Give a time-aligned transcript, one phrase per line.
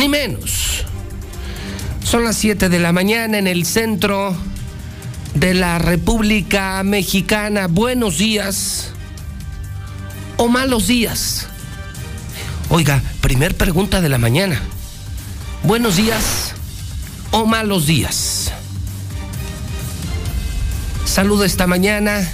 [0.00, 0.86] ni menos.
[2.02, 4.34] Son las 7 de la mañana en el centro
[5.34, 7.66] de la República Mexicana.
[7.66, 8.92] Buenos días
[10.38, 11.48] o malos días.
[12.70, 14.62] Oiga, primer pregunta de la mañana.
[15.64, 16.54] Buenos días
[17.30, 18.52] o malos días.
[21.04, 22.26] Saludo esta mañana,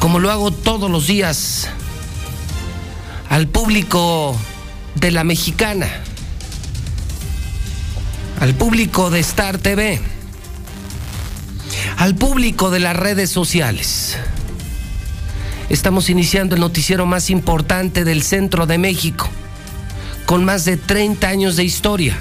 [0.00, 1.66] como lo hago todos los días,
[3.30, 4.36] al público
[5.00, 5.88] de la mexicana,
[8.40, 10.00] al público de Star TV,
[11.96, 14.16] al público de las redes sociales.
[15.68, 19.28] Estamos iniciando el noticiero más importante del centro de México,
[20.26, 22.18] con más de 30 años de historia.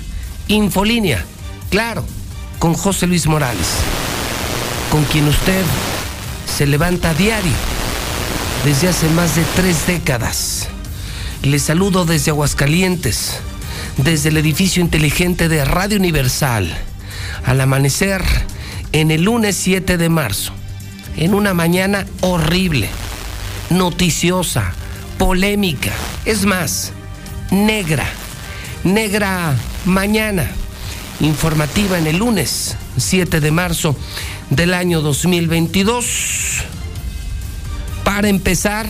[0.47, 1.23] Infolínea,
[1.69, 2.05] claro,
[2.59, 3.67] con José Luis Morales,
[4.91, 5.63] con quien usted
[6.57, 7.53] se levanta a diario
[8.63, 10.69] desde hace más de tres décadas.
[11.47, 13.39] Le saludo desde Aguascalientes,
[13.95, 16.77] desde el edificio inteligente de Radio Universal,
[17.45, 18.21] al amanecer
[18.91, 20.51] en el lunes 7 de marzo,
[21.15, 22.89] en una mañana horrible,
[23.69, 24.73] noticiosa,
[25.17, 25.93] polémica,
[26.25, 26.91] es más,
[27.49, 28.05] negra,
[28.83, 30.51] negra mañana,
[31.21, 33.95] informativa en el lunes 7 de marzo
[34.49, 36.63] del año 2022.
[38.03, 38.85] Para empezar,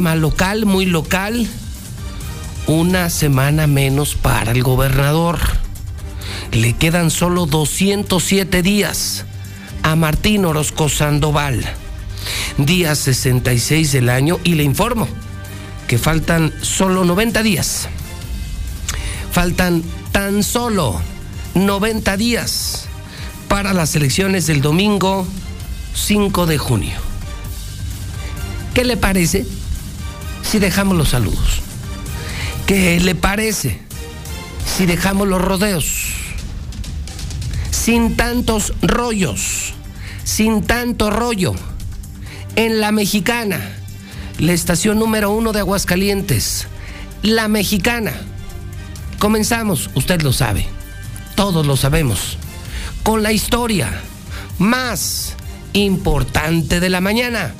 [0.00, 1.48] local, muy local,
[2.66, 5.38] una semana menos para el gobernador.
[6.52, 9.24] Le quedan solo 207 días
[9.82, 11.64] a Martín Orozco Sandoval.
[12.58, 15.08] Día 66 del año y le informo
[15.88, 17.88] que faltan solo 90 días.
[19.32, 21.00] Faltan tan solo
[21.54, 22.86] 90 días
[23.48, 25.26] para las elecciones del domingo
[25.94, 26.98] 5 de junio.
[28.74, 29.46] ¿Qué le parece
[30.50, 31.60] si dejamos los saludos?
[32.66, 33.80] ¿Qué le parece
[34.76, 36.12] si dejamos los rodeos?
[37.70, 39.74] Sin tantos rollos,
[40.24, 41.54] sin tanto rollo.
[42.54, 43.60] En la mexicana,
[44.38, 46.66] la estación número uno de Aguascalientes,
[47.22, 48.12] la mexicana.
[49.18, 50.66] Comenzamos, usted lo sabe,
[51.34, 52.38] todos lo sabemos,
[53.02, 54.00] con la historia
[54.58, 55.34] más
[55.72, 57.54] importante de la mañana.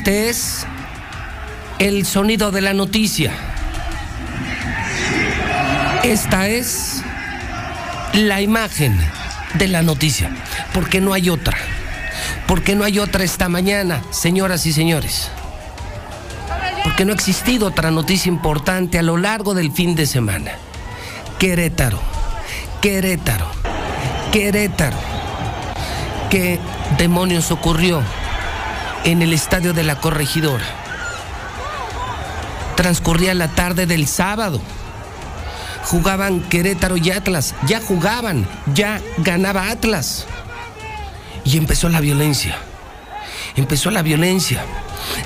[0.00, 0.66] Este es
[1.78, 3.34] el sonido de la noticia.
[6.02, 7.02] Esta es
[8.14, 8.98] la imagen
[9.56, 10.30] de la noticia,
[10.72, 11.54] porque no hay otra.
[12.46, 15.28] Porque no hay otra esta mañana, señoras y señores.
[16.82, 20.52] Porque no ha existido otra noticia importante a lo largo del fin de semana.
[21.38, 22.00] Querétaro,
[22.80, 23.50] Querétaro,
[24.32, 24.96] Querétaro.
[26.30, 26.58] ¿Qué
[26.96, 28.02] demonios ocurrió
[29.04, 30.64] en el estadio de la corregidora?
[32.76, 34.60] Transcurría la tarde del sábado.
[35.84, 37.54] Jugaban Querétaro y Atlas.
[37.66, 40.26] Ya jugaban, ya ganaba Atlas.
[41.44, 42.56] Y empezó la violencia.
[43.56, 44.64] Empezó la violencia.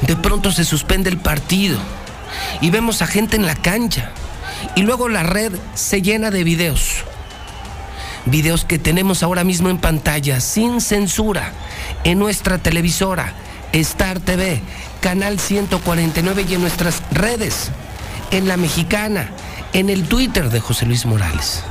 [0.03, 1.79] De pronto se suspende el partido.
[2.61, 4.11] Y vemos a gente en la cancha.
[4.75, 7.05] Y luego la red se llena de videos.
[8.27, 11.53] Videos que tenemos ahora mismo en pantalla, sin censura,
[12.05, 13.35] en nuestra televisora,
[13.81, 14.61] Star TV,
[15.01, 17.71] Canal 149 y en nuestras redes,
[18.31, 19.31] en la mexicana,
[19.73, 21.63] en el Twitter de José Luis Morales.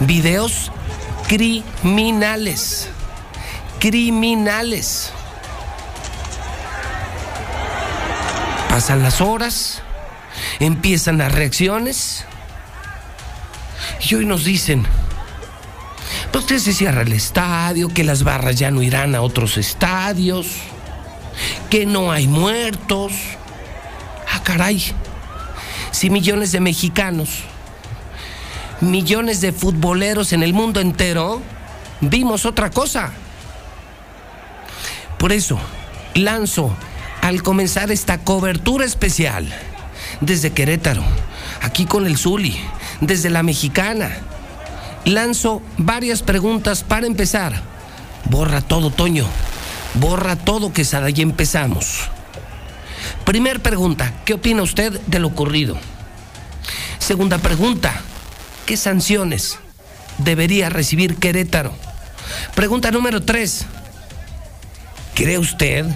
[0.00, 0.70] Videos
[1.26, 2.88] criminales.
[3.80, 5.10] Criminales.
[8.68, 9.82] Pasan las horas,
[10.60, 12.24] empiezan las reacciones
[14.08, 14.86] y hoy nos dicen,
[16.30, 20.46] pues que se cierra el estadio, que las barras ya no irán a otros estadios,
[21.72, 23.14] que no hay muertos.
[24.30, 24.92] Ah, caray,
[25.90, 27.30] si millones de mexicanos,
[28.82, 31.40] millones de futboleros en el mundo entero
[32.02, 33.10] vimos otra cosa.
[35.16, 35.58] Por eso,
[36.12, 36.76] lanzo
[37.22, 39.50] al comenzar esta cobertura especial
[40.20, 41.02] desde Querétaro,
[41.62, 42.54] aquí con el Zuli,
[43.00, 44.10] desde la Mexicana.
[45.06, 47.62] Lanzo varias preguntas para empezar.
[48.28, 49.24] Borra todo, Toño.
[49.94, 52.08] Borra todo, Quesada, y empezamos.
[53.24, 55.76] Primer pregunta, ¿qué opina usted de lo ocurrido?
[56.98, 58.00] Segunda pregunta,
[58.66, 59.58] ¿qué sanciones
[60.18, 61.74] debería recibir Querétaro?
[62.54, 63.66] Pregunta número tres,
[65.14, 65.86] ¿cree usted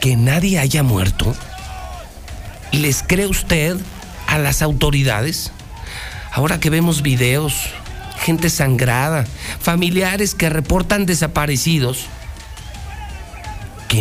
[0.00, 1.34] que nadie haya muerto?
[2.72, 3.76] ¿Les cree usted
[4.26, 5.52] a las autoridades?
[6.32, 7.54] Ahora que vemos videos,
[8.18, 9.26] gente sangrada,
[9.60, 12.06] familiares que reportan desaparecidos,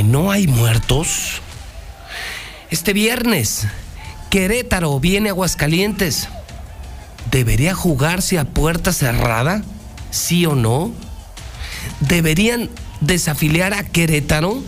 [0.01, 1.41] no hay muertos.
[2.71, 3.67] Este viernes,
[4.31, 6.27] Querétaro viene a Aguascalientes.
[7.29, 9.61] ¿Debería jugarse a puerta cerrada?
[10.09, 10.91] ¿Sí o no?
[11.99, 14.63] ¿Deberían desafiliar a Querétaro?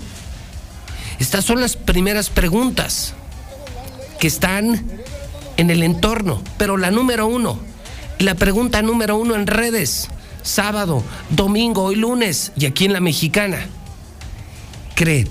[1.20, 3.16] Estas son las primeras preguntas
[4.20, 4.86] que están
[5.58, 6.44] en el entorno.
[6.58, 7.60] Pero la número uno,
[8.20, 10.10] la pregunta número uno en redes,
[10.44, 13.66] sábado, domingo y lunes, y aquí en la mexicana.
[14.96, 15.28] ¿Cree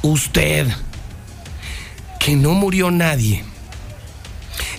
[0.00, 0.66] usted
[2.18, 3.44] que no murió nadie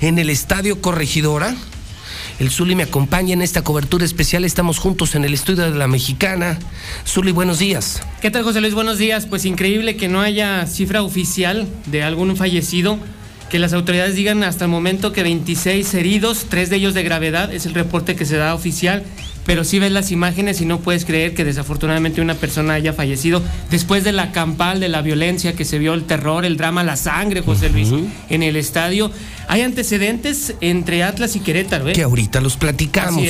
[0.01, 1.55] en el estadio Corregidora?
[2.39, 4.45] El Zuli me acompaña en esta cobertura especial.
[4.45, 6.57] Estamos juntos en el estudio de la Mexicana.
[7.05, 8.01] Zuli, buenos días.
[8.19, 8.73] ¿Qué tal, José Luis?
[8.73, 9.27] Buenos días.
[9.27, 12.97] Pues increíble que no haya cifra oficial de algún fallecido.
[13.51, 17.53] Que las autoridades digan hasta el momento que 26 heridos, tres de ellos de gravedad,
[17.53, 19.03] es el reporte que se da oficial
[19.49, 23.41] pero sí ves las imágenes y no puedes creer que desafortunadamente una persona haya fallecido
[23.71, 26.95] después de la campal, de la violencia que se vio, el terror, el drama, la
[26.95, 27.89] sangre, José Luis,
[28.29, 29.11] en el estadio.
[29.47, 31.89] Hay antecedentes entre Atlas y Querétaro.
[31.89, 31.93] ¿eh?
[31.93, 33.23] Que ahorita los platicamos.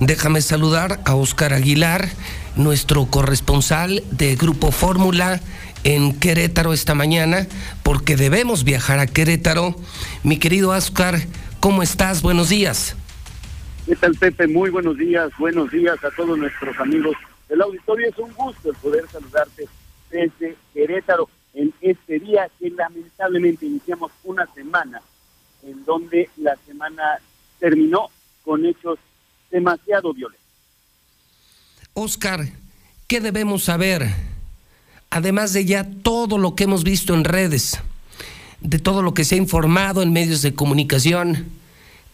[0.00, 2.08] Déjame saludar a Oscar Aguilar,
[2.56, 5.42] nuestro corresponsal de Grupo Fórmula
[5.84, 7.48] en Querétaro esta mañana,
[7.82, 9.76] porque debemos viajar a Querétaro.
[10.22, 11.20] Mi querido Oscar,
[11.60, 12.22] ¿cómo estás?
[12.22, 12.96] Buenos días.
[13.86, 14.48] ¿Qué tal, Pepe?
[14.48, 15.30] Muy buenos días.
[15.38, 17.14] Buenos días a todos nuestros amigos
[17.48, 18.08] del auditorio.
[18.08, 19.68] Es un gusto el poder saludarte
[20.10, 25.00] desde Querétaro en este día que lamentablemente iniciamos una semana
[25.62, 27.20] en donde la semana
[27.60, 28.08] terminó
[28.44, 28.98] con hechos
[29.52, 30.44] demasiado violentos.
[31.94, 32.40] Oscar,
[33.06, 34.08] ¿qué debemos saber?
[35.10, 37.80] Además de ya todo lo que hemos visto en redes,
[38.60, 41.55] de todo lo que se ha informado en medios de comunicación,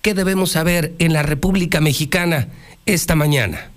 [0.03, 2.49] ¿Qué debemos saber en la República Mexicana
[2.87, 3.71] esta mañana?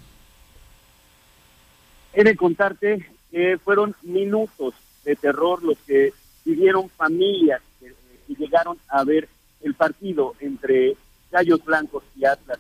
[2.13, 4.73] He de contarte que fueron minutos
[5.03, 6.13] de terror los que
[6.43, 7.93] vivieron familias que,
[8.33, 9.29] llegaron a ver
[9.61, 10.97] el partido entre
[11.31, 12.57] Gallos Blancos y Atlas.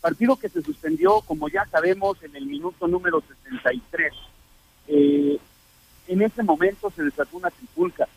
[0.00, 4.14] Partido que se suspendió, como ya sabemos, en el minuto número 63.
[4.88, 5.38] Eh,
[6.08, 8.08] en ese momento se desató una tripulca.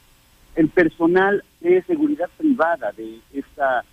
[0.55, 3.83] El personal de seguridad privada de esta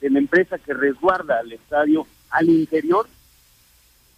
[0.00, 3.06] de la empresa que resguarda el estadio al interior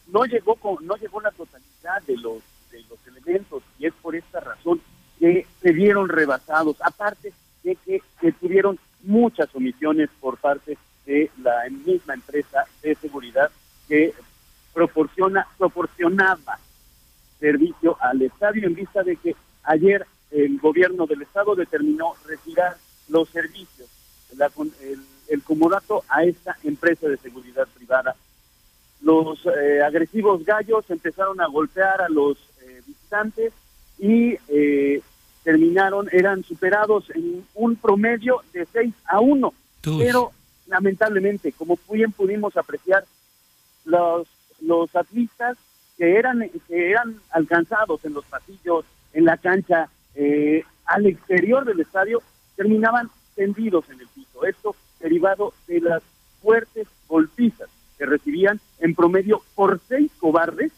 [0.08, 4.14] no llegó con no llegó la totalidad de los de los elementos y es por
[4.14, 4.80] esta razón
[5.18, 8.02] que se vieron rebasados aparte de que,
[8.40, 13.50] tuvieron muchas omisiones por parte de la misma empresa de seguridad
[13.88, 14.14] que
[14.72, 16.58] proporciona proporcionaba
[17.38, 19.34] servicio al estadio en vista de que
[19.64, 22.76] ayer el gobierno del estado determinó retirar
[23.08, 23.88] los servicios
[24.36, 25.00] la, el
[25.32, 28.14] el comodato a esta empresa de seguridad privada.
[29.00, 33.52] Los eh, agresivos gallos empezaron a golpear a los eh, visitantes
[33.98, 35.00] y eh,
[35.42, 39.54] terminaron, eran superados en un promedio de 6 a 1.
[39.98, 40.32] Pero
[40.66, 43.04] lamentablemente, como bien pudimos apreciar,
[43.84, 44.28] los,
[44.60, 45.56] los atletas
[45.96, 48.84] que eran, que eran alcanzados en los pasillos,
[49.14, 49.88] en la cancha,
[50.84, 52.22] al exterior del estadio,
[52.54, 54.44] terminaban tendidos en el piso.
[54.44, 56.02] Esto derivado de las
[56.40, 57.68] fuertes golpizas
[57.98, 60.72] que recibían en promedio por seis cobardes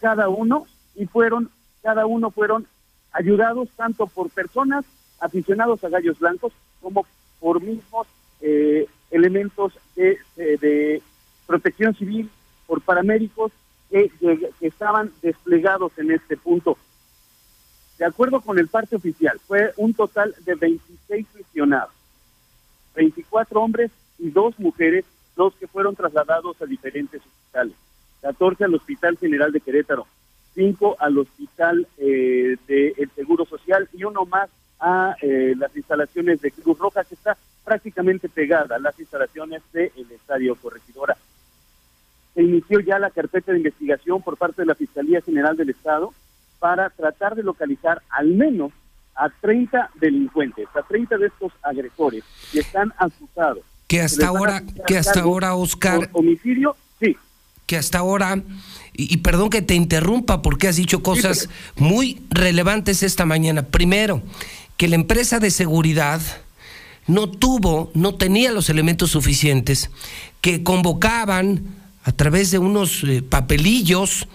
[0.00, 1.50] cada uno y fueron
[1.82, 2.66] cada uno fueron
[3.12, 4.84] ayudados tanto por personas
[5.20, 7.06] aficionados a gallos blancos como
[7.40, 8.06] por mismos
[8.40, 11.02] eh, elementos de,
[11.46, 12.30] protección civil,
[12.66, 13.52] por paramédicos
[13.90, 16.76] que, que, estaban desplegados en este punto.
[17.98, 21.97] De acuerdo con el parte oficial, fue un total de 26 lesionados.
[22.98, 25.04] 24 hombres y dos mujeres
[25.36, 27.76] los que fueron trasladados a diferentes hospitales.
[28.22, 30.06] 14 al Hospital General de Querétaro,
[30.54, 34.50] 5 al Hospital eh, del Seguro Social y uno más
[34.80, 39.92] a eh, las instalaciones de Cruz Roja, que está prácticamente pegada a las instalaciones del
[40.10, 41.16] Estadio Corregidora.
[42.34, 46.12] se inició ya la carpeta de investigación por parte de la Fiscalía General del Estado
[46.58, 48.72] para tratar de localizar al menos
[49.18, 52.22] a 30 delincuentes, a 30 de estos agresores
[52.52, 53.64] que están acusados.
[53.88, 56.08] Que hasta ahora, que hasta ahora, Oscar.
[56.12, 57.16] homicidio, sí.
[57.66, 58.40] Que hasta ahora,
[58.92, 63.62] y, perdón que te interrumpa porque has dicho cosas muy relevantes esta mañana.
[63.62, 64.22] Primero,
[64.76, 66.20] que la empresa de seguridad
[67.06, 69.90] no tuvo, no tenía los elementos suficientes,
[70.40, 71.64] que convocaban
[72.04, 74.28] a través de unos eh, papelillos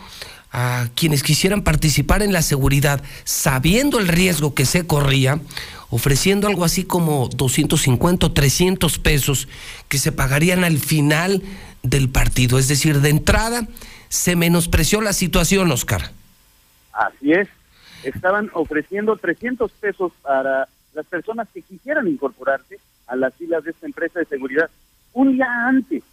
[0.54, 5.42] a quienes quisieran participar en la seguridad, sabiendo el riesgo que se corría,
[5.90, 9.48] ofreciendo algo así como 250 o 300 pesos
[9.90, 11.42] que se pagarían al final
[11.82, 12.60] del partido.
[12.60, 13.68] Es decir, de entrada
[14.10, 16.12] se menospreció la situación, Oscar.
[16.94, 17.50] Así es.
[18.04, 23.88] Estaban ofreciendo 300 pesos para las personas que quisieran incorporarse a las filas de esta
[23.88, 24.70] empresa de seguridad
[25.14, 26.04] un día antes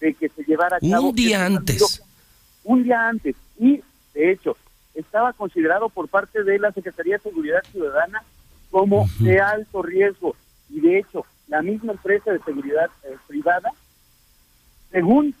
[0.00, 1.08] de que se llevara a cabo.
[1.08, 2.02] Un día este antes.
[2.64, 3.36] Un día antes.
[3.58, 3.82] Y,
[4.14, 4.56] de hecho,
[4.94, 8.22] estaba considerado por parte de la Secretaría de Seguridad Ciudadana
[8.70, 10.34] como de alto riesgo.
[10.68, 13.72] Y, de hecho, la misma empresa de seguridad eh, privada,
[14.90, 15.34] según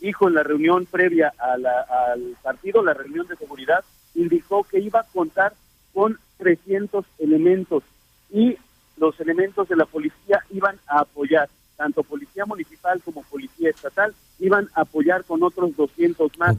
[0.00, 3.84] dijo en la reunión previa al partido, la reunión de seguridad,
[4.14, 5.52] indicó que iba a contar
[5.92, 7.82] con 300 elementos
[8.30, 8.56] y
[8.96, 14.68] los elementos de la policía iban a apoyar tanto policía municipal como policía estatal, iban
[14.74, 16.56] a apoyar con otros 200 más.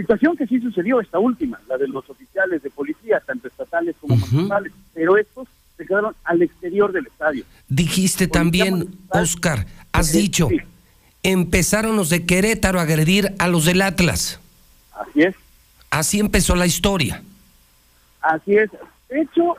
[0.00, 4.16] Situación que sí sucedió esta última, la de los oficiales de policía, tanto estatales como
[4.16, 7.44] municipales, pero estos se quedaron al exterior del estadio.
[7.68, 10.48] Dijiste también, Oscar, has dicho,
[11.22, 14.40] empezaron los de Querétaro a agredir a los del Atlas.
[14.94, 15.34] Así es.
[15.90, 17.22] Así empezó la historia.
[18.22, 18.70] Así es.
[19.10, 19.56] De hecho,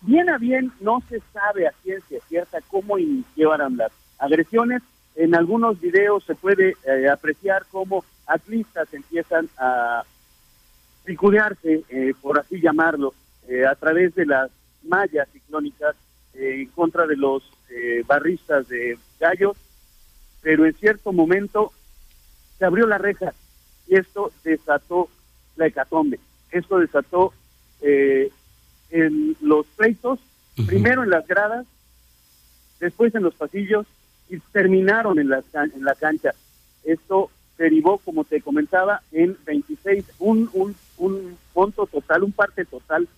[0.00, 4.80] bien a bien no se sabe a ciencia cierta cómo iniciaron las agresiones.
[5.14, 10.04] En algunos videos se puede eh, apreciar cómo atlistas empiezan a
[11.04, 13.12] picudearse, eh, por así llamarlo,
[13.48, 14.50] eh, a través de las
[14.84, 15.96] mallas ciclónicas
[16.34, 17.42] en contra de los
[18.06, 19.56] barristas de gallos,
[20.42, 21.72] pero en cierto momento
[22.58, 23.32] se abrió la reja
[23.86, 25.08] y esto desató
[25.56, 26.18] la hecatombe.
[26.50, 27.32] Esto desató
[27.80, 30.20] en los pleitos,
[30.66, 31.66] primero en las gradas,
[32.78, 33.86] después en los pasillos
[34.28, 36.32] y terminaron en la, en la cancha.
[36.84, 43.08] Esto derivó, como te comentaba, en 26, un, un, un monto total, un parte total,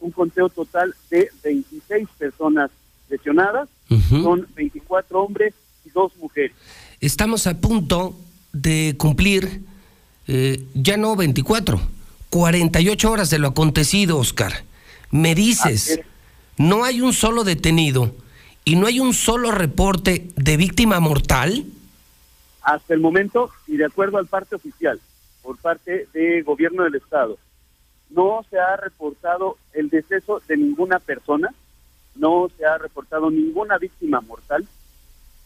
[0.00, 2.70] un conteo total de 26 personas
[3.08, 3.68] lesionadas,
[4.08, 5.52] son 24 hombres
[5.84, 6.52] y dos mujeres.
[7.00, 8.16] Estamos a punto
[8.52, 9.62] de cumplir
[10.28, 11.80] eh, ya no 24,
[12.30, 14.64] 48 horas de lo acontecido, Oscar.
[15.10, 16.00] Me dices,
[16.56, 18.14] no hay un solo detenido
[18.64, 21.64] y no hay un solo reporte de víctima mortal?
[22.62, 25.00] Hasta el momento, y de acuerdo al parte oficial,
[25.42, 27.38] por parte del gobierno del estado,
[28.10, 31.54] no se ha reportado el deceso de ninguna persona,
[32.16, 34.66] no se ha reportado ninguna víctima mortal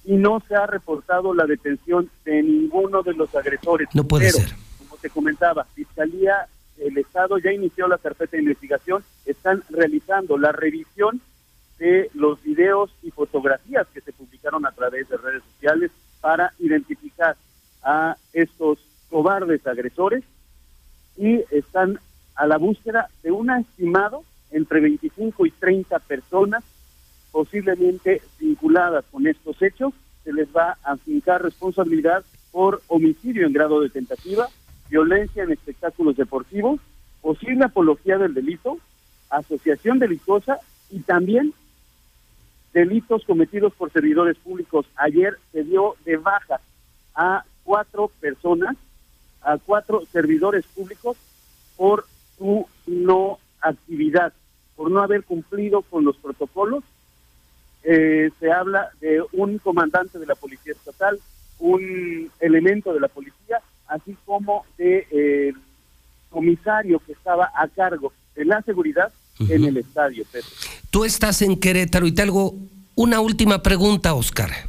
[0.05, 3.89] y no se ha reportado la detención de ninguno de los agresores.
[3.95, 4.55] No puede ser.
[4.79, 6.47] Como te comentaba, Fiscalía,
[6.79, 11.21] el Estado ya inició la carpeta de investigación, están realizando la revisión
[11.79, 15.91] de los videos y fotografías que se publicaron a través de redes sociales
[16.21, 17.37] para identificar
[17.83, 18.79] a estos
[19.11, 20.25] cobardes agresores
[21.17, 21.99] y están
[22.35, 26.65] a la búsqueda de un estimado entre 25 y 30 personas
[27.31, 29.93] posiblemente vinculadas con estos hechos.
[30.23, 34.49] Se les va a fincar responsabilidad por homicidio en grado de tentativa,
[34.89, 36.81] violencia en espectáculos deportivos,
[37.21, 38.79] posible apología del delito,
[39.29, 40.59] asociación delictuosa
[40.91, 41.53] y también
[42.75, 44.85] delitos cometidos por servidores públicos.
[44.97, 46.61] Ayer se dio de baja
[47.15, 48.77] a cuatro personas,
[49.41, 51.17] a cuatro servidores públicos
[51.77, 52.05] por
[52.37, 54.33] su no actividad,
[54.77, 56.83] por no haber cumplido con los protocolos.
[57.85, 61.21] Eh, se habla de un comandante de la Policía Estatal,
[61.61, 65.53] un elemento de la policía, así como de eh,
[66.31, 70.25] comisario que estaba a cargo de la seguridad en el estadio.
[70.91, 72.57] Tú estás en Querétaro y te hago
[72.95, 74.69] una última pregunta, Oscar.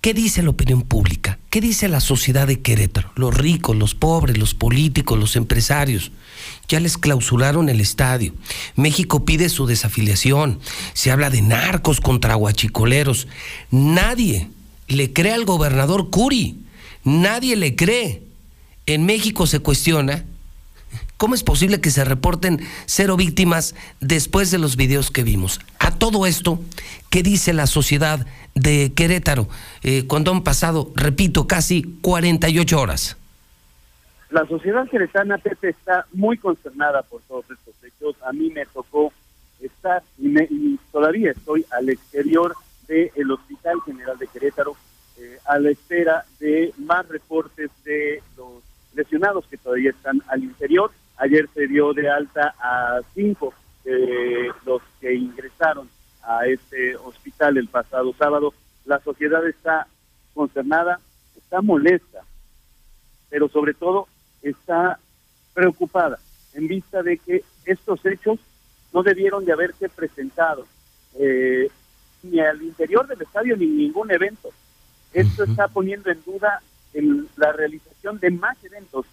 [0.00, 1.38] ¿Qué dice la opinión pública?
[1.48, 3.12] ¿Qué dice la sociedad de Querétaro?
[3.14, 6.10] Los ricos, los pobres, los políticos, los empresarios.
[6.66, 8.34] Ya les clausuraron el estadio.
[8.74, 10.58] México pide su desafiliación.
[10.92, 13.28] Se habla de narcos contra guachicoleros.
[13.70, 14.48] Nadie
[14.88, 16.56] le cree al gobernador Curi.
[17.04, 18.24] Nadie le cree.
[18.86, 20.24] En México se cuestiona
[21.22, 25.60] ¿Cómo es posible que se reporten cero víctimas después de los videos que vimos?
[25.78, 26.58] A todo esto,
[27.10, 28.26] ¿qué dice la sociedad
[28.56, 29.46] de Querétaro
[29.84, 33.16] eh, cuando han pasado, repito, casi 48 horas?
[34.30, 38.16] La sociedad queretana, Pepe, está muy consternada por todos estos hechos.
[38.26, 39.12] A mí me tocó
[39.60, 42.52] estar y, todavía estoy al exterior
[42.88, 44.74] del Hospital General de Querétaro
[45.18, 48.54] eh, a la espera de más reportes de los
[48.96, 50.90] lesionados que todavía están al interior.
[51.22, 55.88] Ayer se dio de alta a cinco de los que ingresaron
[56.24, 58.52] a este hospital el pasado sábado.
[58.86, 59.86] La sociedad está
[60.34, 60.98] consternada,
[61.36, 62.24] está molesta,
[63.30, 64.08] pero sobre todo
[64.42, 64.98] está
[65.54, 66.18] preocupada
[66.54, 68.40] en vista de que estos hechos
[68.92, 70.66] no debieron de haberse presentado
[71.20, 71.70] eh,
[72.24, 74.48] ni al interior del estadio ni en ningún evento.
[75.12, 76.60] Esto está poniendo en duda
[77.36, 79.06] la realización de más eventos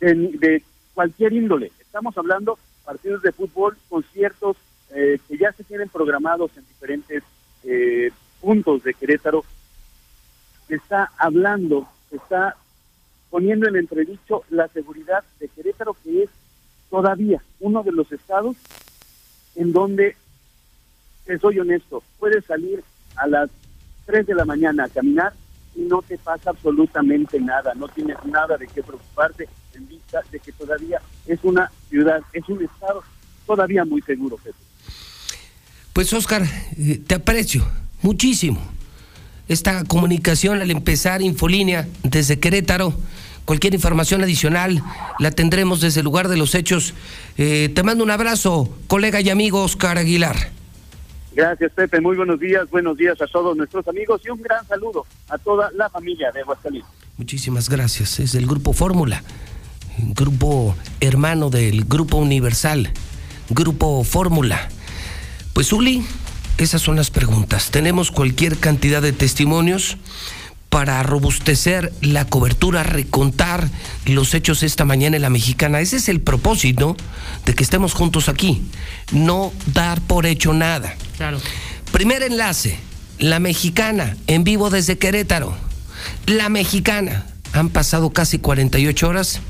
[0.00, 1.72] de, cualquier índole.
[1.80, 4.56] Estamos hablando partidos de fútbol, conciertos
[4.90, 7.22] eh, que ya se tienen programados en diferentes
[7.64, 8.10] eh,
[8.40, 9.44] puntos de Querétaro.
[10.68, 12.56] Está hablando, está
[13.30, 16.30] poniendo en entredicho la seguridad de Querétaro, que es
[16.90, 18.56] todavía uno de los estados
[19.56, 20.16] en donde,
[21.24, 22.82] te soy honesto, puedes salir
[23.16, 23.50] a las
[24.06, 25.32] 3 de la mañana a caminar
[25.74, 30.38] y no te pasa absolutamente nada, no tienes nada de qué preocuparte en vista de
[30.40, 33.02] que todavía es una ciudad, es un estado
[33.46, 34.38] todavía muy seguro,
[35.92, 36.42] Pues Oscar,
[36.78, 37.66] eh, te aprecio
[38.02, 38.60] muchísimo
[39.48, 42.94] esta comunicación al empezar Infolínea desde Querétaro.
[43.44, 44.82] Cualquier información adicional
[45.18, 46.94] la tendremos desde el lugar de los hechos.
[47.36, 50.54] Eh, te mando un abrazo, colega y amigo Oscar Aguilar.
[51.34, 52.00] Gracias, Pepe.
[52.00, 52.70] Muy buenos días.
[52.70, 56.40] Buenos días a todos nuestros amigos y un gran saludo a toda la familia de
[56.40, 56.90] Aguascalientes.
[57.16, 58.18] Muchísimas gracias.
[58.20, 59.22] Es del Grupo Fórmula,
[59.98, 62.90] grupo hermano del Grupo Universal,
[63.50, 64.68] Grupo Fórmula.
[65.52, 66.04] Pues, Uli,
[66.58, 67.70] esas son las preguntas.
[67.70, 69.96] Tenemos cualquier cantidad de testimonios
[70.68, 73.70] para robustecer la cobertura, recontar
[74.06, 75.80] los hechos esta mañana en la mexicana.
[75.80, 76.96] Ese es el propósito
[77.44, 78.62] de que estemos juntos aquí,
[79.12, 80.96] no dar por hecho nada.
[81.16, 81.38] Claro.
[81.92, 82.76] Primer enlace,
[83.20, 85.56] la mexicana, en vivo desde Querétaro.
[86.26, 89.40] La mexicana, han pasado casi 48 horas,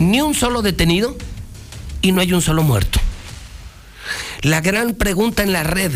[0.00, 1.16] ni un solo detenido
[2.02, 2.98] y no hay un solo muerto.
[4.42, 5.92] La gran pregunta en la red,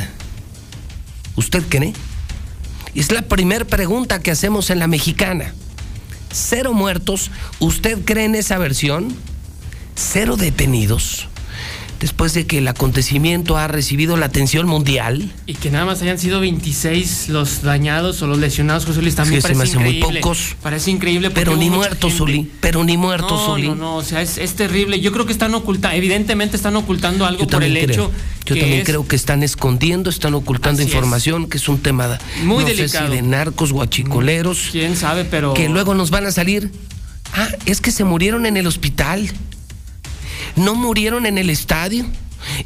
[1.34, 1.92] ¿usted cree?
[2.94, 5.52] Es la primera pregunta que hacemos en la mexicana.
[6.30, 7.32] Cero muertos.
[7.58, 9.12] ¿Usted cree en esa versión?
[9.96, 11.28] Cero detenidos
[12.00, 15.30] después de que el acontecimiento ha recibido la atención mundial.
[15.46, 19.42] Y que nada más hayan sido 26 los dañados o los lesionados, José Luis, también
[19.42, 20.00] parece increíble.
[20.00, 20.56] muy pocos.
[20.62, 21.30] Parece increíble.
[21.30, 22.50] Pero ni muertos, Zuli.
[22.60, 23.68] Pero ni muertos, Zuli.
[23.68, 25.00] No, no, o sea, es, terrible.
[25.00, 28.10] Yo creo que están ocultando, evidentemente están ocultando algo por el hecho.
[28.44, 32.68] Yo también creo que están escondiendo, están ocultando información, que es un tema muy no
[32.68, 33.06] delicado.
[33.06, 34.68] Sé si de narcos, guachicoleros.
[34.70, 35.54] Quién sabe, pero.
[35.54, 36.70] Que luego nos van a salir.
[37.32, 39.28] Ah, es que se murieron en el hospital
[40.56, 42.06] no murieron en el estadio.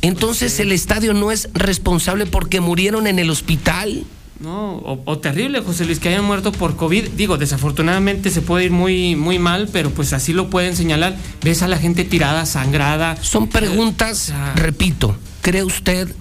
[0.03, 4.05] Entonces el estadio no es responsable porque murieron en el hospital.
[4.40, 7.09] No, o, terrible, José Luis, que hayan muerto por COVID.
[7.11, 11.16] Digo, desafortunadamente se puede ir muy, muy mal, pero pues así lo pueden señalar.
[11.42, 13.16] Ves a la gente tirada, sangrada.
[13.20, 16.14] Son preguntas, repito, ¿cree usted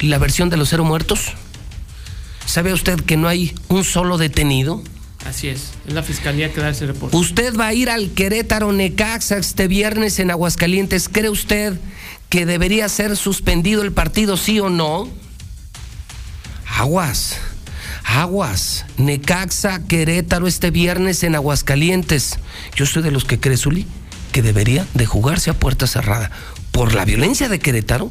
[0.00, 1.32] la versión de los cero muertos?
[2.44, 4.82] ¿Sabe usted que no hay un solo detenido?
[5.30, 7.16] Así es, es la fiscalía que da ese reporte.
[7.16, 11.08] Usted va a ir al Querétaro Necaxa este viernes en Aguascalientes.
[11.08, 11.78] ¿Cree usted
[12.28, 15.08] que debería ser suspendido el partido, sí o no?
[16.66, 17.36] Aguas,
[18.04, 18.86] aguas.
[18.96, 22.40] Necaxa, Querétaro este viernes en Aguascalientes.
[22.74, 23.86] Yo soy de los que cree, Zuli,
[24.32, 26.32] que debería de jugarse a puerta cerrada.
[26.72, 28.10] Por la violencia de Querétaro,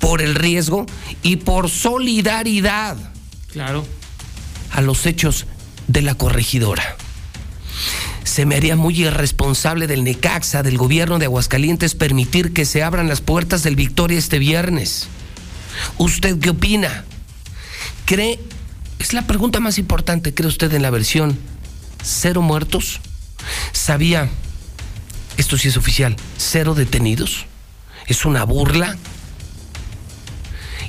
[0.00, 0.86] por el riesgo
[1.22, 2.96] y por solidaridad.
[3.52, 3.84] Claro.
[4.72, 5.44] A los hechos
[5.88, 6.96] de la corregidora.
[8.22, 13.08] Se me haría muy irresponsable del Necaxa, del gobierno de Aguascalientes, permitir que se abran
[13.08, 15.08] las puertas del Victoria este viernes.
[15.96, 17.04] ¿Usted qué opina?
[18.04, 18.38] ¿Cree?
[18.98, 21.38] Es la pregunta más importante, ¿cree usted en la versión
[22.02, 23.00] cero muertos?
[23.72, 24.28] ¿Sabía?
[25.36, 27.46] Esto sí es oficial, cero detenidos.
[28.06, 28.96] ¿Es una burla?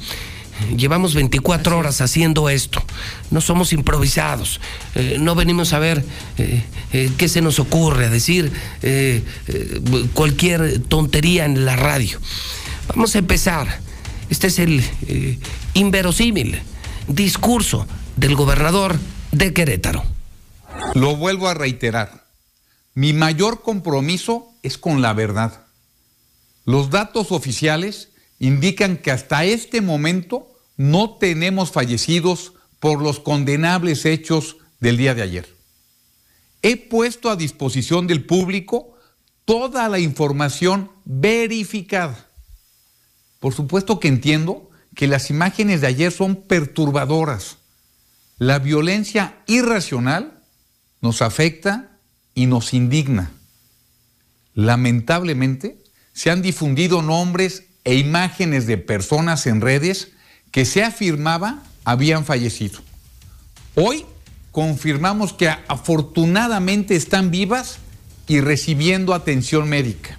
[0.76, 2.82] Llevamos 24 horas haciendo esto.
[3.30, 4.60] No somos improvisados.
[4.94, 6.04] Eh, no venimos a ver
[6.38, 6.62] eh,
[6.92, 8.52] eh, qué se nos ocurre, a decir
[10.14, 12.20] cualquier tontería en la radio.
[12.88, 13.80] Vamos a empezar.
[14.30, 14.82] Este es el
[15.74, 16.60] inverosímil
[17.08, 17.86] discurso
[18.16, 18.98] del gobernador
[19.32, 20.04] de Querétaro.
[20.94, 22.24] Lo vuelvo a reiterar.
[22.94, 25.64] Mi mayor compromiso es con la verdad.
[26.64, 28.10] Los datos oficiales
[28.46, 35.22] indican que hasta este momento no tenemos fallecidos por los condenables hechos del día de
[35.22, 35.56] ayer.
[36.62, 38.96] He puesto a disposición del público
[39.44, 42.28] toda la información verificada.
[43.40, 47.58] Por supuesto que entiendo que las imágenes de ayer son perturbadoras.
[48.38, 50.42] La violencia irracional
[51.00, 51.98] nos afecta
[52.34, 53.30] y nos indigna.
[54.54, 60.08] Lamentablemente, se han difundido nombres e imágenes de personas en redes
[60.50, 62.80] que se afirmaba habían fallecido.
[63.74, 64.06] Hoy
[64.52, 67.78] confirmamos que afortunadamente están vivas
[68.26, 70.16] y recibiendo atención médica.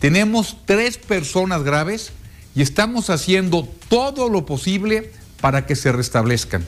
[0.00, 2.12] Tenemos tres personas graves
[2.54, 6.64] y estamos haciendo todo lo posible para que se restablezcan.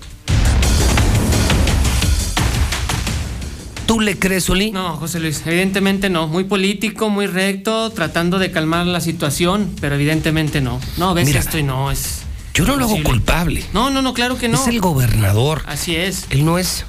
[3.90, 4.70] ¿Tú le crees, Uli?
[4.70, 6.28] No, José Luis, evidentemente no.
[6.28, 10.78] Muy político, muy recto, tratando de calmar la situación, pero evidentemente no.
[10.96, 12.20] No, ves esto y no es.
[12.54, 13.64] Yo no lo hago culpable.
[13.72, 14.62] No, no, no, claro que no.
[14.62, 15.64] Es el gobernador.
[15.66, 16.26] Así es.
[16.30, 16.84] Él no es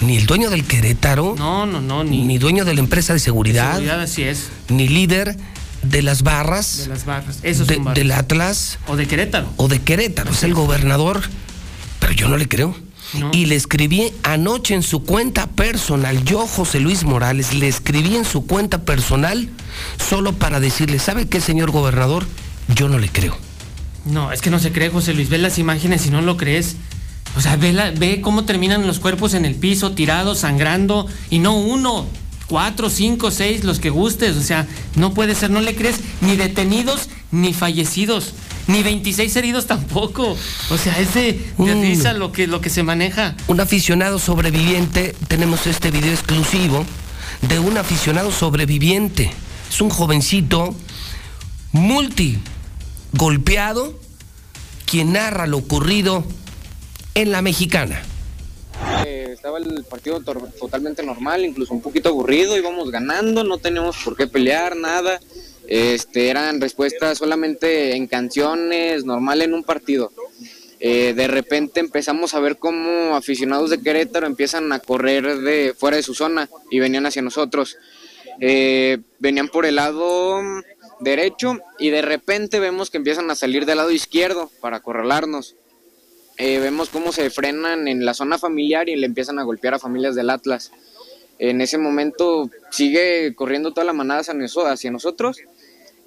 [0.00, 1.36] ni el dueño del Querétaro.
[1.38, 2.24] No, no, no, ni.
[2.24, 3.74] Ni dueño de la empresa de seguridad.
[3.74, 4.48] seguridad, así es.
[4.68, 5.36] Ni líder
[5.82, 6.78] de las barras.
[6.78, 7.38] De las barras.
[7.44, 8.80] Eso es Del Atlas.
[8.88, 9.48] O de Querétaro.
[9.56, 10.32] O de Querétaro.
[10.32, 11.22] Es el gobernador.
[12.00, 12.87] Pero yo no le creo.
[13.32, 18.24] Y le escribí anoche en su cuenta personal, yo José Luis Morales, le escribí en
[18.24, 19.48] su cuenta personal
[19.98, 22.26] solo para decirle, ¿sabe qué, señor gobernador?
[22.74, 23.36] Yo no le creo.
[24.04, 25.30] No, es que no se cree, José Luis.
[25.30, 26.76] Ve las imágenes y no lo crees.
[27.36, 31.56] O sea, ve, ve cómo terminan los cuerpos en el piso, tirados, sangrando, y no
[31.56, 32.06] uno,
[32.46, 34.36] cuatro, cinco, seis, los que gustes.
[34.36, 34.66] O sea,
[34.96, 38.34] no puede ser, no le crees ni detenidos ni fallecidos
[38.68, 40.36] ni 26 heridos tampoco.
[40.70, 43.34] O sea, es de, risa lo que, lo que se maneja.
[43.48, 46.86] Un aficionado sobreviviente, tenemos este video exclusivo
[47.42, 49.32] de un aficionado sobreviviente.
[49.68, 50.74] Es un jovencito
[51.72, 52.38] multi
[53.12, 53.98] golpeado
[54.86, 56.24] quien narra lo ocurrido
[57.14, 58.02] en la mexicana.
[59.06, 64.16] Eh, estaba el partido totalmente normal, incluso un poquito aburrido, íbamos ganando, no teníamos por
[64.16, 65.20] qué pelear, nada.
[65.68, 70.10] Este, eran respuestas solamente en canciones, normal en un partido.
[70.80, 75.98] Eh, de repente empezamos a ver cómo aficionados de Querétaro empiezan a correr de fuera
[75.98, 77.76] de su zona y venían hacia nosotros.
[78.40, 80.40] Eh, venían por el lado
[81.00, 85.54] derecho y de repente vemos que empiezan a salir del lado izquierdo para acorralarnos.
[86.38, 89.78] Eh, vemos cómo se frenan en la zona familiar y le empiezan a golpear a
[89.78, 90.72] familias del Atlas.
[91.38, 95.42] En ese momento sigue corriendo toda la manada hacia nosotros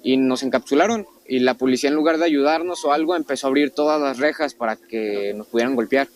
[0.02, 3.70] y nos encapsularon y la policía en lugar de ayudarnos o algo empezó a abrir
[3.70, 6.08] todas las rejas para que nos pudieran golpear.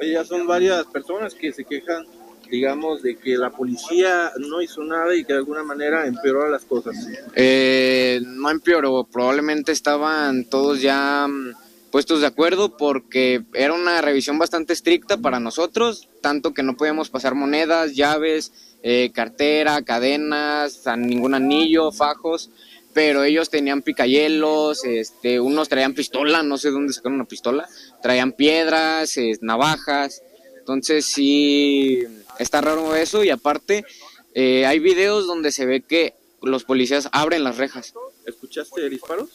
[0.00, 2.06] Oye, ya son varias personas que se quejan,
[2.50, 6.64] digamos, de que la policía no hizo nada y que de alguna manera empeoró las
[6.64, 6.96] cosas.
[7.34, 11.52] Eh, no empeoró, probablemente estaban todos ya mm,
[11.92, 17.10] puestos de acuerdo porque era una revisión bastante estricta para nosotros, tanto que no podíamos
[17.10, 22.50] pasar monedas, llaves, eh, cartera, cadenas, ningún anillo, fajos
[22.92, 27.68] pero ellos tenían picayelos, este, unos traían pistola, no sé dónde sacaron una pistola,
[28.02, 30.22] traían piedras, navajas,
[30.58, 32.04] entonces sí,
[32.38, 33.84] está raro eso y aparte
[34.34, 37.94] eh, hay videos donde se ve que los policías abren las rejas.
[38.26, 39.30] ¿Escuchaste disparos?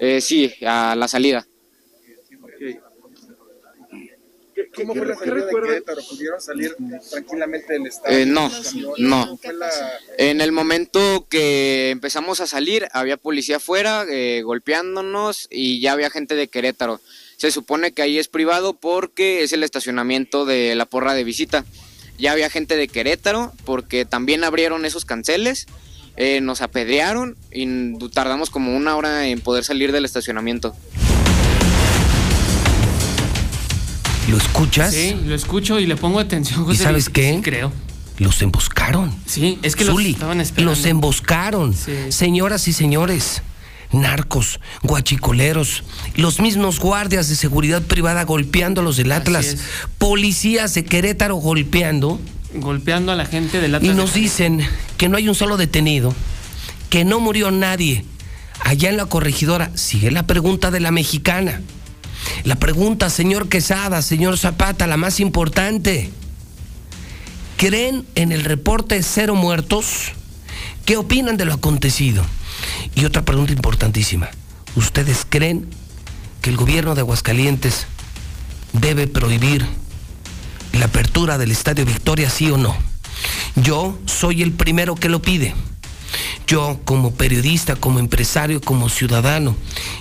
[0.00, 1.46] Eh, sí, a la salida.
[4.74, 6.02] ¿Cómo fue la salida de Querétaro?
[6.08, 6.76] ¿Pudieron salir
[7.10, 8.18] tranquilamente del estadio?
[8.18, 8.50] Eh, no,
[8.98, 9.38] no.
[10.16, 16.10] En el momento que empezamos a salir, había policía afuera eh, golpeándonos y ya había
[16.10, 17.00] gente de Querétaro.
[17.36, 21.64] Se supone que ahí es privado porque es el estacionamiento de la porra de visita.
[22.18, 25.66] Ya había gente de Querétaro porque también abrieron esos canceles.
[26.16, 30.74] Eh, nos apedrearon y tardamos como una hora en poder salir del estacionamiento.
[34.28, 34.92] ¿Lo escuchas?
[34.92, 36.64] Sí, lo escucho y le pongo atención.
[36.64, 37.34] José ¿Y sabes qué?
[37.34, 37.72] Sí, creo.
[38.18, 39.14] Los emboscaron.
[39.26, 40.72] Sí, es que los estaban esperando.
[40.72, 41.74] Los emboscaron.
[42.10, 43.42] Señoras y señores,
[43.92, 45.84] narcos, guachicoleros,
[46.16, 49.56] los mismos guardias de seguridad privada golpeando a los del Atlas,
[49.98, 52.20] policías de Querétaro golpeando.
[52.54, 53.92] Golpeando a la gente del Atlas.
[53.92, 54.60] Y nos dicen
[54.96, 56.14] que no hay un solo detenido,
[56.90, 58.04] que no murió nadie
[58.60, 61.60] allá en la corregidora, sigue la pregunta de la mexicana.
[62.44, 66.10] La pregunta, señor Quesada, señor Zapata, la más importante.
[67.56, 70.12] ¿Creen en el reporte cero muertos?
[70.84, 72.24] ¿Qué opinan de lo acontecido?
[72.94, 74.30] Y otra pregunta importantísima.
[74.76, 75.68] ¿Ustedes creen
[76.40, 77.86] que el gobierno de Aguascalientes
[78.72, 79.66] debe prohibir
[80.72, 82.76] la apertura del Estadio Victoria, sí o no?
[83.56, 85.54] Yo soy el primero que lo pide.
[86.46, 89.56] Yo como periodista, como empresario, como ciudadano,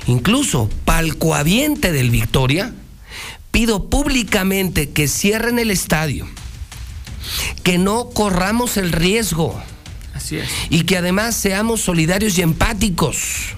[0.08, 2.74] incluso palcoaviente del Victoria,
[3.52, 6.28] pido públicamente que cierren el estadio,
[7.63, 9.60] que no corramos el riesgo
[10.13, 10.50] Así es.
[10.70, 13.56] y que además seamos solidarios y empáticos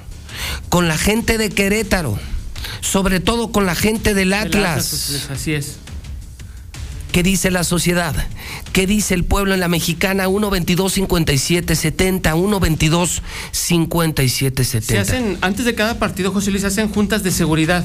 [0.69, 2.17] con la gente de Querétaro,
[2.81, 5.07] sobre todo con la gente del El Atlas.
[5.09, 5.77] pues, así es.
[7.11, 8.15] ¿Qué dice la sociedad?
[8.71, 10.27] ¿Qué dice el pueblo en la mexicana?
[10.27, 16.67] 122 57 70 122 57 Se 70 hacen, antes de cada partido, José Luis, se
[16.67, 17.83] hacen juntas de seguridad.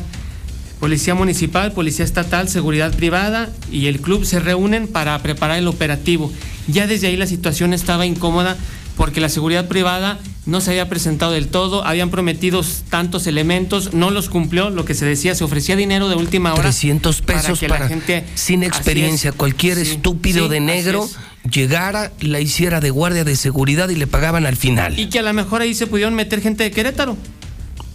[0.79, 6.31] Policía municipal, policía estatal, seguridad privada y el club se reúnen para preparar el operativo.
[6.69, 8.59] Ya desde ahí la situación estaba incómoda
[8.97, 14.11] porque la seguridad privada no se había presentado del todo, habían prometido tantos elementos, no
[14.11, 16.63] los cumplió, lo que se decía, se ofrecía dinero de última hora.
[16.63, 19.37] 300 pesos que para, la gente, sin experiencia, es.
[19.37, 21.17] cualquier Sí, estúpido sí, de negro es.
[21.51, 24.99] llegara, la hiciera de guardia de seguridad y le pagaban al final.
[24.99, 27.17] Y que a lo mejor ahí se pudieron meter gente de Querétaro.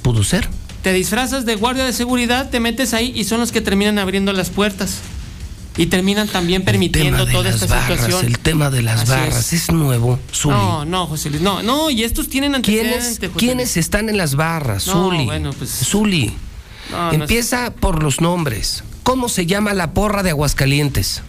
[0.01, 0.47] Pudo ser.
[0.81, 4.31] Te disfrazas de guardia de seguridad, te metes ahí y son los que terminan abriendo
[4.33, 4.99] las puertas.
[5.80, 8.26] Y terminan también permitiendo toda esta barras, situación.
[8.26, 9.63] El tema de las Así barras es.
[9.63, 10.54] es, nuevo, Zuli.
[10.56, 13.20] No, no, José Luis, no, no, y estos tienen antecedentes.
[13.20, 15.24] ¿Quiénes, ¿Quiénes están en las barras, No, Zuli?
[15.24, 16.34] bueno, pues- Zuli,
[16.92, 18.84] No, no es- empieza por los nombres.
[19.04, 21.22] ¿Cómo se llama la porra de Aguascalientes?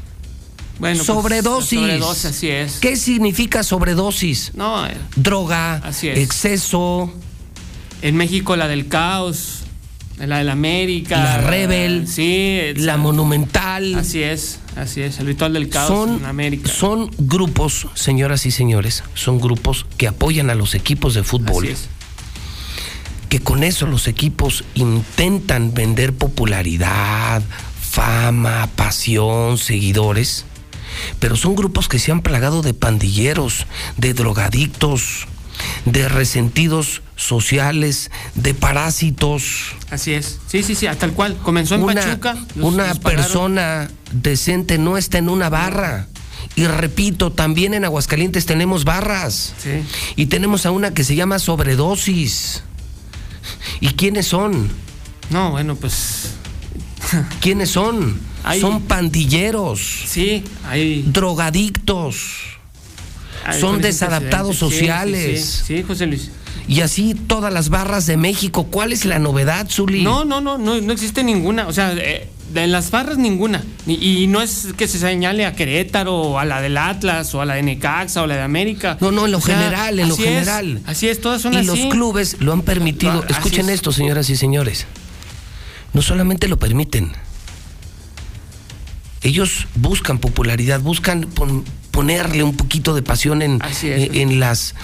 [0.81, 1.79] Bueno, pues, sobredosis.
[1.79, 2.79] sobredosis, así es.
[2.81, 4.51] ¿Qué significa sobredosis?
[4.55, 6.19] No, eh, Droga, Así es.
[6.19, 7.13] exceso,
[8.03, 9.60] en México la del caos,
[10.29, 11.17] la del América.
[11.17, 13.95] La Rebel, Sí, la monumental.
[13.95, 16.71] Así es, así es, el ritual del caos son, en América.
[16.71, 21.65] son grupos, señoras y señores, son grupos que apoyan a los equipos de fútbol.
[21.65, 21.89] Así es.
[23.29, 27.43] que con eso los equipos intentan vender popularidad,
[27.81, 30.45] fama, pasión, seguidores,
[31.21, 35.29] pero son grupos que se han plagado de pandilleros, de drogadictos,
[35.85, 39.73] de resentidos sociales, de parásitos.
[39.91, 40.39] Así es.
[40.47, 41.37] Sí, sí, sí, tal cual.
[41.43, 42.37] Comenzó en Una, Pachuca.
[42.55, 46.07] los- una los persona decente no está en una barra.
[46.57, 49.55] Y repito, también en Aguascalientes tenemos barras.
[49.63, 49.83] Sí.
[50.17, 52.63] Y tenemos a una que se llama sobredosis.
[53.81, 54.69] ¿Y quiénes son?
[55.31, 56.33] No, bueno, pues
[57.41, 58.19] ¿Quiénes son?
[58.43, 61.03] Hay- Son pandilleros, sí, hay.
[61.03, 62.17] drogadictos
[63.59, 65.45] son desadaptados sociales.
[65.45, 66.31] Sí, sí, sí, José Luis.
[66.69, 68.65] y así todas las barras de México.
[68.71, 70.03] ¿Cuál es la novedad, Zuli?
[70.03, 71.67] No, no, no, no, no existe ninguna.
[71.67, 73.63] O sea, eh, de las barras ninguna.
[73.87, 77.41] Y, y no es que se señale a Querétaro, o a la del Atlas, o
[77.41, 78.99] a la de Necaxa, o la de América.
[79.01, 80.81] No, no, en lo O sea, general, en lo es, general.
[80.87, 81.67] así es, todas son y así.
[81.67, 83.23] los clubes lo han permitido.
[83.25, 83.77] Así Escuchen es.
[83.77, 84.87] esto, señoras y señores.
[85.93, 87.13] No solamente lo permiten.
[89.23, 91.27] Ellos buscan popularidad, buscan
[91.91, 94.75] ponerle un poquito de pasión en, eh, en las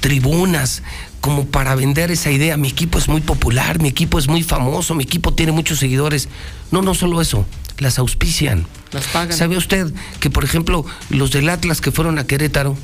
[0.00, 0.82] tribunas,
[1.20, 2.56] como para vender esa idea.
[2.56, 6.28] Mi equipo es muy popular, mi equipo es muy famoso, mi equipo tiene muchos seguidores.
[6.70, 7.44] No, no solo eso,
[7.78, 8.66] las auspician.
[8.92, 9.36] Las pagan.
[9.36, 12.76] ¿Sabe usted que, por ejemplo, los del Atlas que fueron a Querétaro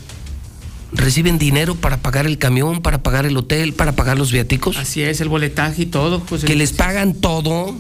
[0.92, 4.76] reciben dinero para pagar el camión, para pagar el hotel, para pagar los viáticos?
[4.76, 6.20] Así es, el boletaje y todo.
[6.20, 6.70] José Que Luis.
[6.70, 7.76] les pagan todo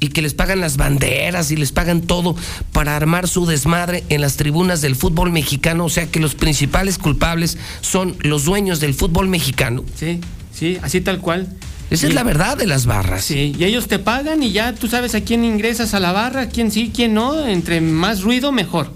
[0.00, 2.34] y que les pagan las banderas y les pagan todo
[2.72, 5.84] para armar su desmadre en las tribunas del fútbol mexicano.
[5.84, 9.84] O sea que los principales culpables son los dueños del fútbol mexicano.
[9.94, 10.20] Sí,
[10.52, 11.48] sí, así tal cual.
[11.90, 13.24] Esa es la verdad de las barras.
[13.24, 16.48] Sí, y ellos te pagan y ya tú sabes a quién ingresas a la barra,
[16.48, 17.46] quién sí, quién no.
[17.46, 18.92] Entre más ruido, mejor.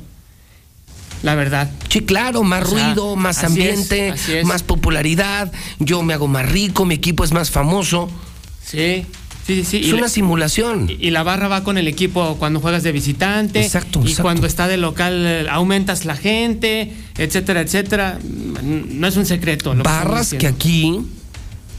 [1.24, 1.70] La verdad.
[1.88, 4.44] Sí, claro, más O sea, ruido, más ambiente, es.
[4.44, 8.08] más popularidad, yo me hago más rico, mi equipo es más famoso.
[8.64, 9.06] Sí,
[9.46, 9.64] sí, sí.
[9.64, 9.76] sí.
[9.78, 10.90] Es Y una la- simulación.
[10.98, 13.62] Y la barra va con el equipo cuando juegas de visitante.
[13.62, 14.22] Exacto, Y exacto.
[14.22, 18.18] cuando está de local eh, aumentas la gente, etcétera, etcétera.
[18.62, 19.74] No es un secreto.
[19.74, 21.00] lo Barras que aquí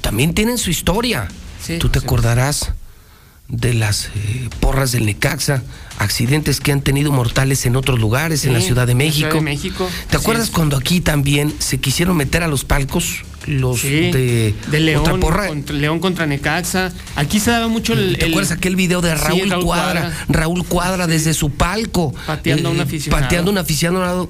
[0.01, 1.27] también tienen su historia.
[1.61, 2.05] Sí, Tú te sí.
[2.05, 2.73] acordarás
[3.47, 5.63] de las eh, porras del Necaxa,
[5.97, 9.29] accidentes que han tenido mortales en otros lugares, en la Ciudad de México.
[9.29, 10.51] Ciudad de México, ¿Te acuerdas es.
[10.53, 15.47] cuando aquí también se quisieron meter a los palcos los Sí, de, de León, porra?
[15.47, 16.91] contra, León contra Necaxa.
[17.15, 18.17] Aquí se daba mucho el.
[18.17, 19.63] ¿Te el- acuerdas aquel video de Sí, Raúl, Cuadra?
[20.01, 20.25] Cuadra.
[20.29, 22.11] Raúl Cuadra desde su palco.
[22.15, 23.21] eh, Pateando a un aficionado.
[23.23, 24.29] Pateando a un aficionado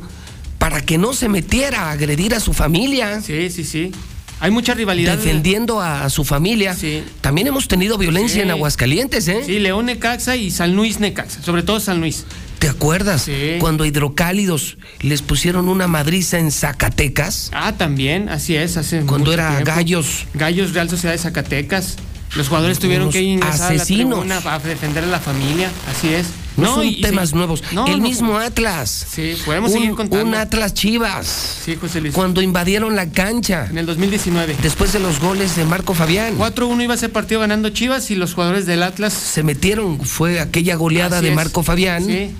[0.59, 3.21] para que no se metiera a agredir a su familia.
[3.21, 3.91] Sí, sí, sí.
[4.39, 5.17] Hay mucha rivalidad.
[5.17, 6.73] defendiendo a, a su familia.
[6.75, 7.03] Sí.
[7.21, 8.41] También hemos tenido violencia Sí.
[8.41, 9.41] en Aguascalientes, ¿eh?
[9.45, 12.25] Sí, León Necaxa y San Luis Necaxa, sobre todo San Luis.
[12.59, 13.23] ¿Te acuerdas?
[13.23, 13.55] Sí.
[13.59, 17.49] Cuando a hidrocálidos les pusieron una madriza en Zacatecas.
[17.53, 19.65] Ah, también, así es, hace Cuando mucho era tiempo.
[19.71, 20.25] Gallos.
[20.33, 21.95] Gallos Real Sociedad de Zacatecas.
[22.35, 24.19] Los jugadores tuvieron que ingresar asesinos.
[24.19, 26.27] a la tribuna para defender a la familia, así es.
[26.57, 27.35] No, son y- temas sí.
[27.35, 27.63] nuevos.
[27.73, 28.03] No, el no.
[28.07, 29.05] mismo Atlas.
[29.09, 30.25] Sí, podemos un, seguir contando.
[30.25, 31.27] un Atlas Chivas.
[31.65, 32.13] Sí, José Luis.
[32.13, 33.67] Cuando invadieron la cancha.
[33.69, 34.55] En el 2019.
[34.61, 36.37] Después de los goles de Marco Fabián.
[36.37, 39.13] 4-1 iba a ser partido ganando Chivas y los jugadores del Atlas.
[39.13, 41.35] Se metieron, fue aquella goleada Así de es.
[41.35, 42.05] Marco Fabián.
[42.05, 42.31] Sí.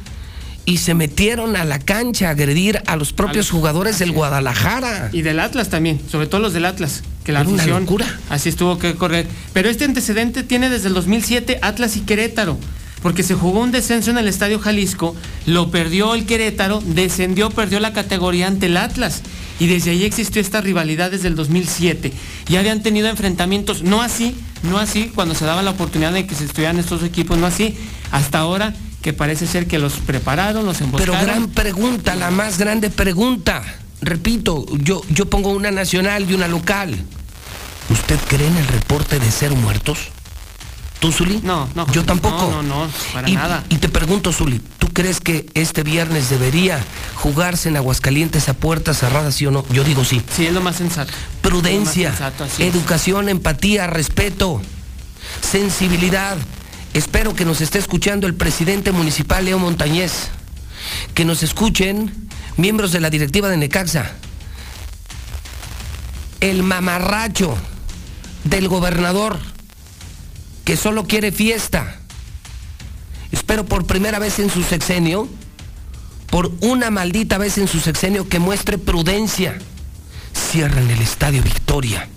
[0.68, 4.12] Y se metieron a la cancha a agredir a los propios A los- jugadores del.
[4.14, 5.10] Guadalajara.
[5.14, 8.20] Y del Atlas también, sobre todo los del Atlas, que la Era una afición locura.
[8.30, 9.28] así estuvo que correr.
[9.54, 12.58] Pero este antecedente tiene desde el 2007 Atlas y Querétaro,
[13.06, 15.16] porque se jugó un descenso en el Estadio Jalisco,
[15.46, 19.22] lo perdió el Querétaro, descendió, perdió la categoría ante el Atlas.
[19.60, 22.12] Y desde ahí existió esta rivalidad desde el 2007.
[22.50, 26.34] Y habían tenido enfrentamientos, no así, no así, cuando se daba la oportunidad de que
[26.34, 27.78] se estudiaran estos equipos, no así,
[28.10, 31.26] hasta ahora que parece ser que los prepararon, los Pero emboscaron.
[31.26, 33.62] gran pregunta, la más grande pregunta.
[34.02, 36.96] Repito, yo, yo pongo una nacional y una local.
[37.92, 40.10] ¿Usted cree en el reporte de ser muertos?
[41.06, 41.40] ¿Tú, Zuli?
[41.44, 42.50] No, no, Yo tampoco.
[42.50, 43.64] no, no, no, para y, nada.
[43.70, 48.98] Y te pregunto, Zuli, ¿tú crees que este viernes debería jugarse en Aguascalientes a puertas
[48.98, 49.64] cerradas, sí o no?
[49.70, 50.24] Yo digo sí.
[50.36, 51.14] Sí, es lo más sensato.
[51.44, 54.64] Prudencia, más sensato, educación, empatía, respeto,
[55.42, 56.38] sensibilidad.
[56.96, 60.30] Espero que nos esté escuchando el presidente municipal Leo Montañez.
[61.14, 64.12] Que nos escuchen miembros de la directiva de Necaxa.
[66.40, 67.56] El mamarracho
[68.44, 69.38] del gobernador
[70.66, 71.96] que solo quiere fiesta.
[73.32, 75.30] Espero por primera vez en su sexenio,
[76.30, 79.58] por una maldita vez en su sexenio que muestre prudencia.
[80.34, 82.10] Cierren el estadio Victoria.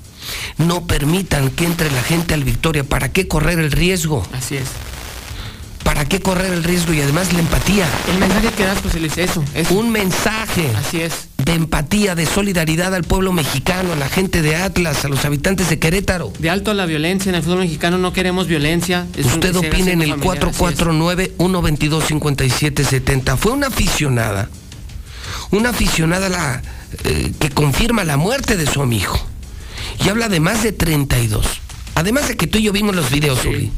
[0.56, 2.84] No permitan que entre la gente al Victoria.
[2.84, 4.26] ¿Para qué correr el riesgo?
[4.32, 4.68] Así es.
[5.88, 6.92] ¿Para qué correr el riesgo?
[6.92, 7.88] Y además la empatía.
[8.12, 9.74] El mensaje que das, José Luis, eso, eso.
[9.74, 11.28] Un mensaje Así es.
[11.38, 15.70] de empatía, de solidaridad al pueblo mexicano, a la gente de Atlas, a los habitantes
[15.70, 16.30] de Querétaro.
[16.38, 19.06] De alto a la violencia, en el fútbol mexicano no queremos violencia.
[19.16, 20.78] Es Usted opina en el familiar, así es.
[20.78, 23.38] 449-122-5770.
[23.38, 24.50] Fue una aficionada,
[25.52, 26.60] una aficionada la,
[27.04, 29.18] eh, que confirma la muerte de su amigo.
[30.04, 31.46] Y habla de más de 32.
[31.94, 33.48] Además de que tú y yo vimos los videos, Sí.
[33.48, 33.72] Uli.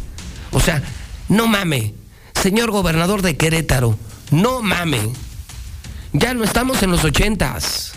[0.50, 0.82] O sea,
[1.28, 1.94] no mame.
[2.42, 3.98] Señor gobernador de Querétaro,
[4.30, 5.00] no mame.
[6.12, 7.92] Ya no estamos en los ochentas.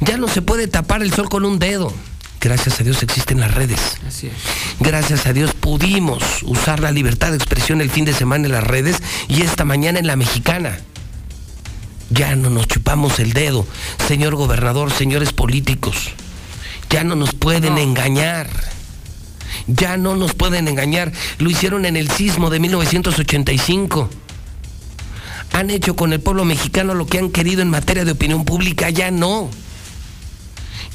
[0.00, 1.92] Ya no se puede tapar el sol con un dedo.
[2.40, 3.80] Gracias a Dios existen las redes.
[4.06, 4.32] Así es.
[4.78, 8.62] Gracias a Dios pudimos usar la libertad de expresión el fin de semana en las
[8.62, 10.78] redes y esta mañana en la mexicana.
[12.10, 13.66] Ya no nos chupamos el dedo,
[14.06, 16.10] señor gobernador, señores políticos.
[16.90, 17.80] Ya no nos pueden No.
[17.80, 18.48] engañar.
[19.66, 21.12] Ya no nos pueden engañar.
[21.38, 24.08] Lo hicieron en el sismo de 1985.
[25.52, 28.90] Han hecho con el pueblo mexicano lo que han querido en materia de opinión pública,
[28.90, 29.50] ya no.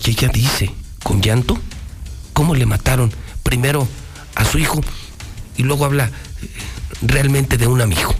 [0.05, 0.71] Y ella dice,
[1.03, 1.57] con llanto,
[2.33, 3.11] cómo le mataron
[3.43, 3.87] primero
[4.35, 4.81] a su hijo
[5.57, 6.11] y luego habla eh,
[7.01, 8.13] realmente de un amigo.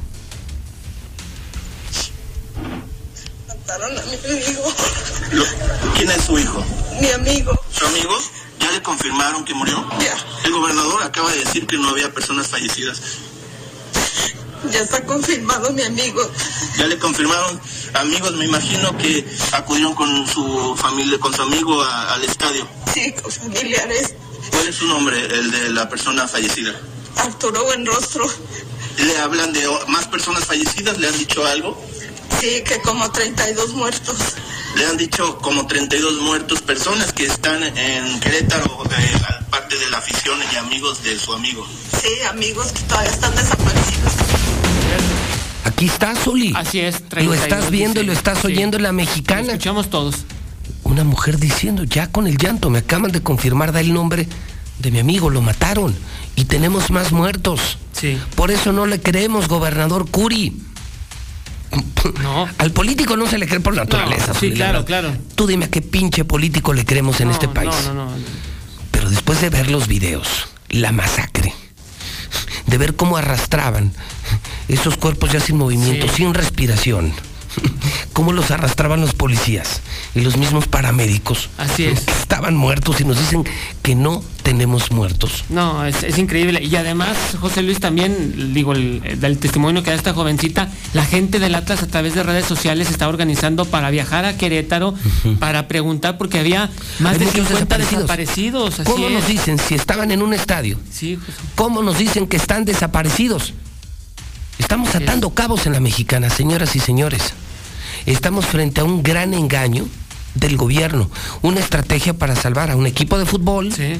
[3.48, 4.63] Mataron a mi amigo,
[5.98, 6.63] ¿Quién es su hijo?
[7.00, 7.54] mi amigo.
[7.72, 8.12] ¿Su amigo?
[8.62, 9.86] ¿Ya le confirmaron que murió?
[10.00, 10.15] Ya.
[10.45, 13.02] El gobernador acaba de decir que no había personas fallecidas.
[14.71, 16.21] Ya está confirmado mi amigo.
[16.78, 17.60] Ya le confirmaron
[17.95, 22.67] amigos, me imagino que acudieron con su familia, con su amigo a- al estadio.
[22.93, 24.13] Sí, con familiares.
[24.52, 26.80] ¿Cuál es su nombre, el de la persona fallecida?
[27.17, 28.26] Arturo Buenrostro.
[28.97, 30.97] ¿Le hablan de más personas fallecidas?
[31.00, 31.82] ¿Le han dicho algo?
[32.39, 34.15] Sí, que como 32 muertos.
[34.76, 39.98] Le han dicho como 32 muertos, personas que están en Querétaro, de parte de la
[39.98, 41.66] afición y amigos de su amigo.
[42.02, 44.14] Sí, amigos que todavía están desaparecidos.
[45.66, 46.54] Aquí está, Zuli.
[46.56, 47.02] Así es.
[47.02, 48.48] Lo 32, estás viendo y lo estás Sí.
[48.48, 49.42] oyendo en la Lo mexicana.
[49.42, 50.16] escuchamos todos.
[50.84, 54.28] Una mujer diciendo, ya con el llanto, me acaban de confirmar, da el nombre
[54.80, 55.96] de mi amigo, lo mataron.
[56.36, 57.78] Y tenemos más muertos.
[57.94, 58.18] Sí.
[58.36, 60.54] Por eso no le creemos, gobernador Curi.
[62.22, 62.48] No.
[62.58, 64.34] Al político no se le cree por naturaleza.
[64.34, 65.12] sí, claro, claro.
[65.36, 67.74] Tú dime a qué pinche político le creemos en No, este país.
[67.88, 68.12] No, no, no.
[68.92, 71.54] Pero después de ver los videos, la masacre,
[72.67, 73.94] de ver cómo arrastraban
[74.67, 76.15] esos cuerpos ya sin movimiento, Sí.
[76.17, 77.13] sin respiración,
[78.13, 79.81] cómo los arrastraban los policías
[80.15, 82.02] y los mismos paramédicos, Así es.
[82.02, 83.43] que estaban muertos y nos dicen
[83.81, 85.43] que no tenemos muertos.
[85.49, 86.63] No, es, es increíble.
[86.63, 91.39] Y además, José Luis, también, digo, el, del testimonio que da esta jovencita, la gente
[91.39, 94.95] del Atlas a través de redes sociales está organizando para viajar a Querétaro,
[95.39, 98.02] para preguntar, porque había más Hay de muchos 50 desaparecidos.
[98.04, 98.79] desaparecidos.
[98.79, 100.79] así ¿Cómo nos dicen si estaban en un estadio?
[100.91, 101.33] Sí, José.
[101.56, 103.54] ¿Cómo nos dicen que están desaparecidos?
[104.62, 107.34] Estamos atando cabos en la mexicana, señoras y señores.
[108.06, 109.88] Estamos frente a un gran engaño
[110.36, 111.10] del gobierno,
[111.42, 113.98] una estrategia para salvar a un equipo de fútbol, Sí.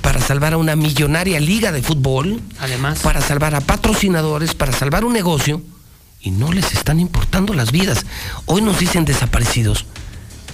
[0.00, 3.00] para salvar a una millonaria liga de fútbol, Además.
[3.00, 5.60] para salvar a patrocinadores, para salvar un negocio,
[6.22, 8.06] y no les están importando las vidas.
[8.46, 9.84] Hoy nos dicen desaparecidos.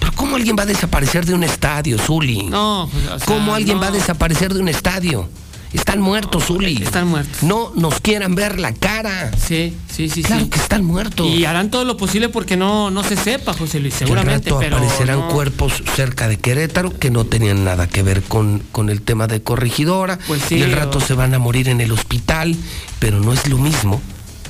[0.01, 2.43] Pero ¿cómo alguien va a desaparecer de un estadio, Zuli?
[2.43, 3.81] No, pues, o sea, ¿Cómo alguien no.
[3.83, 5.29] va a desaparecer de un estadio?
[5.73, 6.81] Están muertos, Zuli.
[6.81, 7.43] Están muertos.
[7.43, 9.31] No nos quieran ver la cara.
[9.37, 10.49] Sí, sí, sí, Claro sí.
[10.49, 11.27] que están muertos.
[11.27, 14.49] Y harán todo lo posible porque no, no se sepa, José Luis, seguramente.
[14.49, 15.27] rato pero aparecerán no.
[15.29, 19.41] cuerpos cerca de Querétaro que no tenían nada que ver con, con el tema de
[19.43, 20.17] corregidora.
[20.27, 22.55] Pues sí, y al rato o- se van a morir en el hospital,
[22.99, 24.01] pero no es lo mismo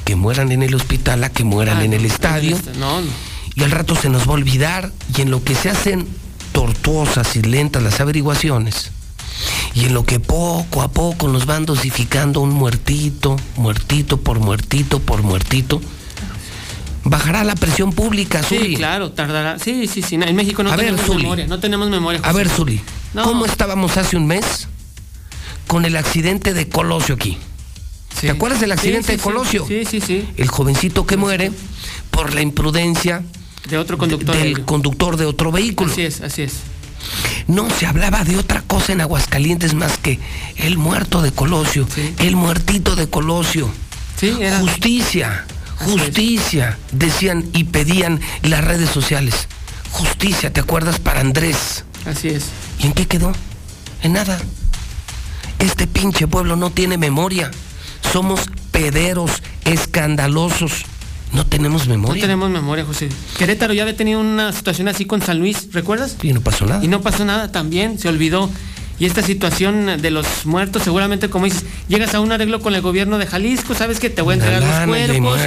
[0.03, 2.55] que mueran en el hospital a que mueran Ah, en el estadio.
[2.78, 3.07] No, no.
[3.55, 6.07] Y al rato se nos va a olvidar y en lo que se hacen
[6.51, 8.91] tortuosas y lentas las averiguaciones.
[9.73, 14.99] Y en lo que poco a poco nos van dosificando un muertito, muertito por muertito
[14.99, 15.81] por muertito,
[17.03, 18.75] bajará la presión pública, Sí, Zuli.
[18.77, 19.59] claro, tardará.
[19.59, 20.15] Sí, sí, sí.
[20.15, 21.23] En México no A ver, tenemos Zuli.
[21.23, 21.47] memoria.
[21.47, 22.21] No tenemos memoria.
[22.23, 22.49] A ver.
[22.49, 22.81] Zuli,
[23.13, 23.23] No.
[23.23, 24.67] ¿cómo estábamos hace un mes
[25.67, 27.38] con el accidente de Colosio aquí?
[28.19, 28.21] Sí.
[28.27, 29.23] ¿Te acuerdas del Sí, accidente sí, de sí.
[29.23, 29.65] Colosio?
[29.67, 30.27] Sí, sí, sí.
[30.38, 31.51] El jovencito que muere
[32.11, 33.23] por la imprudencia
[33.69, 34.36] De otro conductor.
[34.38, 35.91] del conductor de otro vehículo.
[35.91, 36.53] Así es, así es.
[37.47, 40.20] No se hablaba de otra cosa en Aguascalientes más que
[40.58, 42.14] el muerto de Colosio, Sí.
[42.20, 43.70] el muertito de Colosio.
[44.20, 44.60] Sí, era.
[44.60, 45.45] Justicia,
[45.78, 49.47] justicia, decían y pedían las redes sociales.
[49.91, 50.99] Justicia, ¿te acuerdas?
[50.99, 51.84] Para Andrés.
[52.06, 52.45] Así es.
[52.80, 53.32] ¿Y en qué quedó?
[54.03, 54.39] En nada.
[55.60, 57.51] Este pinche pueblo no tiene memoria.
[58.12, 58.41] Somos
[58.72, 59.32] pederos,
[59.64, 60.86] escandalosos.
[61.36, 62.21] No tenemos No memoria.
[62.21, 63.09] tenemos memoria, José.
[63.38, 66.15] Querétaro ya había tenido una situación así con San Luis, ¿recuerdas?
[66.23, 66.83] Y no pasó nada.
[66.83, 68.49] Y no pasó nada también, se olvidó.
[68.97, 72.81] Y esta situación de los muertos, seguramente, como dices, llegas a un arreglo con el
[72.81, 75.39] gobierno de Jalisco, sabes que te voy a entregar los y ahí cuerpos,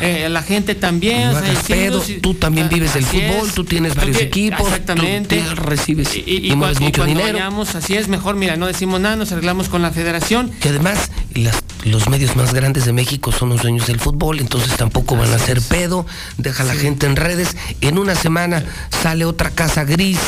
[0.00, 3.94] eh, la gente también, No o sea, pedo, tú también vives del fútbol, tú tienes
[3.94, 7.32] varios equipos, tú exactamente, te recibes y, y- y mueves mucho dinero.
[7.34, 11.10] vayamos, así es, mejor, mira, no decimos nada, nos arreglamos con la federación, Que además
[11.34, 15.30] las- los medios más grandes de México son los dueños del fútbol, entonces tampoco van
[15.30, 16.06] a hacer pedo,
[16.38, 17.54] deja la gente en redes.
[17.82, 18.64] En una semana
[19.02, 20.18] sale otra casa gris,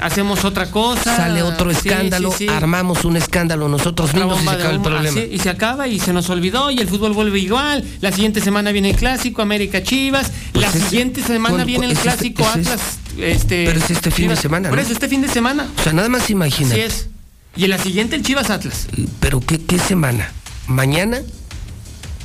[0.00, 2.48] hacemos otra cosa, sale otro escándalo, sí, sí.
[2.48, 5.20] armamos un escándalo nosotros Otra mismos y se acaba el problema.
[5.20, 7.84] y se acaba y se nos olvidó y el fútbol vuelve igual.
[8.00, 10.30] La siguiente semana viene el clásico América Chivas.
[10.52, 12.80] Pues la siguiente semana ¿cuál- viene el es este- clásico ese es- Atlas.
[13.18, 15.68] Este, pero es este fin de semana, Por eso, este fin de semana.
[15.78, 16.70] O sea, nada más imagina.
[16.70, 17.08] Así es.
[17.56, 18.86] Y en la siguiente el Chivas Atlas.
[19.18, 20.32] Pero ¿qué, ¿qué semana?
[20.68, 21.20] Mañana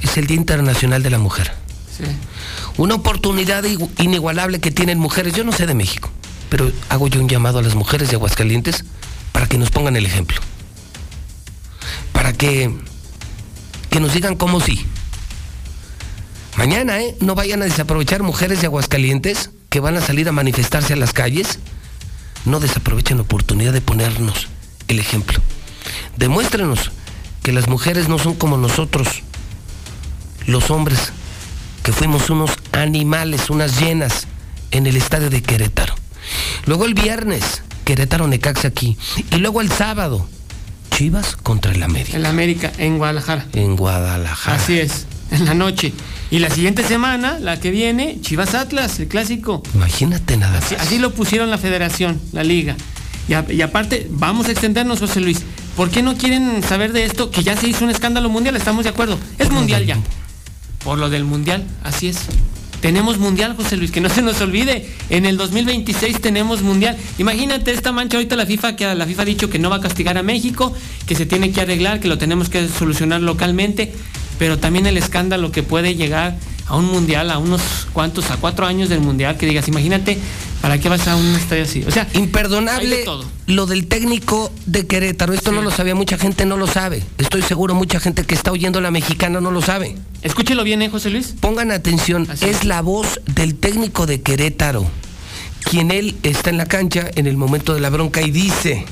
[0.02, 1.52] es el Día Internacional de la Mujer.
[1.98, 2.04] Sí.
[2.78, 5.34] Una oportunidad igu- inigualable que tienen mujeres.
[5.34, 6.10] Yo no sé de México,
[6.50, 8.86] pero hago yo un llamado a las mujeres de Aguascalientes
[9.32, 10.40] para que nos pongan el ejemplo.
[12.14, 12.74] Para que,
[13.90, 14.86] que nos digan cómo sí.
[16.58, 17.16] Mañana, ¿eh?
[17.20, 21.12] No vayan a desaprovechar mujeres de Aguascalientes que van a salir a manifestarse a las
[21.12, 21.60] calles.
[22.46, 24.48] No desaprovechen la oportunidad de ponernos
[24.88, 25.42] el ejemplo.
[26.16, 26.92] Demuéstrenos
[27.44, 29.08] que las mujeres no son como nosotros,
[30.48, 31.12] los hombres,
[31.84, 34.28] que fuimos unos animales, unas llenas
[34.72, 35.94] en el estadio de Querétaro.
[36.66, 38.98] Luego el viernes, Querétaro Necaxa aquí.
[39.32, 40.28] Y luego el sábado,
[40.92, 42.16] Chivas contra el América.
[42.16, 43.46] En la América, en Guadalajara.
[43.54, 44.58] En Guadalajara.
[44.58, 45.06] Así es.
[45.32, 45.92] En la noche.
[46.32, 49.62] Y la siguiente semana, la que viene, Chivas Atlas, el clásico.
[49.74, 50.66] Imagínate nada más.
[50.66, 52.76] Así, así lo pusieron la federación, la liga.
[53.28, 55.42] Y, a- y aparte, vamos a extendernos, José Luis.
[55.76, 57.32] ¿Por qué no quieren saber de esto?
[57.32, 59.20] Que ya se hizo un escándalo mundial, estamos de acuerdo.
[59.38, 59.98] Es mundial ya.
[60.84, 62.18] Por lo del mundial, así es.
[62.82, 64.88] Tenemos mundial, José Luis, que no se nos olvide.
[65.10, 66.98] En el 2026 tenemos mundial.
[67.18, 69.82] Imagínate esta mancha ahorita la FIFA, que la FIFA ha dicho que no va a
[69.82, 70.74] castigar a México,
[71.08, 73.92] que se tiene que arreglar, que lo tenemos que solucionar localmente,
[74.38, 76.38] pero también el escándalo que puede llegar
[76.68, 77.62] a un mundial, a unos
[77.94, 80.18] cuantos, a cuatro años del mundial, que digas, imagínate,
[80.62, 81.84] ¿para qué vas a un estadio así?
[81.88, 83.24] O sea, de Imperdonable todo.
[83.46, 85.34] lo del técnico de Querétaro.
[85.34, 85.56] Esto Sí.
[85.56, 87.04] no lo sabía, mucha gente no lo sabe.
[87.20, 89.96] Estoy seguro mucha gente que está oyendo la mexicana no lo sabe.
[90.24, 91.36] escúchelo bien, ¿eh, José Luis?
[91.40, 92.64] Pongan atención, Así es.
[92.66, 94.88] la voz del técnico de Querétaro,
[95.70, 98.86] quien él está en la cancha en el momento de la bronca y dice,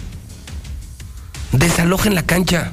[1.53, 2.71] desalojen la cancha,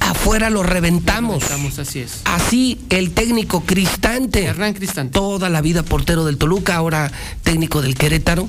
[0.00, 1.42] afuera lo reventamos.
[1.42, 2.20] Estamos, así es.
[2.24, 5.12] Así el técnico Cristante, Hernán Cristante.
[5.12, 7.10] toda la vida portero del Toluca, ahora
[7.42, 8.48] técnico del Querétaro,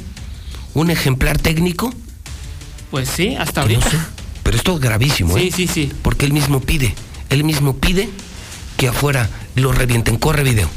[0.74, 1.94] un ejemplar técnico,
[2.92, 3.90] Pues sí, hasta no ahorita.
[3.90, 3.98] sé,
[4.44, 5.42] Pero esto es gravísimo, ¿eh?
[5.42, 5.92] Sí, sí, sí.
[6.02, 6.94] Porque él mismo pide,
[7.30, 8.10] él mismo pide
[8.78, 10.18] que afuera lo revienten.
[10.18, 10.70] Corre video.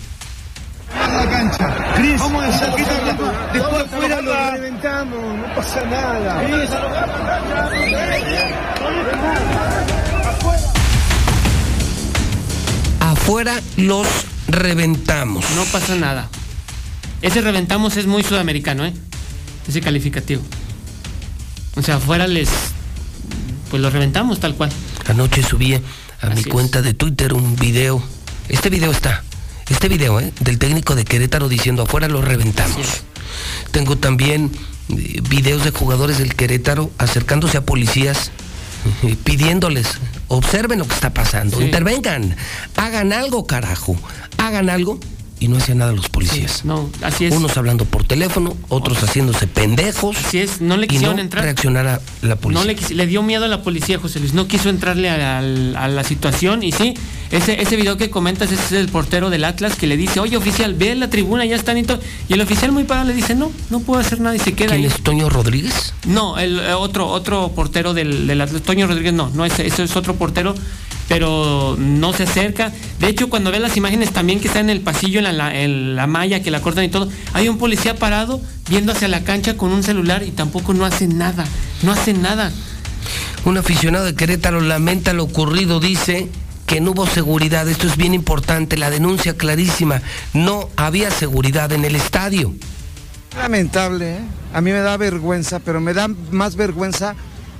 [0.94, 1.94] la cancha.
[1.94, 2.50] Cris, vamos a
[3.52, 6.42] Después afuera lo reventamos, no pasa nada.
[13.24, 14.06] Afuera los
[14.48, 15.46] reventamos.
[15.56, 16.28] No pasa nada.
[17.22, 18.92] Ese reventamos es muy sudamericano, ¿eh?
[19.66, 20.42] Ese calificativo.
[21.74, 22.50] O sea, afuera les.
[23.70, 24.70] Pues los reventamos tal cual.
[25.06, 26.46] Anoche subí a mi es.
[26.48, 28.02] cuenta de Twitter un video.
[28.50, 29.24] Este video está.
[29.70, 30.30] Este video, ¿eh?
[30.40, 33.04] Del técnico de Querétaro diciendo afuera los reventamos.
[33.70, 34.52] Tengo también
[34.90, 38.32] eh, videos de jugadores del Querétaro acercándose a policías
[39.24, 39.86] pidiéndoles,
[40.28, 41.64] observen lo que está pasando, Sí.
[41.64, 42.36] intervengan,
[42.76, 43.96] hagan algo, carajo,
[44.38, 44.98] hagan algo.
[45.44, 46.64] Y no hacían nada los policías.
[46.64, 47.34] No, así es.
[47.34, 50.16] Unos hablando por teléfono, otros haciéndose pendejos.
[50.16, 51.44] Así es, no le y quisieron no entrar.
[51.44, 52.64] reaccionara la policía.
[52.74, 54.32] No le, dio miedo a la policía, José Luis.
[54.32, 56.62] No quiso entrarle a, a- a la situación.
[56.62, 56.94] Y sí,
[57.30, 60.36] ese, ese video que comentas ese es el portero del Atlas que le dice, oye,
[60.38, 62.00] oficial, ve en la tribuna, ya están y todo.
[62.28, 64.68] Y el oficial muy parado le dice, no, no puedo hacer nada y se queda
[64.70, 64.86] ¿Quién ahí.
[64.86, 65.92] es Toño Rodríguez?
[66.06, 69.82] No, el eh, otro, otro portero del, del Atlas, Toño Rodríguez, no, no, ese, ese
[69.82, 70.54] es otro portero,
[71.08, 72.72] pero no se acerca.
[72.98, 75.54] De hecho, cuando ves las imágenes también que está en el pasillo, en la, la-
[75.60, 79.24] en la malla que la cortan y todo, hay un policía parado viendo hacia la
[79.24, 81.44] cancha con un celular y tampoco no hace nada,
[81.82, 82.50] no hace nada.
[83.44, 86.28] Un aficionado de Querétaro lamenta lo ocurrido, dice
[86.66, 87.68] que no hubo seguridad.
[87.68, 90.00] Esto es bien importante, la denuncia clarísima.
[90.32, 92.54] No había seguridad en el estadio.
[93.36, 94.20] Lamentable, ¿eh?
[94.54, 97.14] a mí me da vergüenza, pero me da más vergüenza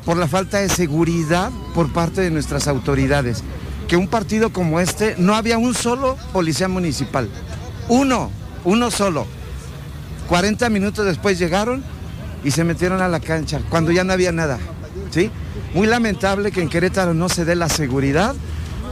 [0.04, 3.42] por la falta de seguridad por parte de nuestras autoridades.
[3.88, 7.28] Que un partido como este no había un solo policía municipal.
[7.88, 8.30] Uno,
[8.64, 9.26] uno solo.
[10.28, 11.82] 40 minutos después llegaron
[12.42, 14.58] y se metieron a la cancha cuando ya no había nada.
[15.10, 15.30] ¿sí?
[15.74, 18.34] Muy lamentable que en Querétaro no se dé la seguridad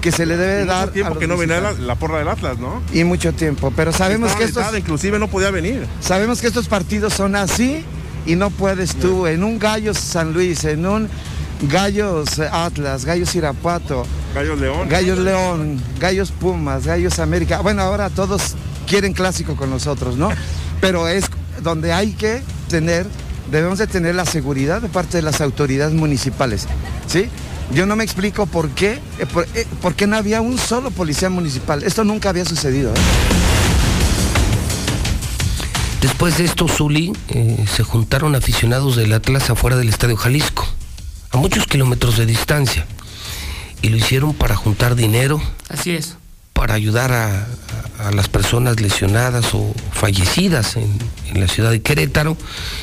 [0.00, 0.86] que se le debe dar.
[0.86, 2.82] Mucho a tiempo los que no venía la, la porra del Atlas, ¿no?
[2.92, 4.62] Y mucho tiempo, pero sabemos Estaba que estos...
[4.62, 5.86] vetada, inclusive no podía venir.
[6.00, 7.84] Sabemos que estos partidos son así
[8.26, 11.08] y no puedes tú en un Gallos San Luis, en un
[11.70, 14.88] Gallos Atlas, Gallos Irapuato, Gallos León.
[14.88, 17.60] Gallos León, Gallos Pumas, Gallos América.
[17.60, 18.54] Bueno, ahora todos
[18.86, 20.30] quieren clásico con nosotros, ¿no?
[20.80, 21.24] Pero es
[21.62, 23.06] donde hay que tener,
[23.50, 26.66] debemos de tener la seguridad de parte de las autoridades municipales,
[27.06, 27.28] ¿sí?
[27.72, 30.90] Yo no me explico por qué, eh, por, eh, por qué no había un solo
[30.90, 31.82] policía municipal.
[31.84, 32.90] Esto nunca había sucedido.
[32.90, 32.98] ¿eh?
[36.02, 40.66] Después de esto, Zuli, eh, se juntaron aficionados del Atlas afuera del Estadio Jalisco,
[41.30, 42.86] a muchos kilómetros de distancia.
[43.82, 46.16] Y lo hicieron para juntar dinero, Así es.
[46.54, 47.46] para ayudar a,
[48.06, 50.98] a- las personas lesionadas o fallecidas en,
[51.32, 52.36] en la ciudad de Querétaro.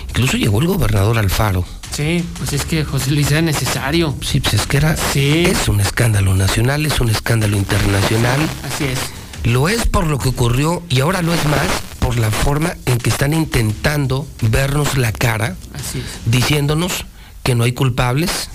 [0.10, 1.66] Incluso llegó el gobernador Alfaro.
[1.96, 4.16] Sí, pues es que José Luis era necesario.
[4.22, 5.44] Sí, pues es que era, Sí.
[5.48, 8.40] es un escándalo nacional, es un escándalo internacional.
[8.64, 9.00] Así es.
[9.44, 11.68] Lo es por lo que ocurrió y ahora lo es más
[12.00, 16.06] por la forma en que están intentando vernos la cara, Así es.
[16.32, 17.06] diciéndonos
[17.44, 18.50] que no hay culpables,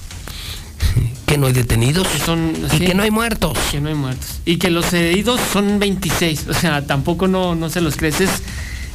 [1.26, 2.84] que no hay detenidos son- y sí.
[2.86, 3.57] que no hay muertos.
[3.70, 4.40] Que no hay muertos.
[4.45, 6.47] Y que los heridos son 26.
[6.49, 8.20] O sea, tampoco no, no se los crees.
[8.20, 8.30] Es,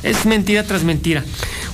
[0.04, 1.24] es mentira tras mentira.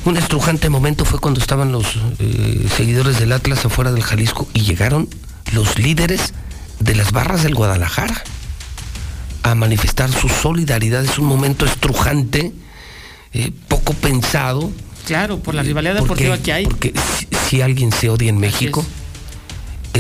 [0.06, 1.86] Un estrujante momento fue cuando estaban los
[2.20, 5.08] eh, seguidores del Atlas afuera del Jalisco y llegaron
[5.54, 6.34] los líderes
[6.80, 8.24] de las barras del Guadalajara
[9.44, 11.04] a manifestar su solidaridad.
[11.04, 12.52] Es un momento estrujante,
[13.34, 14.72] eh, poco pensado.
[15.06, 16.66] Claro, por la rivalidad Porque- deportiva que hay.
[16.66, 18.84] Porque si, si alguien se odia en México,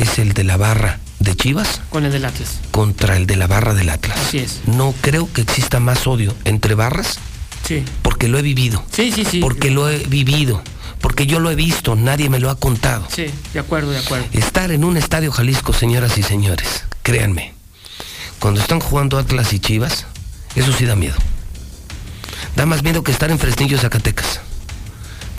[0.01, 0.19] es.
[0.19, 2.59] el de la barra de Chivas Con el del Atlas.
[2.71, 4.17] contra el de la barra del Atlas.
[4.27, 4.61] Así es.
[4.67, 7.17] No creo que exista más odio entre barras
[7.67, 7.83] Sí.
[8.03, 8.83] porque lo he vivido.
[8.91, 9.39] Sí, sí, sí.
[9.39, 10.61] Porque lo he vivido.
[11.01, 13.07] Porque yo lo he visto, nadie me lo ha contado.
[13.13, 14.25] Sí, de acuerdo, de acuerdo.
[14.33, 17.53] Estar en un estadio Jalisco, señoras y señores, créanme,
[18.39, 20.05] cuando están jugando Atlas y Chivas,
[20.55, 21.15] eso sí da miedo.
[22.55, 24.39] Da más miedo que estar en Fresnillo, Zacatecas.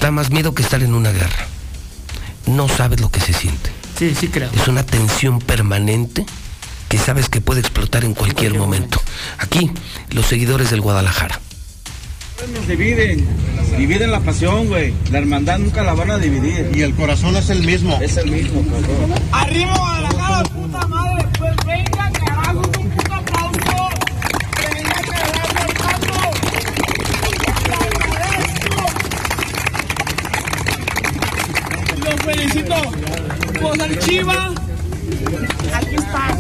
[0.00, 1.46] Da más miedo que estar en una guerra.
[2.46, 3.70] No sabes lo que se siente.
[3.98, 4.50] Sí, sí creo.
[4.52, 6.26] Es una tensión permanente
[6.88, 9.00] que sabes que puede explotar en cualquier, cualquier momento.
[9.38, 9.70] Aquí,
[10.10, 11.40] los seguidores del Guadalajara.
[12.52, 13.26] Nos dividen,
[13.78, 14.92] dividen la pasión, güey.
[15.10, 16.70] La hermandad nunca la van a dividir.
[16.74, 17.98] Y el corazón es el mismo.
[18.02, 19.14] Es el mismo, cabrón.
[19.32, 21.26] Arriba a la cara, puta madre.
[21.38, 23.88] Pues venga, carajo, un puto aplauso.
[24.60, 26.30] Que venga cagando el paso.
[27.64, 28.76] Te agradezco.
[32.04, 33.05] Los felicito.
[33.60, 34.54] Pues al Chiva.
[35.74, 36.38] Aquí está.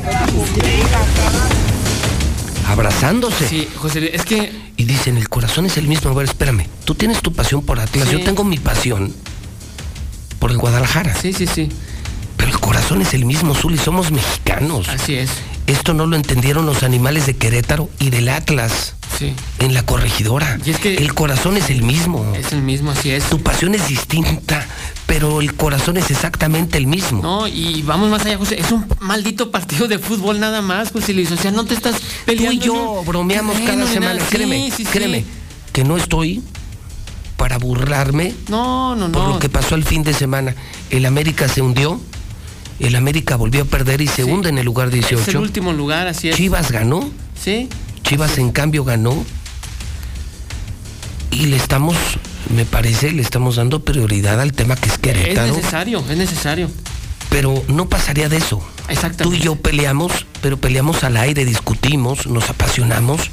[2.68, 3.48] Abrazándose.
[3.48, 6.10] Sí, José es que Y dicen, el corazón es el mismo.
[6.10, 6.66] A ver, espérame.
[6.84, 8.08] Tú tienes tu pasión por Atlas.
[8.08, 8.18] Sí.
[8.18, 9.14] Yo tengo mi pasión
[10.38, 11.14] por el Guadalajara.
[11.14, 11.68] Sí, sí, sí.
[12.36, 14.88] Pero el corazón corazón es el mismo, Zuli, somos mexicanos.
[14.88, 15.30] Así es.
[15.66, 18.94] Esto no lo entendieron los animales de Querétaro y del Atlas.
[19.18, 19.32] Sí.
[19.58, 20.58] En la corregidora.
[20.64, 22.32] Y es que- el corazón es el mismo.
[22.36, 23.24] Es el mismo, así es.
[23.24, 24.66] Tu pasión es distinta,
[25.06, 27.22] pero el corazón es exactamente el mismo.
[27.22, 28.60] No, y vamos más allá, José.
[28.60, 31.30] Es un maldito partido de fútbol nada más, José Luis.
[31.32, 32.52] O sea, no te estás Tú peleando.
[32.52, 33.02] y yo ¿no?
[33.04, 34.20] bromeamos cada semana.
[34.28, 35.24] créeme, Sí, créeme,
[35.72, 36.42] que no estoy
[37.36, 39.28] para burlarme No, no, por no.
[39.34, 40.54] lo que pasó el fin de semana.
[40.90, 42.00] El América se hundió,
[42.78, 44.30] el América volvió a perder y se Sí.
[44.30, 45.40] hunde en el lugar Es el 18.
[45.40, 46.36] último lugar, así es.
[46.36, 47.10] Chivas ganó,
[47.42, 47.68] Sí.
[48.02, 49.24] Chivas en cambio ganó
[51.30, 51.96] y le estamos,
[52.54, 56.70] me parece, le estamos dando prioridad al tema que es Es Querétaro, necesario, es necesario.
[57.30, 58.62] pero no pasaría de eso.
[58.88, 59.24] Exactamente.
[59.24, 60.12] Tú y yo peleamos,
[60.42, 63.30] pero peleamos al aire, discutimos, nos apasionamos,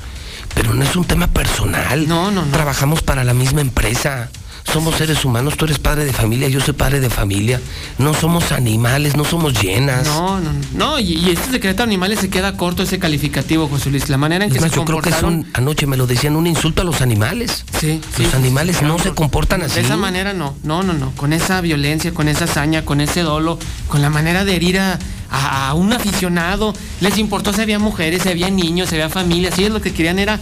[0.55, 2.07] pero no es un tema personal.
[2.07, 2.51] No, no, no.
[2.51, 4.29] Trabajamos para la misma empresa.
[4.72, 7.59] Somos seres humanos, tú eres padre de familia, yo soy padre de familia.
[7.99, 10.07] No somos animales, no somos llenas.
[10.07, 10.59] No, no, no.
[10.74, 14.09] No, y, y este secreto de animales se queda corto ese calificativo, José Luis.
[14.09, 16.07] La manera en que Es más, se yo creo que es un, anoche me lo
[16.07, 17.66] decían, un insulto a los animales.
[17.80, 19.76] Sí, Los sí, animales sí, no se comportan así.
[19.76, 21.11] De esa manera no, no, no, no.
[21.11, 23.59] Con esa violencia, con esa hazaña, con ese dolo,
[23.89, 24.97] con la manera de herir a,
[25.30, 26.74] a- a un aficionado.
[27.01, 29.59] Les importó si había mujeres, si había niños, si había familias.
[29.59, 30.39] Ellos lo que querían era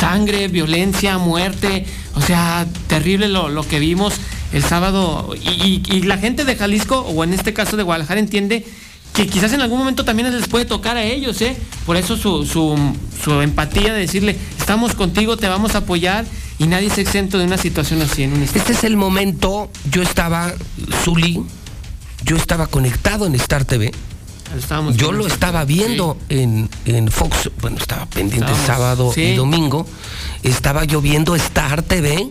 [0.00, 1.86] sangre, violencia, muerte.
[2.14, 4.14] O sea, terrible lo, lo que vimos
[4.52, 5.34] el sábado.
[5.36, 8.64] Y, la gente de Jalisco, o en este caso de Guadalajara, entiende
[9.12, 11.56] que quizás en algún momento también les puede tocar a ellos, ¿eh?
[11.86, 12.76] Por eso su, su,
[13.22, 16.24] su empatía de decirle, estamos contigo, te vamos a apoyar
[16.58, 18.58] y nadie es exento de una situación así en un instante.
[18.60, 20.52] Este es el momento, yo estaba,
[21.04, 21.42] Zuli,
[22.24, 23.92] yo estaba conectado en Star TV.
[24.56, 29.20] Estábamos Yo lo esta- estaba viendo en, en Fox, bueno, estaba pendiente Estábamos, sábado sí.
[29.22, 29.86] y domingo.
[30.42, 32.28] Estaba yo viendo Star TV,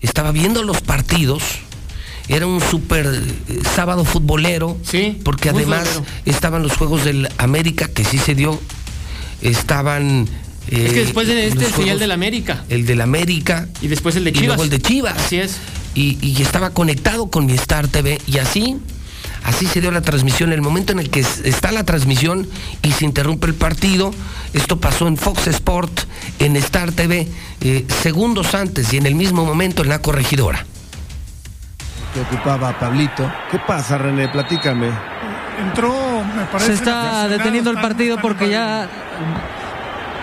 [0.00, 1.42] estaba viendo los partidos.
[2.28, 3.06] Era un súper
[3.48, 6.12] eh, sábado futbolero, Sí, porque además futbolero.
[6.26, 8.60] estaban los Juegos del América, que sí se dio.
[9.42, 10.28] Estaban.
[10.68, 13.68] eh, Es que después de este sería el Juegos- del América El del América.
[13.82, 14.46] y después el de Y Chivas.
[14.48, 15.18] luego el de Chivas.
[15.18, 15.56] Así es.
[15.94, 18.76] y, y estaba conectado con mi Star TV y así,
[19.44, 20.52] así se dio la transmisión.
[20.52, 22.48] El momento en el que es- está la transmisión
[22.82, 24.12] y se interrumpe el partido,
[24.52, 26.00] esto pasó en Fox Sport,
[26.38, 27.28] en Star TV,
[27.60, 30.64] eh, segundos antes y en el mismo momento en la corregidora.
[32.12, 33.30] que ocupaba Pablito.
[33.52, 34.26] ¿Qué pasa, René?
[34.28, 34.90] Platícame.
[35.62, 36.66] Entró, me parece.
[36.66, 38.88] Se está deteniendo el partido porque ya.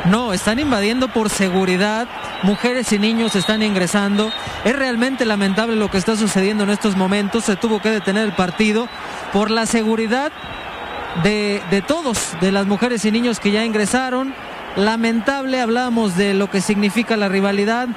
[0.03, 2.07] No, están invadiendo por seguridad.
[2.43, 4.31] Mujeres y niños están ingresando.
[4.63, 7.45] Es realmente lamentable lo que está sucediendo en estos momentos.
[7.45, 8.87] Se tuvo que detener el partido
[9.33, 10.31] por la seguridad
[11.23, 14.33] de, de todos, de las mujeres y niños que ya ingresaron.
[14.75, 17.87] Lamentable, hablamos de lo que significa la rivalidad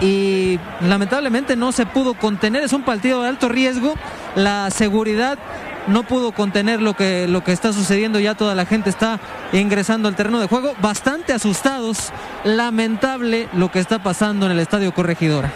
[0.00, 2.62] y lamentablemente no se pudo contener.
[2.62, 3.94] Es un partido de alto riesgo.
[4.34, 5.38] La seguridad
[5.86, 8.20] no pudo contener lo que, lo que está sucediendo.
[8.20, 9.20] Ya toda la gente está
[9.52, 12.12] ingresando al terreno de juego, bastante asustados.
[12.44, 15.50] Lamentable lo que está pasando en el estadio Corregidora.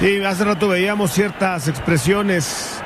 [0.00, 2.80] Sí, hace rato veíamos ciertas expresiones.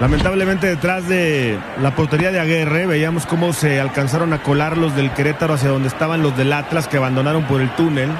[0.00, 5.12] Lamentablemente detrás de la portería de Aguerre veíamos cómo se alcanzaron a colar los del
[5.12, 8.10] Querétaro hacia donde estaban los del Atlas que abandonaron por el túnel.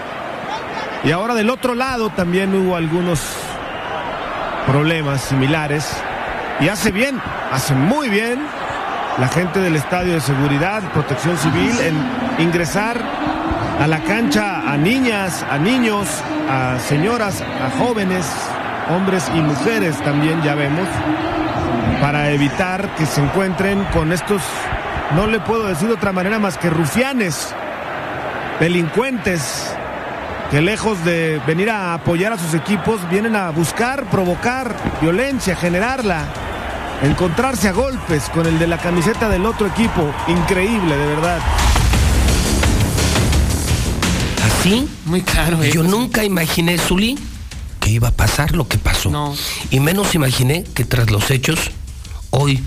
[1.04, 3.20] Y ahora del otro lado también hubo algunos
[4.66, 5.90] problemas similares.
[6.60, 7.18] Y hace bien,
[7.50, 8.38] hace muy bien
[9.18, 13.00] la gente del estadio de seguridad, protección civil, en ingresar
[13.80, 16.06] a la cancha a niñas, a niños,
[16.50, 18.26] a señoras, a jóvenes,
[18.90, 20.86] hombres y mujeres también ya vemos,
[22.00, 24.42] para evitar que se encuentren con estos,
[25.16, 27.54] no le puedo decir de otra manera más que rufianes,
[28.60, 29.74] delincuentes,
[30.50, 36.24] que lejos de venir a apoyar a sus equipos, vienen a buscar, provocar violencia, generarla,
[37.02, 40.12] encontrarse a golpes con el de la camiseta del otro equipo.
[40.28, 41.40] Increíble, de verdad.
[44.44, 45.70] Así, Muy claro, eh.
[45.72, 47.18] yo nunca imaginé, Zuli,
[47.80, 49.10] que iba a pasar lo que pasó.
[49.10, 49.34] No.
[49.70, 51.70] Y menos imaginé que tras los hechos,
[52.30, 52.62] hoy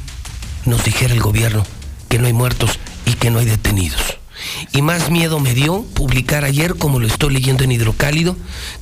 [0.65, 1.63] nos dijera el gobierno
[2.09, 4.17] que no hay muertos y que no hay detenidos.
[4.73, 8.35] Y más miedo me dio publicar ayer, como lo estoy leyendo en Hidrocálido,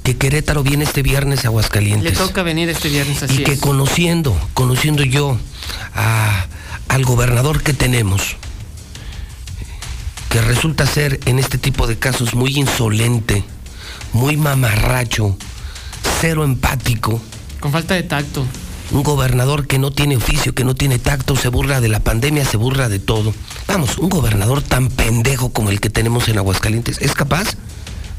[0.03, 2.17] que Querétaro viene este viernes a Le Aguascalientes.
[2.17, 3.59] toca venir este viernes así y que es.
[3.59, 5.37] conociendo, conociendo yo
[5.95, 6.45] a-
[6.87, 8.35] al gobernador que tenemos,
[10.29, 13.43] que resulta ser en este tipo de casos muy insolente,
[14.13, 15.37] muy mamarracho,
[16.21, 17.21] cero empático,
[17.59, 18.45] Con falta de tacto.
[18.91, 22.45] Un gobernador que no tiene oficio, que no tiene tacto, se burla de la pandemia,
[22.45, 23.33] se burla de todo.
[23.67, 27.55] Vamos, un gobernador tan pendejo como el que tenemos en Aguascalientes, ¿es capaz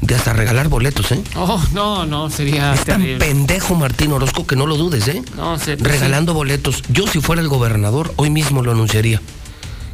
[0.01, 1.21] de hasta regalar boletos, ¿eh?
[1.35, 3.25] Oh, no, no, sería Es tan terrible.
[3.25, 5.21] pendejo Martín Orozco que no lo dudes, ¿eh?
[5.37, 6.83] No, se- Regalando boletos.
[6.89, 9.21] Yo si fuera el gobernador, hoy mismo lo anunciaría.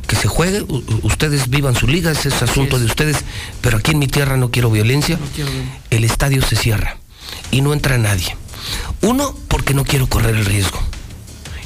[0.08, 3.18] Que se juegue, u- ustedes vivan su liga, ese es asunto de ustedes,
[3.62, 5.20] pero aquí en mi tierra no quiero violencia.
[5.36, 5.64] quiero ver.
[5.92, 6.98] El estadio se cierra
[7.52, 8.36] y no entra nadie.
[9.02, 10.80] Uno, porque no quiero correr el riesgo.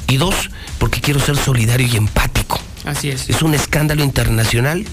[0.08, 2.60] Y dos, porque quiero ser solidario y empático.
[2.84, 3.28] Así es.
[3.30, 4.86] Es un escándalo internacional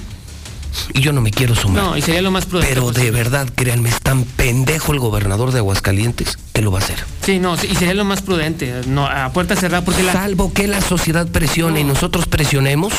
[0.94, 1.84] y yo no me quiero sumar.
[1.84, 2.74] No, y sería lo más prudente.
[2.74, 3.12] Pero de posible.
[3.12, 7.04] verdad, créanme, es tan pendejo el gobernador de Aguascalientes que lo va a hacer.
[7.26, 8.82] Sí, no, y sería lo más prudente.
[8.88, 10.14] No, a puerta cerrada, porque la.
[10.14, 12.94] Salvo que la sociedad presione y nosotros presionemos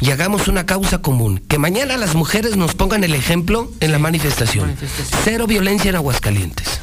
[0.00, 1.42] y hagamos una causa común.
[1.48, 4.76] Que mañana las mujeres nos pongan el ejemplo en la manifestación.
[5.24, 6.80] Cero violencia en Aguascalientes.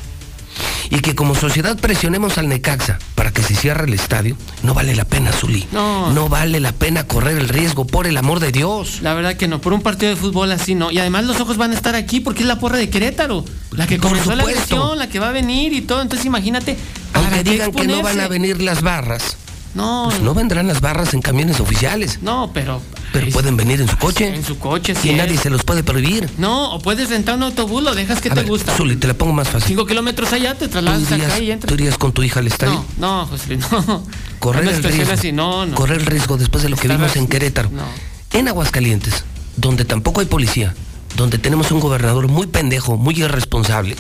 [0.89, 4.38] Y que como sociedad presionemos al Necaxa para que se cierre el estadio.
[4.62, 5.68] No vale la pena, Zuli.
[5.72, 6.30] No.
[6.30, 8.99] vale la pena correr el riesgo, por el amor de Dios.
[9.01, 10.91] La verdad que no, por un partido de fútbol así no.
[10.91, 13.45] Y además los ojos van a estar aquí porque es la porra de Querétaro.
[13.72, 16.01] La que comenzó la agresión, la que va a venir y todo.
[16.01, 16.78] Entonces imagínate.
[17.12, 19.38] ¿para Aunque digan que no van a venir las barras.
[19.76, 22.20] No, Pues no vendrán las barras en camiones oficiales.
[22.22, 22.82] no, pero.
[23.12, 24.28] Pero pueden venir en su coche.
[24.36, 25.10] En su coche, sí.
[25.12, 26.28] Y nadie se los puede prohibir.
[26.40, 28.76] No, o puedes rentar un autobús, lo dejas que A te ver, gusta.
[28.76, 29.68] Zuli, te la pongo más fácil.
[29.70, 31.68] Cinco kilómetros allá, te ¿Tú trasladas acá y irías, entras.
[31.70, 32.84] tú irías con tu hija al estadio?
[32.98, 34.04] No, no, José Luis, no.
[34.40, 35.14] correr el riesgo.
[35.14, 35.76] así, no, no.
[35.76, 37.70] Correr el riesgo después de lo que Está vimos en Querétaro.
[37.72, 37.84] No.
[38.32, 39.26] En Aguascalientes,
[39.58, 40.74] donde tampoco hay policía,
[41.16, 43.96] donde tenemos un gobernador muy pendejo, muy irresponsable,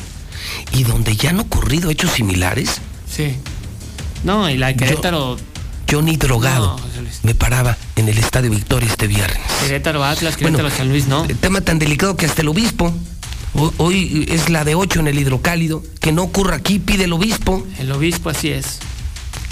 [0.71, 2.79] y donde ya han ocurrido hechos similares,
[3.11, 3.35] Sí.
[4.23, 5.43] No, y la de Querétaro, yo
[6.01, 9.39] ni drogado No, me paraba en el Estadio Victoria este viernes.
[9.61, 11.25] Querétaro Atlas, Querétaro San Luis, no.
[11.25, 12.93] El tema tan delicado que hasta el obispo,
[13.53, 17.13] hoy, hoy es la de 8 en el hidrocálido, que no ocurra aquí, pide el
[17.13, 18.79] obispo, El obispo así es.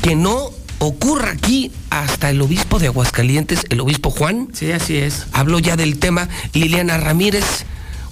[0.02, 4.48] que no ocurra aquí hasta el obispo de Aguascalientes, el obispo Juan.
[4.54, 5.28] Sí, así es.
[5.32, 7.46] Habló ya del tema Liliana Ramírez.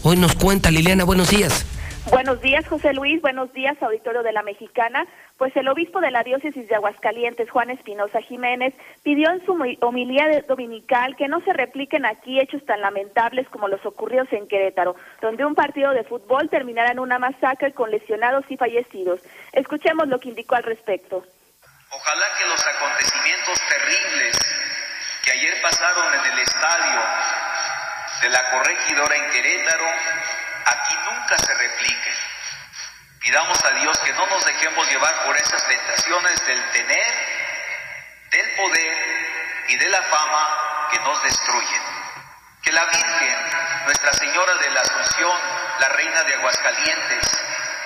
[0.03, 1.65] Hoy nos cuenta Liliana, buenos días.
[2.07, 3.21] Buenos días, José Luis.
[3.21, 5.05] Buenos días, auditorio de la Mexicana.
[5.37, 8.73] Pues el obispo de la diócesis de Aguascalientes, Juan Espinosa Jiménez,
[9.03, 13.67] pidió en su homi- homilía dominical que no se repliquen aquí hechos tan lamentables como
[13.67, 18.43] los ocurridos en Querétaro, donde un partido de fútbol terminara en una masacre con lesionados
[18.49, 19.21] y fallecidos.
[19.53, 21.23] Escuchemos lo que indicó al respecto.
[21.91, 24.39] Ojalá que los acontecimientos terribles
[25.25, 27.01] que ayer pasaron en el estadio
[28.23, 29.85] de la corregidora en Querétaro,
[30.65, 32.15] aquí nunca se repliquen.
[33.19, 37.13] Pidamos a Dios que no nos dejemos llevar por esas tentaciones del tener,
[38.31, 38.97] del poder
[39.67, 41.81] y de la fama que nos destruyen.
[42.63, 45.39] Que la Virgen, Nuestra Señora de la Asunción,
[45.79, 47.45] la Reina de Aguascalientes,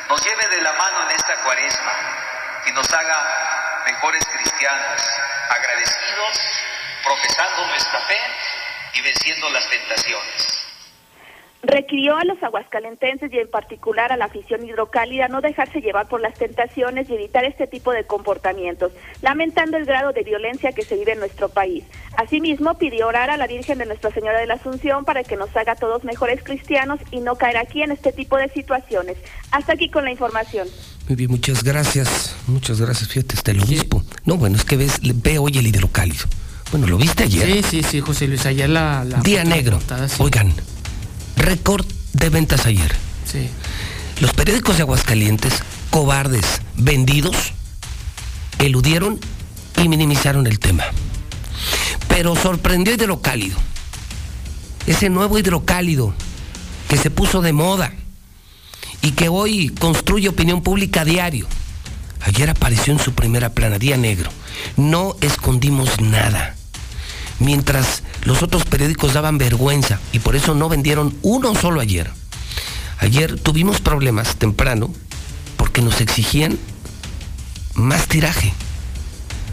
[0.09, 1.93] nos lleve de la mano en esta cuaresma
[2.65, 5.01] y nos haga mejores cristianos,
[5.49, 6.39] agradecidos,
[7.03, 8.19] profesando nuestra fe
[8.93, 10.62] y venciendo las tentaciones.
[11.65, 16.19] Requirió a los aguascalentenses y en particular a la afición hidrocálida no dejarse llevar por
[16.19, 18.91] las tentaciones y evitar este tipo de comportamientos,
[19.21, 21.85] lamentando el grado de violencia que se vive en nuestro país.
[22.17, 25.55] Asimismo, pidió orar a la Virgen de Nuestra Señora de la Asunción para que nos
[25.55, 29.15] haga todos mejores cristianos y no caer aquí en este tipo de situaciones.
[29.51, 30.67] Hasta aquí con la información.
[31.07, 32.35] Muy bien, muchas gracias.
[32.47, 34.03] Muchas gracias, fíjate, hasta el obispo.
[34.25, 36.25] No, bueno, es que ves, ve hoy el hidrocálido.
[36.71, 37.45] Bueno, ¿lo viste ayer?
[37.45, 38.45] Sí, sí, sí, José Luis.
[38.45, 39.05] Ayer la.
[39.05, 39.77] la Día negro.
[39.77, 40.21] portada, sí.
[40.21, 40.53] Oigan,
[41.43, 42.95] récord de ventas ayer.
[43.29, 43.49] Sí.
[44.19, 45.53] Los periódicos de Aguascalientes,
[45.89, 47.35] cobardes, vendidos,
[48.59, 49.19] eludieron
[49.77, 50.85] y minimizaron el tema.
[52.07, 53.57] Pero sorprendió Hidrocálido.
[54.87, 56.13] Ese nuevo hidrocálido
[56.89, 57.93] que se puso de moda
[59.01, 61.47] y que hoy construye opinión pública a diario.
[62.21, 64.29] Ayer apareció en su primera plana, día negro.
[64.77, 66.55] No escondimos nada.
[67.43, 72.09] Mientras los otros periódicos daban vergüenza y por eso no vendieron uno solo ayer.
[72.99, 74.89] Ayer tuvimos problemas temprano
[75.57, 76.57] porque nos exigían
[77.73, 78.53] más tiraje.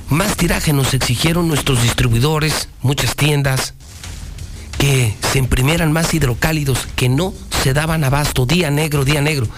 [0.09, 3.75] Más tiraje nos exigieron nuestros distribuidores, muchas tiendas,
[4.79, 8.47] que se imprimieran más hidrocálidos que no se daban abasto.
[8.47, 9.49] Día negro, día negro.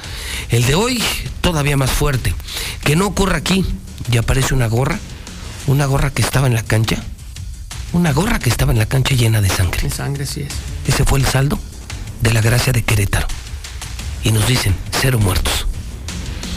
[0.49, 1.03] El de hoy
[1.43, 2.35] todavía más fuerte.
[2.83, 3.65] Que no ocurra aquí.
[4.11, 4.99] Y aparece una gorra,
[5.67, 7.03] una gorra que estaba en la cancha.
[7.93, 9.83] Una gorra que estaba en la cancha llena de sangre.
[9.83, 10.53] De sangre, sí es.
[10.87, 11.59] Ese fue el saldo
[12.23, 13.27] de la gracia de Querétaro.
[14.25, 15.67] Y nos dicen, cero muertos.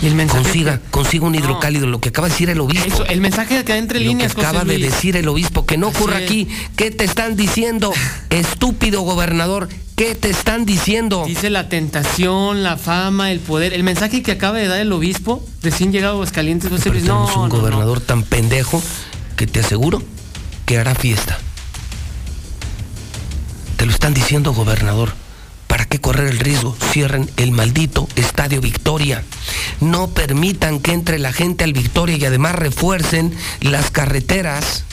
[0.02, 0.44] Y el mensaje.
[0.44, 1.40] Consiga, consiga un No.
[1.40, 2.86] hidrocálido, lo que acaba de decir el obispo.
[2.86, 5.78] Eso, el mensaje que entre Lo que líneas, José acaba de decir el obispo, que
[5.78, 6.48] no ocurra aquí.
[6.76, 7.92] ¿Qué te están diciendo,
[8.30, 9.68] estúpido gobernador?
[9.96, 11.24] ¿Qué te están diciendo?
[11.26, 13.74] Dice la tentación, la fama, el poder.
[13.74, 17.04] El mensaje que acaba de dar el obispo, recién llegado a Aguascalientes, José Luis.
[17.06, 17.56] No, un no, no.
[17.58, 18.82] gobernador tan pendejo
[19.38, 20.04] que te aseguro
[20.66, 21.38] que hará fiesta.
[23.78, 25.14] Te lo están diciendo, gobernador.
[25.68, 26.76] ¿Para qué correr el riesgo.
[26.92, 29.24] Cierren el maldito Estadio Victoria.
[29.82, 34.86] No permitan que entre la gente al Victoria y además refuercen las carreteras.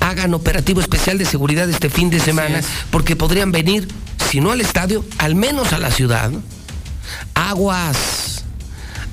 [0.00, 2.60] Hagan operativo especial de seguridad este fin de semana
[2.90, 3.88] porque podrían venir,
[4.30, 6.30] si no al estadio, al menos a la ciudad.
[7.34, 8.44] Aguas.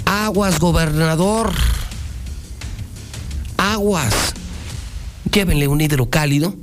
[0.05, 1.51] Aguas, gobernador.
[3.57, 4.33] Aguas.
[5.35, 6.55] Llévenle un hidrocálido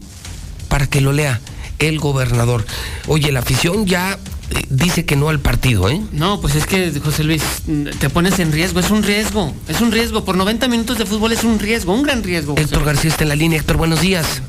[0.69, 1.43] para que lo lea
[1.79, 2.65] el gobernador.
[3.07, 4.19] Oye, la afición ya
[4.49, 6.01] eh, dice que no al partido, ¿eh?
[6.11, 7.43] No, pues es que, José Luis,
[7.99, 10.25] te pones en riesgo, es un riesgo, es un riesgo.
[10.25, 12.53] Por 90 minutos de fútbol es un riesgo, un gran riesgo.
[12.53, 12.85] José Héctor.
[12.85, 13.59] García está en la línea.
[13.59, 14.41] Héctor, buenos días.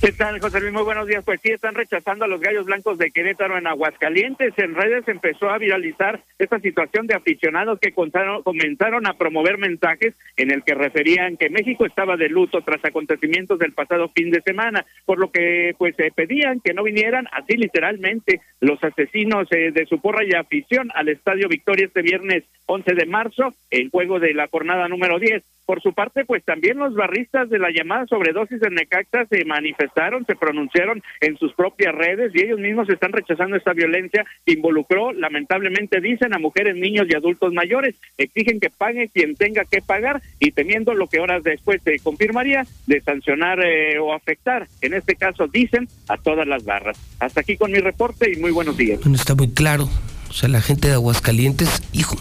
[0.00, 0.72] ¿Qué tal, José Luis?
[0.72, 1.24] Muy buenos días.
[1.24, 4.54] Pues sí, están rechazando a los gallos blancos de Querétaro en Aguascalientes.
[4.56, 10.14] En redes empezó a viralizar esta situación de aficionados que contaron- comenzaron a promover mensajes
[10.36, 14.40] en el que referían que México estaba de luto tras acontecimientos del pasado fin de
[14.42, 19.72] semana, por lo que pues se pedían que no vinieran así literalmente los asesinos eh,
[19.72, 24.20] de su porra y afición al Estadio Victoria este viernes 11 de marzo, el juego
[24.20, 25.42] de la jornada número 10.
[25.66, 29.87] Por su parte, pues también los barristas de la llamada sobredosis en Necaxa se manifestaron,
[30.26, 35.12] se pronunciaron en sus propias redes y ellos mismos están rechazando esta violencia que involucró,
[35.12, 37.96] lamentablemente dicen, a mujeres, niños y adultos mayores.
[38.16, 42.66] Exigen que pague quien tenga que pagar y temiendo lo que horas después se confirmaría
[42.86, 46.98] de sancionar eh, o afectar, en este caso dicen, a todas las barras.
[47.20, 49.00] Hasta aquí con mi reporte y muy buenos días.
[49.00, 49.88] Bueno, está muy claro.
[50.28, 52.16] O sea, la gente de Aguascalientes, hijo,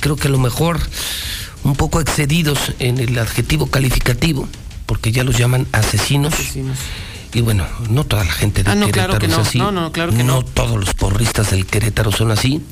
[0.00, 0.78] creo que a lo mejor
[1.64, 4.48] un poco excedidos en el adjetivo calificativo,
[4.86, 6.34] porque ya los llaman asesinos.
[7.34, 9.40] Y bueno, no toda la gente de Ah, no, Querétaro claro que es no.
[9.40, 9.58] así.
[9.58, 10.42] No, no, claro que no no.
[10.42, 12.62] todos los porristas del Querétaro son así,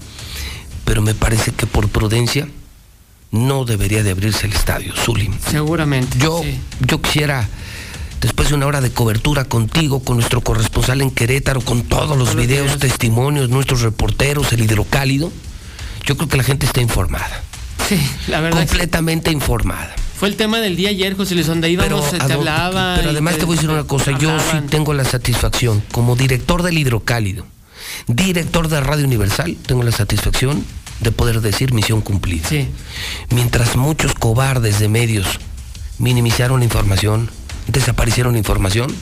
[0.85, 2.49] pero me parece que por prudencia
[3.33, 5.35] no debería de abrirse el estadio, Zulim.
[5.51, 6.17] Seguramente.
[6.19, 6.43] Yo,
[6.81, 7.47] yo quisiera,
[8.21, 12.35] después de una hora de cobertura contigo, con nuestro corresponsal en Querétaro, con todos los
[12.35, 15.31] videos, testimonios, nuestros reporteros, el hidrocálido,
[16.05, 17.43] yo creo que la gente está informada.
[17.89, 18.63] Sí, la verdad.
[18.63, 19.95] es Completamente informada.
[20.19, 22.95] Fue el tema del día ayer, José Luis, donde íbamos, Pero, te a do- hablaba.
[22.97, 26.63] pero además te voy a decir una cosa, yo sí tengo la satisfacción, como director
[26.63, 27.47] del hidrocálido,
[28.07, 30.65] director de Radio Universal, tengo la satisfacción
[31.01, 32.49] de poder decir misión cumplida.
[33.31, 35.27] Mientras muchos cobardes de medios
[35.99, 37.31] minimizaron la información,
[37.69, 38.95] desaparecieron la información,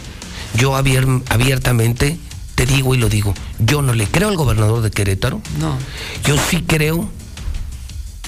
[0.57, 2.19] yo abier- abiertamente
[2.57, 5.77] te digo y lo digo, yo no le creo al gobernador de Querétaro, No.
[6.25, 7.09] yo sí creo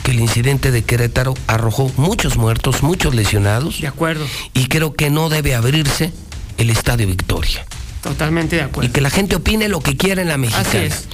[0.07, 3.80] que el incidente de Querétaro arrojó muchos muertos, muchos lesionados.
[3.80, 4.24] De acuerdo.
[4.54, 6.12] Y creo que no debe abrirse
[6.59, 7.66] el Estadio Victoria.
[8.04, 8.88] Totalmente de acuerdo.
[8.88, 10.68] Y que la gente opine lo que quiera en la mexicana.
[10.68, 11.09] Así es.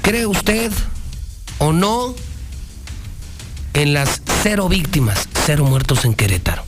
[0.00, 0.72] ¿Cree usted
[1.58, 2.14] o no
[3.74, 6.64] en las cero víctimas, cero muertos en Querétaro?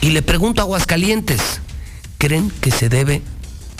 [0.00, 1.60] Y le pregunto a Aguascalientes,
[2.18, 3.22] ¿creen que se debe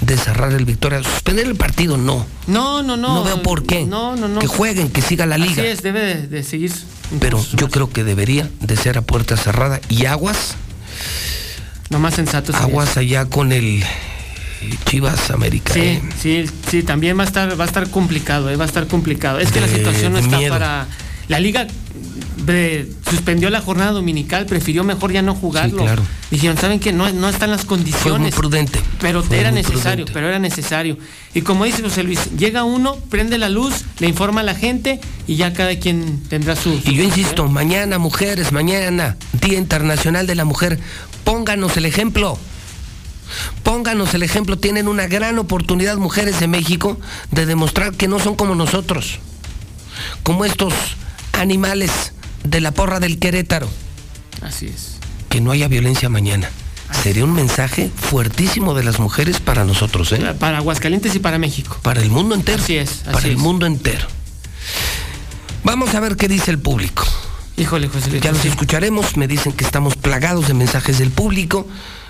[0.01, 1.03] de cerrar el Victoria?
[1.03, 1.96] ¿Suspender el partido?
[1.96, 2.26] No.
[2.46, 3.14] No, no, no.
[3.14, 3.84] No veo por qué.
[3.84, 4.40] No, no, no.
[4.40, 5.62] Que jueguen, que siga la liga.
[5.62, 6.72] Así es, debe de, de seguir.
[7.20, 10.57] Pero yo creo que debería de ser a puerta cerrada y aguas.
[11.90, 13.82] Lo más sensato sería Aguas allá con el
[14.84, 15.72] Chivas América.
[15.72, 16.03] Sí, ¿eh?
[16.20, 19.38] sí, sí, también va a estar, va a estar complicado, eh, va a estar complicado.
[19.38, 20.53] Es que la situación no está miedo.
[20.53, 20.86] para.
[21.28, 21.66] La liga
[22.49, 25.82] eh, suspendió la jornada dominical, prefirió mejor ya no jugarlo.
[25.82, 26.03] claro.
[26.30, 26.92] Dijeron, ¿saben qué?
[26.92, 28.34] No, no están las Fue muy condiciones.
[28.34, 28.80] prudente.
[29.01, 30.12] Pero Fue era muy necesario, prudente.
[30.12, 30.99] pero era necesario.
[31.34, 35.01] Y como dice José Luis, llega uno, prende la luz, le informa a la gente
[35.26, 36.80] y ya cada quien tendrá su.
[36.84, 40.78] Y yo insisto, mañana, mujeres, mañana, Día Internacional de la Mujer,
[41.24, 42.38] pónganos el ejemplo.
[43.62, 44.59] Pónganos el ejemplo.
[44.59, 46.99] Tienen una gran oportunidad, mujeres de México,
[47.30, 49.18] de demostrar que no son como nosotros.
[50.22, 50.72] Como estos
[51.32, 52.12] animales
[52.45, 53.68] de la porra del Querétaro.
[54.43, 54.97] Así es.
[55.28, 56.51] Que no haya violencia mañana.
[57.03, 60.34] Sería un mensaje fuertísimo de las mujeres para nosotros, ¿eh?
[60.39, 61.78] Para Aguascalientes y para México.
[61.82, 62.62] Para el mundo entero.
[62.62, 63.39] Así es, así para el es.
[63.39, 64.07] mundo entero.
[65.64, 67.05] Vamos a ver qué dice el público.
[67.59, 68.22] Híjole, José Luis.
[68.22, 69.16] Ya los escucharemos.
[69.16, 71.66] Me dicen que estamos plagados de mensajes del público.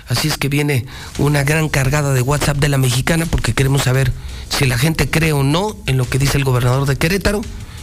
[0.07, 0.85] Así es que viene
[1.17, 4.11] una gran cargada de WhatsApp de la mexicana porque queremos saber
[4.49, 7.41] si la gente cree o no en lo que dice el gobernador de Querétaro.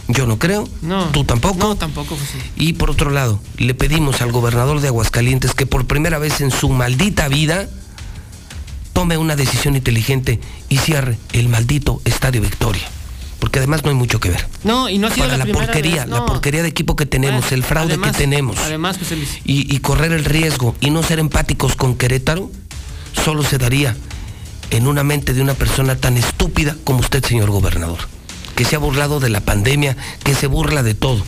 [0.09, 0.67] Yo no creo.
[0.81, 1.05] No.
[1.07, 1.57] Tú tampoco.
[1.59, 2.37] No, tampoco, José.
[2.55, 6.51] Y por otro lado, le pedimos al gobernador de Aguascalientes que por primera vez en
[6.51, 7.67] su maldita vida
[8.93, 10.39] tome una decisión inteligente
[10.69, 12.83] y cierre el maldito Estadio Victoria.
[13.39, 14.47] Porque además no hay mucho que ver.
[14.63, 17.51] No, y no ha sido Para la, porquería, vez, la porquería de equipo que tenemos,
[17.51, 18.57] el fraude además- que tenemos.
[18.59, 19.29] Además, José Luis.
[19.45, 22.49] y, y correr el riesgo y no ser empáticos con Querétaro
[23.23, 23.95] solo se daría
[24.71, 27.99] en una mente de una persona tan estúpida como usted, señor gobernador,
[28.57, 29.95] que se ha burlado de la pandemia,
[30.25, 31.23] que se burla de todo,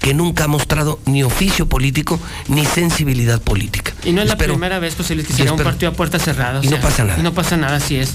[0.00, 2.18] que nunca ha mostrado ni oficio político
[2.48, 3.92] ni sensibilidad política.
[4.04, 6.22] Y no es la primera vez, José Luis, que y será un partido a puertas
[6.24, 6.64] cerradas.
[6.64, 7.20] y no pasa nada.
[7.20, 8.08] Y no pasa nada, así es.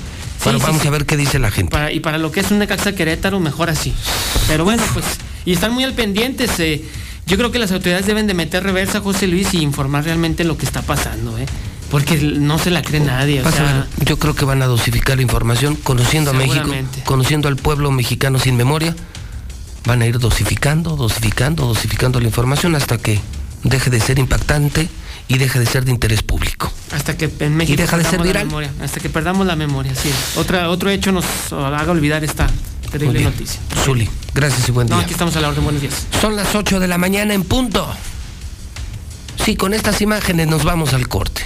[0.43, 0.87] Sí, vamos sí.
[0.87, 1.71] a ver qué dice la gente.
[1.71, 3.93] Para- y para lo que es un Necaxa Querétaro, mejor así.
[4.47, 5.05] Pero bueno, pues,
[5.45, 6.59] y están muy al pendientes.
[6.59, 6.83] eh,
[7.27, 10.57] yo creo que las autoridades deben de meter reversa, José Luis, y informar realmente lo
[10.57, 11.45] que está pasando, ¿eh?
[11.91, 13.41] Porque no se la cree nadie.
[13.41, 16.65] O sea, yo creo que van a dosificar la información, conociendo a México,
[17.05, 18.95] conociendo al pueblo mexicano sin memoria,
[19.85, 23.19] van a ir dosificando, dosificando, dosificando la información hasta que
[23.63, 24.89] deje de ser impactante
[25.27, 26.71] y deje de ser de interés público.
[26.91, 28.45] hasta que en México Y deja de ser perdamos la viral.
[28.47, 30.09] memoria, hasta que perdamos la memoria, sí.
[30.37, 32.47] Otra, otro hecho nos haga olvidar esta
[32.91, 33.59] terrible noticia.
[33.83, 35.03] Zuli, gracias y buen No, día.
[35.05, 36.05] aquí estamos a la orden, buenos días.
[36.21, 37.87] Son las 8 de la mañana en punto.
[39.43, 41.41] Sí, con estas imágenes nos vamos al corte.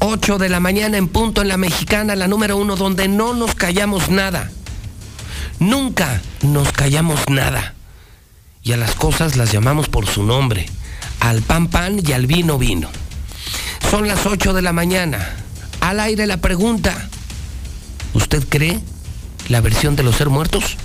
[0.00, 3.54] 8 de la mañana en punto en la mexicana, la número uno, donde no nos
[3.54, 4.50] callamos nada.
[5.58, 7.74] Nunca nos callamos nada.
[8.62, 10.66] Y a las cosas las llamamos por su nombre.
[11.20, 12.88] Al pan pan y al vino vino.
[13.90, 15.34] Son las 8 de la mañana.
[15.80, 17.08] Al aire la pregunta.
[18.14, 18.80] ¿Usted cree
[19.48, 20.76] la versión de los ser muertos?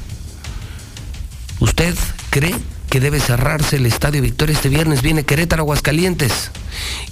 [1.60, 1.96] ¿Usted
[2.30, 2.56] cree
[2.94, 5.02] que debe cerrarse el Estadio Victoria este viernes?
[5.02, 6.52] Viene Querétaro, Aguascalientes.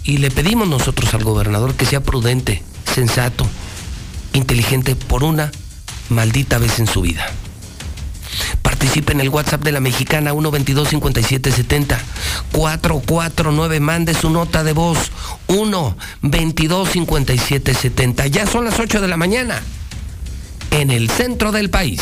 [0.04, 2.62] Y le pedimos nosotros al gobernador que sea prudente,
[2.94, 3.48] sensato,
[4.34, 5.52] inteligente por una
[6.10, 7.26] maldita vez en su vida.
[8.62, 11.98] Participe en el WhatsApp de la mexicana 122-5770.
[12.52, 15.12] 449, mande su nota de voz
[15.48, 18.28] 122-5770.
[18.28, 19.60] Ya son las 8 de la mañana
[20.70, 22.02] en el centro del país.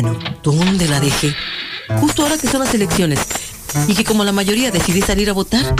[0.43, 1.35] ¿Dónde la dejé?
[1.99, 3.19] Justo ahora que son las elecciones.
[3.87, 5.75] Y que como la mayoría decidí salir a votar.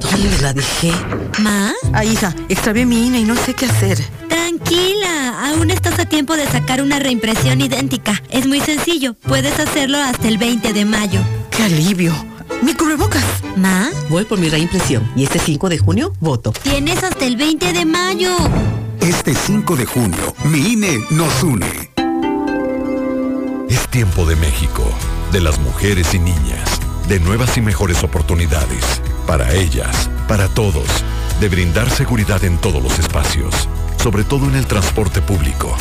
[0.00, 0.92] ¿Dónde la dejé?
[1.38, 1.72] ¿Ma?
[1.92, 3.98] Ay, hija, extravié mi INE y no sé qué hacer.
[4.28, 8.22] Tranquila, aún estás a tiempo de sacar una reimpresión idéntica.
[8.30, 11.20] Es muy sencillo, puedes hacerlo hasta el 20 de mayo.
[11.50, 12.14] ¡Qué alivio!
[12.62, 13.24] ¡Mi cubrebocas!
[13.56, 13.88] ¿Ma?
[14.08, 16.52] Voy por mi reimpresión y este 5 de junio voto.
[16.52, 18.36] Tienes hasta el 20 de mayo.
[19.00, 21.89] Este 5 de junio, mi INE nos une.
[23.70, 24.82] Es tiempo de México,
[25.30, 30.88] de las mujeres y niñas, de nuevas y mejores oportunidades, para ellas, para todos,
[31.38, 33.68] de brindar seguridad en todos los espacios,
[34.02, 35.72] sobre todo en el transporte público,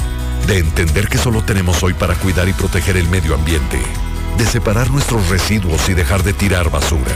[0.46, 3.82] de entender que solo tenemos hoy para cuidar y proteger el medio ambiente,
[4.38, 7.16] de separar nuestros residuos y dejar de tirar basura,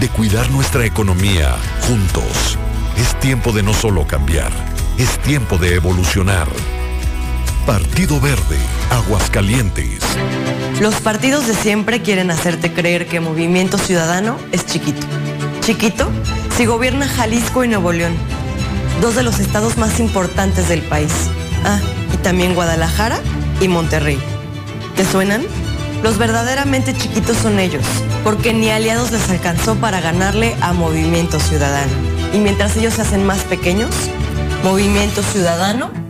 [0.00, 1.56] de cuidar nuestra economía
[1.88, 2.58] juntos.
[2.98, 4.52] Es tiempo de no solo cambiar,
[4.98, 6.48] es tiempo de evolucionar.
[7.70, 8.58] Partido Verde,
[8.90, 10.00] Aguascalientes.
[10.80, 15.06] Los partidos de siempre quieren hacerte creer que Movimiento Ciudadano es chiquito.
[15.60, 16.10] Chiquito
[16.56, 18.12] si gobierna Jalisco y Nuevo León,
[19.00, 21.12] dos de los estados más importantes del país.
[21.64, 21.78] Ah,
[22.12, 23.20] y también Guadalajara
[23.60, 24.18] y Monterrey.
[24.96, 25.44] ¿Te suenan?
[26.02, 27.84] Los verdaderamente chiquitos son ellos,
[28.24, 31.92] porque ni aliados les alcanzó para ganarle a Movimiento Ciudadano.
[32.32, 33.90] Y mientras ellos se hacen más pequeños,
[34.64, 36.09] Movimiento Ciudadano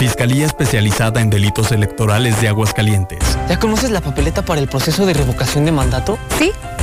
[0.00, 3.18] Fiscalía especializada en delitos electorales de Aguascalientes.
[3.50, 6.18] ¿Ya conoces la papeleta para el proceso de revocación de mandato?
[6.38, 6.52] Sí,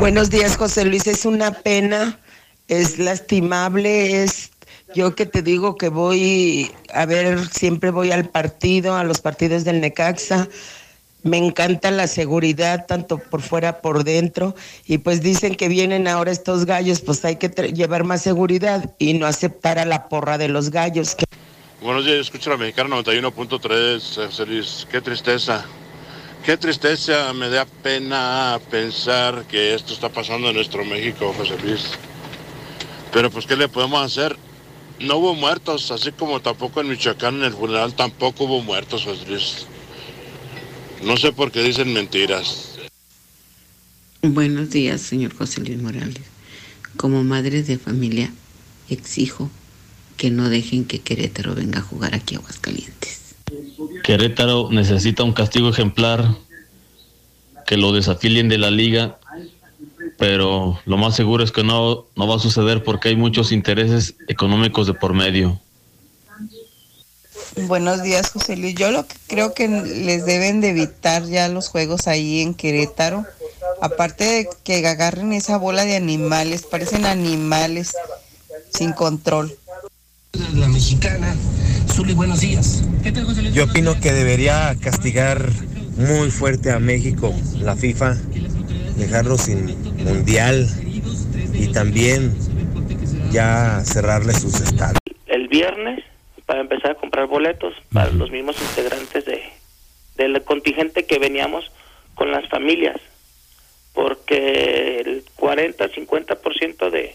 [0.00, 1.06] Buenos días, José Luis.
[1.06, 2.18] Es una pena,
[2.68, 4.50] es lastimable, es
[4.94, 9.64] yo que te digo que voy a ver, siempre voy al partido, a los partidos
[9.64, 10.48] del Necaxa.
[11.22, 14.54] Me encanta la seguridad, tanto por fuera, por dentro.
[14.86, 19.12] Y pues dicen que vienen ahora estos gallos, pues hay que llevar más seguridad y
[19.12, 21.14] no aceptar a la porra de los gallos.
[21.82, 24.86] Buenos días, escucho la mexicana 91.3, José Luis.
[24.90, 25.66] Qué tristeza.
[26.44, 31.82] Qué tristeza, me da pena pensar que esto está pasando en nuestro México, José Luis.
[33.12, 34.36] Pero pues, ¿qué le podemos hacer?
[35.00, 39.26] No hubo muertos, así como tampoco en Michoacán en el funeral tampoco hubo muertos, José
[39.28, 39.66] Luis.
[41.02, 42.78] No sé por qué dicen mentiras.
[44.22, 46.22] Buenos días, señor José Luis Morales.
[46.96, 48.32] Como madre de familia,
[48.88, 49.50] exijo
[50.16, 53.19] que no dejen que Querétaro venga a jugar aquí a Aguascalientes.
[54.02, 56.24] Querétaro necesita un castigo ejemplar,
[57.66, 59.18] que lo desafilien de la liga,
[60.18, 64.14] pero lo más seguro es que no, no va a suceder porque hay muchos intereses
[64.28, 65.60] económicos de por medio.
[67.66, 68.74] Buenos días, José Luis.
[68.74, 73.24] Yo lo que creo que les deben de evitar ya los juegos ahí en Querétaro.
[73.80, 77.92] Aparte de que agarren esa bola de animales, parecen animales
[78.72, 79.56] sin control.
[80.32, 81.34] La mexicana.
[81.88, 82.84] Zuli, buenos días.
[83.52, 85.48] Yo opino que debería castigar
[85.96, 88.16] muy fuerte a México, la FIFA,
[88.96, 89.66] dejarlo sin
[90.04, 90.68] mundial
[91.52, 92.34] y también
[93.30, 94.98] ya cerrarle sus estadios.
[95.26, 96.04] el viernes
[96.46, 99.42] para empezar a comprar boletos para los mismos integrantes de
[100.16, 101.70] del contingente que veníamos
[102.14, 103.00] con las familias
[103.94, 107.14] porque el 40 50% de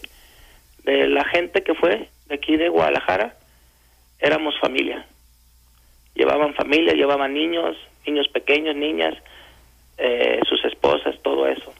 [0.84, 3.36] de la gente que fue de aquí de Guadalajara
[4.18, 5.06] éramos familia
[6.14, 9.14] llevaban familia llevaban niños niños pequeños niñas
[9.98, 11.72] eh, sus esposas todo eso.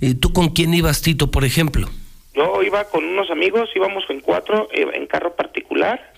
[0.00, 1.88] ¿Y ¿Tú con quién ibas, Tito, por ejemplo?
[2.34, 6.12] yo iba con unos amigos íbamos en cuatro eh, en carro particular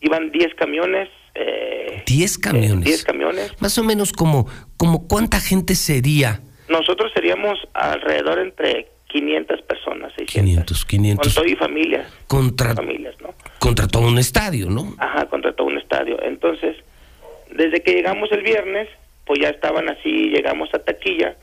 [0.00, 2.84] iban 10 camiones eh, Diez camiones.
[2.84, 4.46] 10 camiones Más o menos como,
[4.78, 6.40] como cuánta gente sería.
[6.68, 8.88] Nosotros seríamos alrededor entre
[9.20, 10.34] 500 personas, 600.
[10.76, 11.26] 500, 500.
[11.34, 12.06] Con todo y familias.
[12.26, 13.34] Contra, Familias, ¿no?
[13.58, 14.94] contra todo un estadio, ¿no?
[14.98, 16.22] Ajá, contra todo un estadio.
[16.22, 16.76] Entonces,
[17.50, 18.88] desde que llegamos el viernes,
[19.24, 21.36] pues ya estaban así, llegamos a taquilla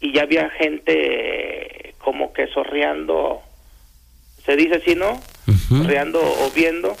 [0.00, 3.40] y ya había gente como que sorreando,
[4.46, 5.20] se dice así, ¿no?
[5.68, 6.96] Sorreando o viendo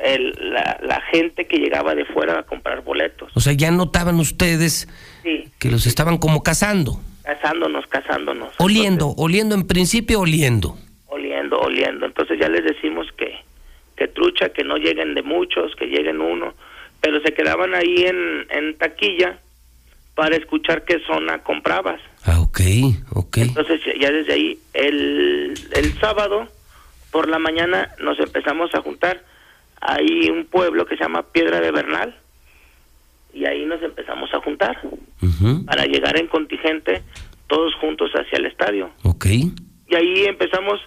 [0.00, 3.30] el- la, la gente que llegaba de fuera a comprar boletos.
[3.36, 4.88] O sea, ya notaban ustedes
[5.22, 7.00] Sí, que los estaban como cazando.
[7.28, 8.54] Casándonos, casándonos.
[8.58, 10.78] Oliendo, oliendo en principio, oliendo.
[11.08, 12.06] oliendo, oliendo.
[12.06, 13.34] Entonces ya les decimos que,
[13.96, 16.54] que trucha, que no lleguen de muchos, que lleguen uno,
[17.02, 19.38] pero se quedaban ahí en, en taquilla
[20.14, 22.00] para escuchar qué zona comprabas.
[22.24, 22.60] Ah, ok,
[23.14, 23.36] ok.
[23.38, 26.48] Entonces ya- ya desde ahí, el, el sábado
[27.12, 29.22] por la mañana nos empezamos a juntar.
[29.82, 32.16] Hay un pueblo que se llama Piedra de Bernal
[33.32, 34.80] y ahí nos empezamos a juntar
[35.66, 37.02] para llegar en contingente
[37.46, 38.90] todos juntos hacia el estadio.
[39.04, 39.26] Ok.
[39.88, 40.80] Y ahí empezamos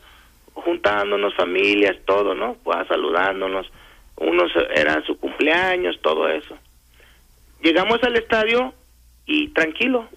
[0.53, 2.55] juntándonos, familias, todo, ¿no?
[2.63, 3.71] Pues saludándonos.
[4.17, 6.57] Unos era su cumpleaños, todo eso.
[7.63, 8.73] Llegamos al estadio
[9.25, 10.07] y tranquilo.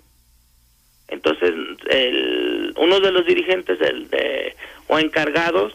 [1.08, 1.52] Entonces,
[1.90, 4.54] el, uno de los dirigentes del, de,
[4.88, 5.72] o encargados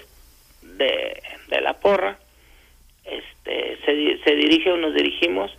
[0.62, 2.20] de, de la porra
[3.06, 5.52] este, se, se dirige o nos dirigimos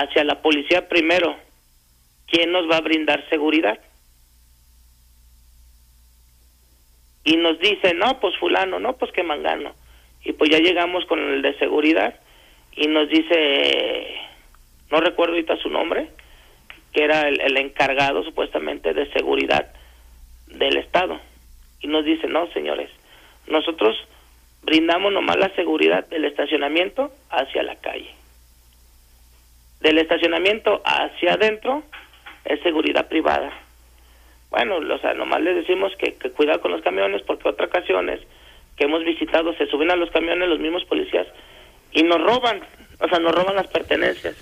[0.00, 1.36] hacia la policía primero.
[2.26, 3.78] ¿Quién nos va a brindar seguridad?
[7.24, 9.74] Y nos dice, no, pues fulano, no, pues que mangano.
[10.24, 12.14] Y pues ya llegamos con el de seguridad
[12.76, 14.16] y nos dice,
[14.90, 16.08] no recuerdo ahorita su nombre,
[16.92, 19.72] que era el, el encargado supuestamente de seguridad
[20.46, 21.20] del Estado.
[21.80, 22.90] Y nos dice, no, señores,
[23.46, 23.96] nosotros
[24.62, 28.23] brindamos nomás la seguridad del estacionamiento hacia la calle.
[29.84, 31.82] Del estacionamiento hacia adentro
[32.46, 33.52] es seguridad privada.
[34.48, 38.20] Bueno, o sea, nomás les decimos que, que cuidado con los camiones porque otras ocasiones
[38.78, 41.26] que hemos visitado se suben a los camiones los mismos policías
[41.92, 42.62] y nos roban,
[42.98, 44.34] o sea, nos roban las pertenencias.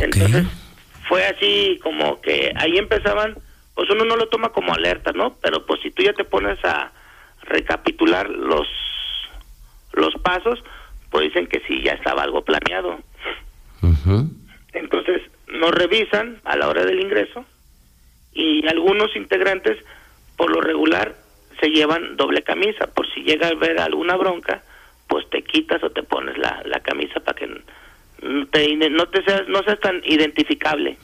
[0.00, 0.46] Entonces,
[1.08, 3.34] fue así como que ahí empezaban,
[3.74, 5.34] pues uno no lo toma como alerta, ¿no?
[5.42, 6.92] Pero pues si tú ya te pones a
[7.42, 8.68] recapitular los
[9.94, 10.62] los pasos,
[11.10, 13.00] pues dicen que sí, ya estaba algo planeado.
[14.72, 17.44] Entonces, nos revisan a la hora del ingreso
[18.32, 19.78] y algunos integrantes,
[20.36, 21.14] por lo regular,
[21.60, 22.86] se llevan doble camisa.
[22.86, 24.62] Por si llega a ver alguna bronca,
[25.08, 29.22] pues te quitas o te pones la, la camisa para que no te, no te
[29.24, 30.96] seas, no seas tan identificable.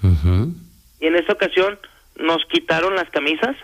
[1.00, 1.78] Y en esa ocasión
[2.16, 3.56] nos quitaron las camisas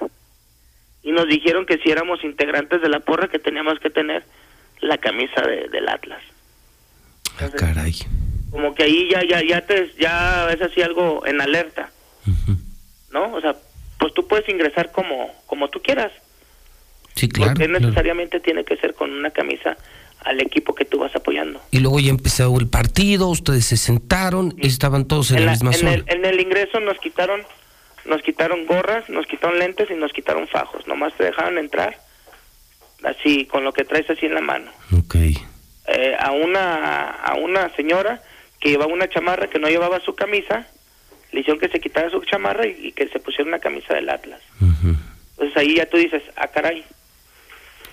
[1.03, 4.25] y nos dijeron que si éramos integrantes de la porra que teníamos que tener
[4.81, 6.23] la camisa de, del Atlas.
[7.41, 7.95] Ah, caray.
[8.55, 11.91] Como que ahí ya ya ya te ya es así algo en alerta.
[13.11, 13.33] ¿No?
[13.35, 13.57] O sea,
[13.99, 16.13] pues tú puedes ingresar como como tú quieras.
[17.17, 17.51] Sí, claro.
[17.51, 17.81] Porque claro.
[17.81, 19.77] necesariamente tiene que ser con una camisa
[20.21, 21.61] al equipo que tú vas apoyando.
[21.73, 25.77] Y luego ya empezó el partido, ustedes se sentaron, estaban todos en, la, misma en
[25.77, 25.95] zona.
[25.95, 27.43] El, en el ingreso nos quitaron
[28.05, 30.87] nos quitaron gorras, nos quitaron lentes y nos quitaron fajos.
[30.87, 31.99] Nomás te dejaron entrar
[33.03, 34.71] así con lo que traes así en la mano.
[34.97, 35.17] Ok.
[35.87, 38.23] Eh, a una a una señora
[38.65, 40.67] que llevaba una chamarra que no llevaba su camisa,
[41.33, 44.09] le hicieron que se quitara su chamarra y, y que se pusiera una camisa del
[44.09, 44.41] Atlas.
[45.33, 46.83] Entonces ahí ya tú dices, ah, caray.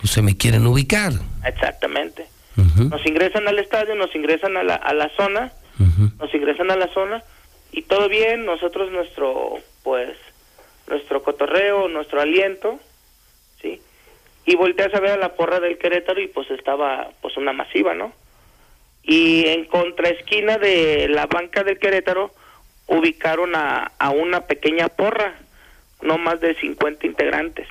[0.01, 1.11] O sea, me quieren ubicar.
[1.45, 2.25] Exactamente.
[2.55, 5.51] Nos ingresan al estadio, nos ingresan a la, a la zona,
[6.17, 7.21] nos ingresan a la zona
[7.73, 10.15] y todo bien, nosotros nuestro, pues,
[10.87, 12.79] nuestro cotorreo, nuestro aliento,
[13.61, 13.81] ¿sí?
[14.45, 17.93] Y volteas a ver a la porra del Querétaro y pues estaba, pues, una masiva,
[17.93, 18.13] ¿no?
[19.03, 22.31] Y en contraesquina de la banca del Querétaro
[22.87, 25.33] ubicaron a, a una pequeña porra,
[26.01, 27.67] no más de 50 integrantes.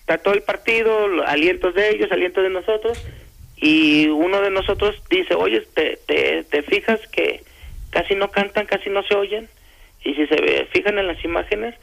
[0.00, 3.02] Está todo el partido, alientos de ellos, alientos de nosotros,
[3.56, 7.42] y uno de nosotros dice, oye, ¿te, te, te fijas que
[7.90, 9.48] casi no cantan, casi no se oyen?
[10.04, 11.74] Y si se ve, fijan en las imágenes,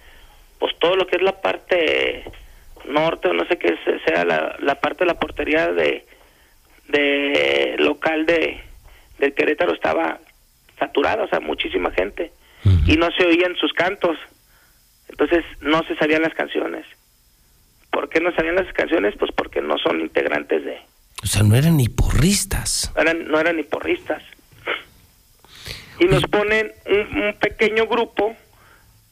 [0.59, 2.23] pues todo lo que es la parte
[2.85, 6.05] norte, o no sé qué se- sea la, la parte de la portería de,
[6.91, 8.61] de local de
[9.21, 10.19] del Querétaro estaba
[10.79, 12.31] saturada, o sea, muchísima gente.
[12.85, 14.17] Y no se oían sus cantos.
[15.07, 16.85] Entonces no se sabían las canciones.
[17.91, 19.15] ¿Por qué no sabían las canciones?
[19.17, 20.79] Pues porque no son integrantes de...
[21.23, 22.91] O sea, no eran ni porristas.
[22.95, 24.23] No eran, no eran ni porristas.
[25.99, 28.35] Y nos ponen un, un pequeño grupo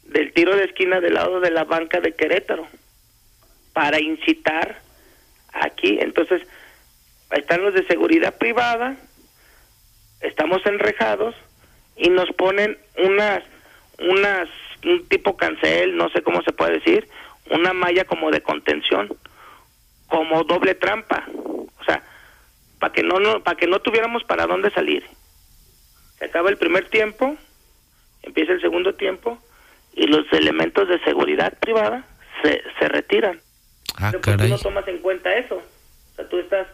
[0.05, 2.67] del tiro de esquina del lado de la banca de Querétaro
[3.73, 4.81] para incitar
[5.53, 5.99] aquí.
[6.01, 6.41] Entonces,
[7.31, 8.97] están los de seguridad privada,
[10.21, 11.35] estamos enrejados
[11.95, 13.43] y nos ponen unas,
[13.99, 14.49] unas,
[14.83, 17.07] un tipo cancel, no sé cómo se puede decir,
[17.49, 19.09] una malla como de contención,
[20.07, 22.03] como doble trampa, o sea,
[22.79, 25.05] para que no, no para que no tuviéramos para dónde salir.
[26.17, 27.37] Se acaba el primer tiempo,
[28.23, 29.39] empieza el segundo tiempo
[29.93, 32.05] y los elementos de seguridad privada
[32.41, 33.39] se, se retiran.
[33.97, 35.55] Ah, Pero pues, tú no tomas en cuenta eso.
[35.55, 36.67] O sea, tú estás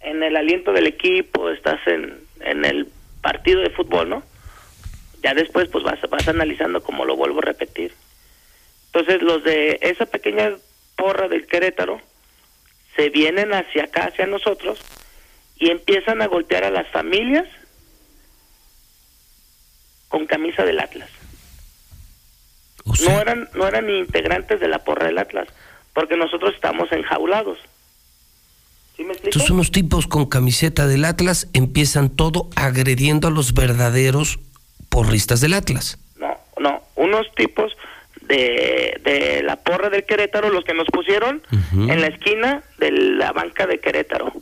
[0.00, 2.88] en el aliento del equipo, estás en, en el
[3.20, 4.22] partido de fútbol, ¿no?
[5.22, 7.92] Ya después pues vas, vas analizando como lo vuelvo a repetir.
[8.86, 10.52] Entonces los de esa pequeña
[10.96, 12.00] porra del Querétaro
[12.94, 14.80] se vienen hacia acá, hacia nosotros,
[15.56, 17.46] y empiezan a golpear a las familias
[20.08, 21.10] con camisa del Atlas.
[23.04, 25.48] no eran no eran ni integrantes de la porra del Atlas,
[25.92, 27.58] porque nosotros estamos enjaulados.
[28.96, 29.28] ¿Sí me explico?
[29.28, 34.38] Entonces unos tipos con camiseta del Atlas empiezan todo agrediendo a los verdaderos
[34.88, 35.98] porristas del Atlas.
[36.18, 37.76] No, no, unos tipos
[38.22, 41.42] de, de la porra del Querétaro, los que nos pusieron
[41.72, 44.32] en la esquina de la banca de Querétaro.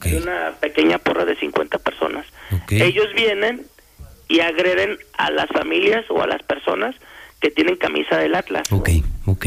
[0.00, 2.26] Hay Una pequeña porra de 50 personas.
[2.70, 3.66] Ellos vienen
[4.28, 6.94] y agreden a las familias o a las personas
[7.40, 8.70] que tienen camisa del Atlas.
[8.72, 8.88] Ok,
[9.26, 9.46] ok.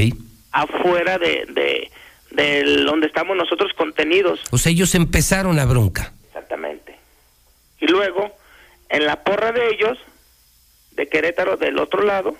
[0.51, 1.91] Afuera de, de,
[2.37, 4.39] del donde estamos nosotros contenidos.
[4.51, 6.13] O sea, ellos empezaron la bronca.
[6.27, 6.95] Exactamente.
[7.79, 8.31] Y luego,
[8.89, 9.97] en la porra de ellos,
[10.91, 12.35] de Querétaro, del otro lado,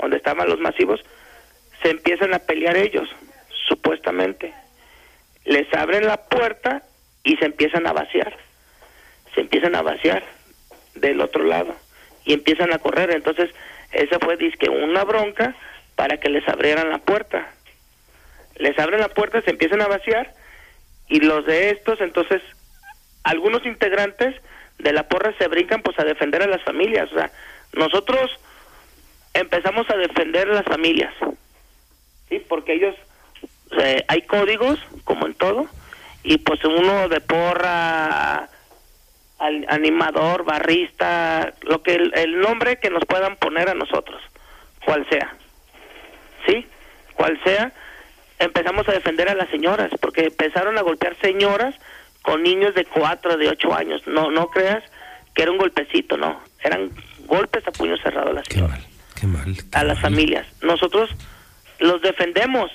[0.00, 1.00] donde estaban los masivos,
[1.82, 3.08] se empiezan a pelear ellos,
[3.68, 4.54] supuestamente.
[5.44, 6.82] Les abren la puerta
[7.22, 8.36] y se empiezan a vaciar.
[9.34, 10.24] Se empiezan a vaciar
[10.94, 11.76] del otro lado
[12.24, 13.10] y empiezan a correr.
[13.10, 13.50] Entonces,
[13.92, 15.54] esa fue disque una bronca
[15.94, 17.52] para que les abrieran la puerta.
[18.58, 20.34] Les abren la puerta, se empiezan a vaciar
[21.08, 22.42] y los de estos, entonces,
[23.24, 24.34] algunos integrantes
[24.78, 27.10] de la porra se brincan pues a defender a las familias.
[27.12, 27.30] O sea,
[27.72, 28.30] nosotros
[29.34, 31.12] empezamos a defender a las familias,
[32.28, 32.38] ¿sí?
[32.48, 32.94] Porque ellos,
[33.78, 35.66] eh, hay códigos, como en todo,
[36.22, 38.48] y pues uno de porra,
[39.38, 44.20] al- animador, barrista, lo que el, el nombre que nos puedan poner a nosotros,
[44.84, 45.34] cual sea,
[46.46, 46.66] ¿sí?
[47.14, 47.72] Cual sea,
[48.38, 51.74] empezamos a defender a las señoras, porque empezaron a golpear señoras
[52.22, 54.02] con niños de cuatro, de ocho años.
[54.06, 54.82] No, no creas
[55.34, 56.40] que era un golpecito, no.
[56.62, 56.90] Eran
[57.26, 58.80] golpes a puño cerrado a las señoras,
[59.18, 59.54] Qué mal.
[59.72, 60.46] a las familias.
[60.62, 61.10] Nosotros
[61.78, 62.70] los defendemos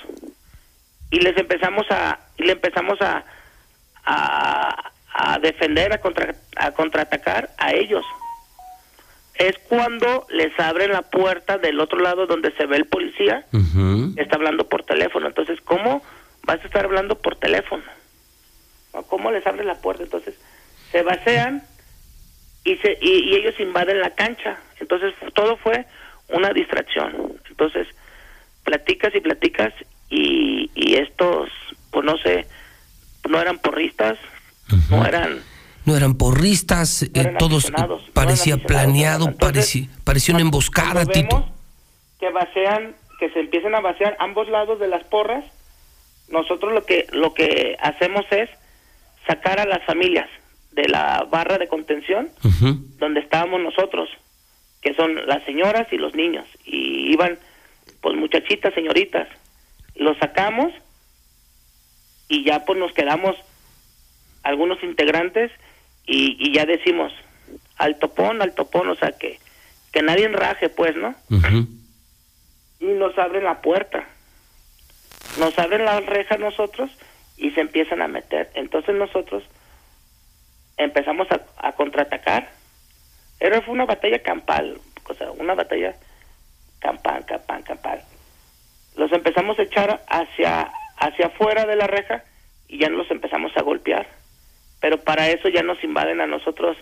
[1.10, 3.24] y les empezamos a, y le empezamos a,
[4.06, 8.06] a, a defender, a, contra, a contraatacar a ellos.
[9.36, 13.46] Es cuando les abren la puerta del otro lado donde se ve el policía
[14.18, 15.28] está hablando por teléfono.
[15.28, 16.04] Entonces, ¿cómo
[16.44, 17.84] vas a estar hablando por teléfono?
[18.94, 19.04] ¿No?
[19.04, 20.04] ¿Cómo les abre la puerta?
[20.04, 20.36] Entonces,
[20.92, 21.64] se vacean
[22.64, 24.58] y, se, y, y ellos invaden la cancha.
[24.80, 25.86] Entonces, todo fue
[26.30, 27.34] una distracción.
[27.50, 27.88] Entonces,
[28.64, 29.74] platicas y platicas
[30.10, 31.50] y, y estos,
[31.92, 32.46] pues no sé,
[33.30, 34.18] no eran porristas,
[34.90, 35.42] no eran...
[35.86, 37.74] No eran porristas, eh, todos eh,
[38.14, 41.46] parecía planeado, parecía, parecía una emboscada, Tito.
[42.20, 45.44] que vacean, que se empiecen a vaciar ambos lados de las porras,
[46.30, 48.50] nosotros lo que lo que hacemos es
[49.28, 50.30] sacar a las familias
[50.72, 52.30] de la barra de contención
[52.98, 54.10] donde estábamos nosotros,
[54.82, 57.38] que son las señoras y los niños, y iban
[58.02, 59.28] pues muchachitas, señoritas,
[59.96, 60.72] los sacamos
[62.28, 63.36] y ya pues nos quedamos
[64.44, 65.52] algunos integrantes
[66.06, 67.14] y, y ya decimos
[67.78, 69.40] al topón, al topón, o sea que
[69.92, 71.14] que nadie enraje pues, ¿no?
[72.80, 74.06] y nos abren la puerta.
[75.38, 76.90] Nos abren la reja nosotros
[77.38, 78.50] y se empiezan a meter.
[78.56, 79.44] Entonces nosotros
[80.78, 82.52] empezamos a, a contraatacar.
[83.40, 85.96] Era fue una batalla campal, o sea, una batalla
[86.80, 88.02] campal, campal, campal.
[88.96, 92.24] Los empezamos a echar hacia hacia afuera de la reja
[92.68, 94.08] y ya los empezamos a golpear.
[94.82, 96.76] Pero para eso ya nos invaden a nosotros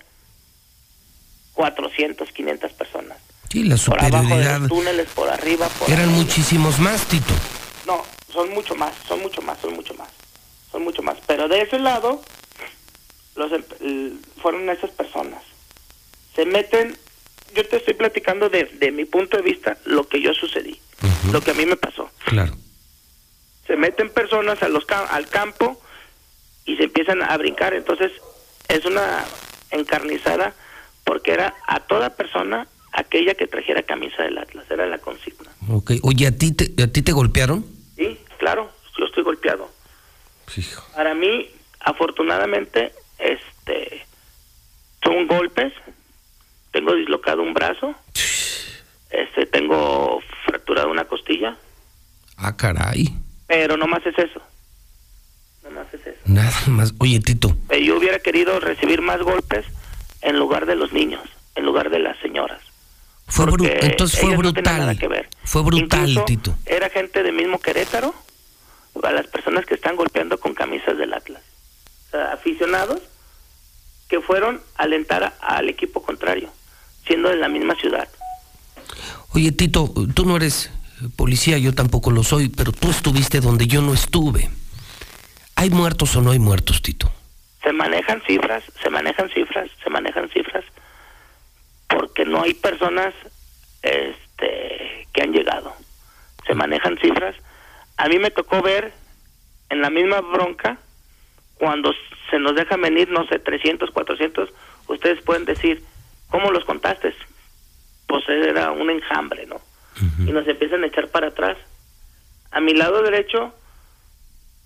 [1.54, 3.18] 400, 500 personas
[3.52, 4.60] Sí, la por abajo de superioridad.
[4.60, 6.18] los túneles, por arriba, por Eran arriba.
[6.18, 7.34] muchísimos más, Tito.
[7.88, 10.10] No, son mucho más, son mucho más, son mucho más,
[10.72, 11.18] son mucho más.
[11.26, 12.22] Pero de ese lado,
[13.36, 15.42] los em- fueron esas personas.
[16.36, 16.96] Se meten,
[17.56, 20.80] yo te estoy platicando de, de mi punto de vista lo que yo sucedí,
[21.32, 22.08] lo que a mí me pasó.
[22.26, 22.56] Claro.
[23.66, 25.82] Se meten personas a los al campo
[26.70, 27.74] y se empiezan a brincar.
[27.74, 28.12] Entonces
[28.68, 29.26] es una
[29.72, 30.54] encarnizada
[31.04, 35.50] porque era a toda persona aquella que trajera camisa del Atlas, era la consigna.
[35.70, 35.94] Ok.
[36.04, 37.66] Oye, ¿a ti te, a ti te golpearon?
[37.98, 39.70] Sí, claro, yo estoy golpeado.
[40.96, 41.48] Para mí,
[41.80, 44.06] afortunadamente, este,
[45.04, 45.74] son golpes.
[46.72, 47.96] Tengo dislocado un brazo.
[49.10, 51.58] Este, tengo fracturada una costilla.
[52.38, 53.10] Ah, caray.
[53.48, 54.42] Pero no más es eso.
[55.64, 56.20] No más es eso.
[56.26, 56.94] Nada más.
[57.00, 57.56] Oye, Tito.
[57.70, 59.66] Eh, Yo hubiera querido recibir más golpes
[60.22, 61.22] en lugar de los niños,
[61.56, 62.62] en lugar de las señoras.
[63.28, 63.46] Fue
[63.82, 64.98] entonces fue no nada brutal.
[64.98, 65.30] que ver.
[65.44, 66.56] Fue brutal, Incluso Tito.
[66.66, 68.14] Era gente del mismo Querétaro,
[69.04, 71.42] a las personas que están golpeando con camisas del Atlas.
[72.08, 73.02] O sea, aficionados
[74.10, 75.28] que fueron a alentar a-
[75.58, 76.50] al equipo contrario,
[77.06, 78.08] siendo de la misma ciudad.
[79.36, 80.72] Oye, Tito, tú no eres
[81.16, 84.50] policía, yo tampoco lo soy, pero tú estuviste donde yo no estuve.
[85.60, 87.12] ¿Hay muertos o no hay muertos, Tito?
[87.62, 90.64] Se manejan cifras, se manejan cifras, se manejan cifras,
[91.90, 93.14] porque no hay personas
[93.82, 95.74] este, que han llegado.
[96.48, 97.36] Se manejan cifras.
[97.98, 98.94] A mí me tocó ver
[99.70, 100.78] en la misma bronca,
[101.56, 101.92] cuando
[102.32, 104.50] se nos deja venir, no sé, 300, 400,
[104.88, 105.84] ustedes pueden decir,
[106.30, 107.14] ¿cómo los contaste?
[108.08, 109.60] Pues era un enjambre, ¿no?
[110.26, 111.58] Y nos empiezan a echar para atrás.
[112.52, 113.54] A mi lado derecho,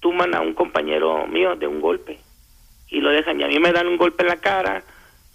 [0.04, 2.20] tuman a un compañero mío de un golpe
[2.90, 3.40] y lo dejan.
[3.40, 4.84] Y a mí me dan un golpe en la cara,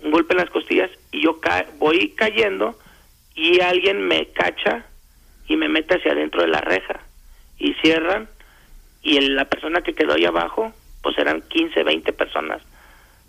[0.04, 2.78] un golpe en las costillas y yo ca voy cayendo
[3.34, 4.84] y alguien me cacha
[5.48, 7.00] y me mete hacia adentro de la reja
[7.58, 8.28] y cierran.
[9.02, 10.72] Y el- la persona que quedó ahí abajo
[11.02, 12.60] pues eran 15, 20 personas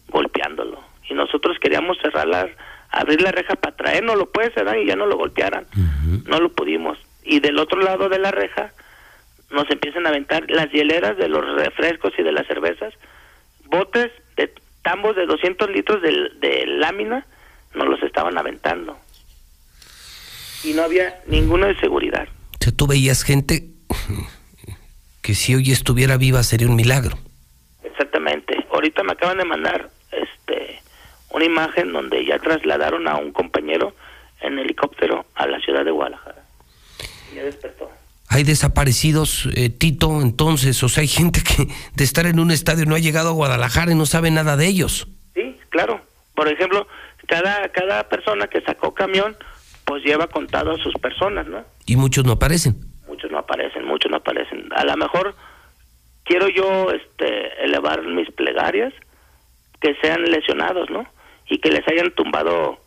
[0.10, 0.82] golpeándolo.
[1.10, 2.50] Y nosotros queríamos cerrar la,
[2.92, 4.76] abrir la reja para traérnoslo pues ¿verdad?
[4.76, 5.66] y ya no lo golpearan.
[6.28, 6.98] No lo pudimos.
[7.24, 8.74] Y del otro lado de la reja
[9.52, 12.94] nos empiezan a aventar las hieleras de los refrescos y de las cervezas
[13.66, 14.54] botes de
[14.84, 17.26] tambos de 200 litros de, de lámina
[17.74, 18.98] nos los estaban aventando
[20.64, 23.70] y no había ninguno de seguridad O sea, tú veías gente
[25.22, 27.18] que si hoy estuviera viva sería un milagro.
[27.84, 28.66] Exactamente.
[28.72, 30.82] Ahorita me acaban de mandar este
[31.32, 33.94] una imagen donde ya trasladaron a un compañero
[34.42, 36.44] en helicóptero a la ciudad de Guadalajara.
[37.36, 37.92] Ya despertó.
[38.30, 42.86] Hay desaparecidos, eh, Tito, entonces, o sea, hay gente que de estar en un estadio
[42.86, 45.08] no ha llegado a Guadalajara y no sabe nada de ellos.
[45.34, 46.00] Sí, claro.
[46.36, 46.88] Por ejemplo,
[47.28, 49.36] cada cada persona que sacó camión
[49.84, 51.64] pues lleva contado a sus personas, ¿no?
[51.88, 52.76] Y muchos no aparecen.
[53.08, 54.70] Muchos no aparecen, muchos no aparecen.
[54.76, 55.36] A lo mejor
[56.24, 58.94] quiero yo este elevar mis plegarias
[59.82, 61.08] que sean lesionados, ¿no?
[61.50, 62.78] Y que les hayan tumbado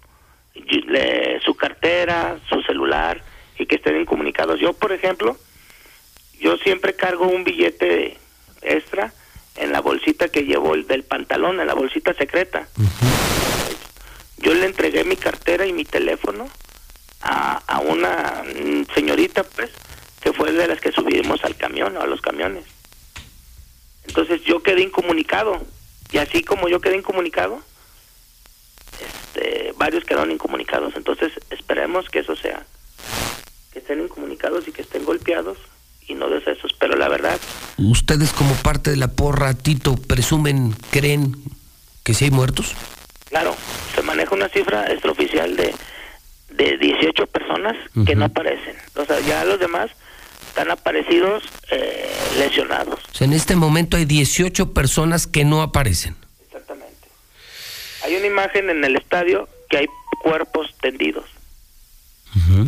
[0.55, 3.20] le- su cartera, su celular
[3.62, 4.60] y que estén incomunicados.
[4.60, 5.36] Yo, por ejemplo,
[6.39, 8.18] yo siempre cargo un billete
[8.60, 9.12] extra
[9.56, 12.68] en la bolsita que llevo el del pantalón, en la bolsita secreta.
[14.39, 16.48] Yo le entregué mi cartera y mi teléfono
[17.20, 18.43] a, a una
[18.94, 19.70] señorita, pues,
[20.20, 22.64] que fue de las que subimos al camión, a los camiones.
[24.06, 25.62] Entonces yo quedé incomunicado.
[26.10, 27.62] Y así como yo quedé incomunicado,
[29.01, 30.94] este, varios quedaron incomunicados.
[30.97, 32.66] Entonces esperemos que eso sea,
[33.73, 35.59] que estén incomunicados y que estén golpeados
[36.07, 36.73] y no decesos.
[36.78, 37.39] Pero la verdad,
[37.78, 41.35] ¿Ustedes como parte de la porra, Tito, presumen, creen
[42.05, 42.74] que sí hay muertos?
[43.28, 43.57] claro,
[43.94, 45.74] se maneja una cifra extraoficial de,
[46.51, 47.74] de 18 personas
[48.05, 48.77] que no aparecen.
[48.94, 49.90] O sea, ya los demás
[50.49, 53.01] están aparecidos eh, lesionados.
[53.11, 56.15] O sea, en este momento hay 18 personas que no aparecen.
[58.05, 59.86] Hay una imagen en el estadio que hay
[60.23, 61.24] cuerpos tendidos.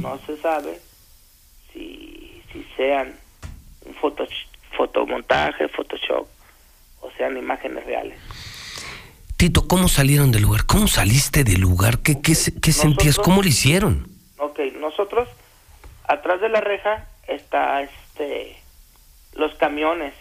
[0.01, 0.81] No se sabe
[1.75, 3.15] si, si sean
[3.85, 4.27] un foto,
[4.77, 6.27] fotomontaje, Photoshop
[7.01, 8.19] o sean imágenes reales.
[9.37, 10.65] Tito, ¿cómo salieron del lugar?
[10.65, 11.99] ¿Cómo saliste del lugar?
[11.99, 12.33] ¿Qué, qué,
[12.63, 13.19] qué sentías?
[13.19, 14.09] ¿Cómo lo hicieron?
[14.39, 15.29] Ok, nosotros
[16.05, 18.57] atrás de la reja está este
[19.35, 20.15] los camiones.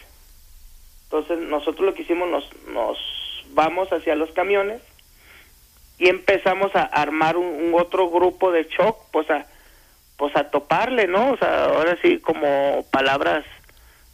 [1.06, 2.98] Entonces nosotros lo que hicimos nos nos
[3.54, 4.82] vamos hacia los camiones
[6.00, 9.46] y empezamos a armar un, un otro grupo de shock, pues a
[10.18, 11.32] pues a toparle, ¿no?
[11.32, 13.44] O sea, ahora sí como palabras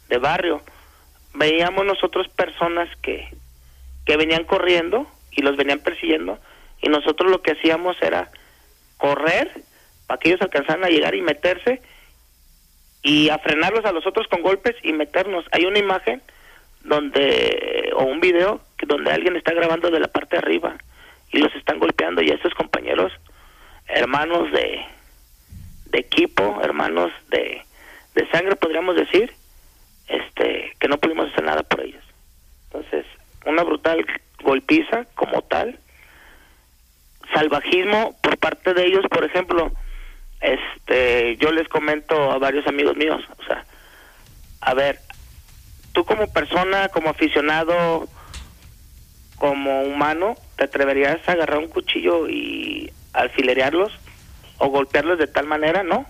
[0.08, 0.62] de barrio.
[1.34, 3.28] Veíamos nosotros personas que
[4.06, 6.38] que venían corriendo y los venían persiguiendo
[6.82, 8.30] y nosotros lo que hacíamos era
[8.96, 9.50] correr
[10.06, 11.80] para que ellos alcanzaran a llegar y meterse
[13.02, 15.44] y a frenarlos a los otros con golpes y meternos.
[15.52, 16.22] Hay una imagen
[16.82, 20.76] donde o un video donde alguien está grabando de la parte de arriba
[21.30, 23.12] y los están golpeando y estos compañeros
[23.86, 24.80] hermanos de
[25.90, 27.62] de equipo, hermanos de
[28.14, 29.32] de sangre podríamos decir,
[30.08, 32.02] este que no pudimos hacer nada por ellos.
[32.64, 33.06] Entonces,
[33.46, 34.04] una brutal
[34.42, 35.78] golpiza como tal
[37.32, 39.70] salvajismo por parte de ellos, por ejemplo,
[40.40, 43.64] este, yo les comento a varios amigos míos, o sea,
[44.60, 44.98] a ver,
[45.92, 48.08] tú como persona, como aficionado,
[49.36, 53.92] como humano, ¿te atreverías a agarrar un cuchillo y alfilerearlos
[54.60, 55.82] o golpearlos de tal manera?
[55.82, 56.06] No,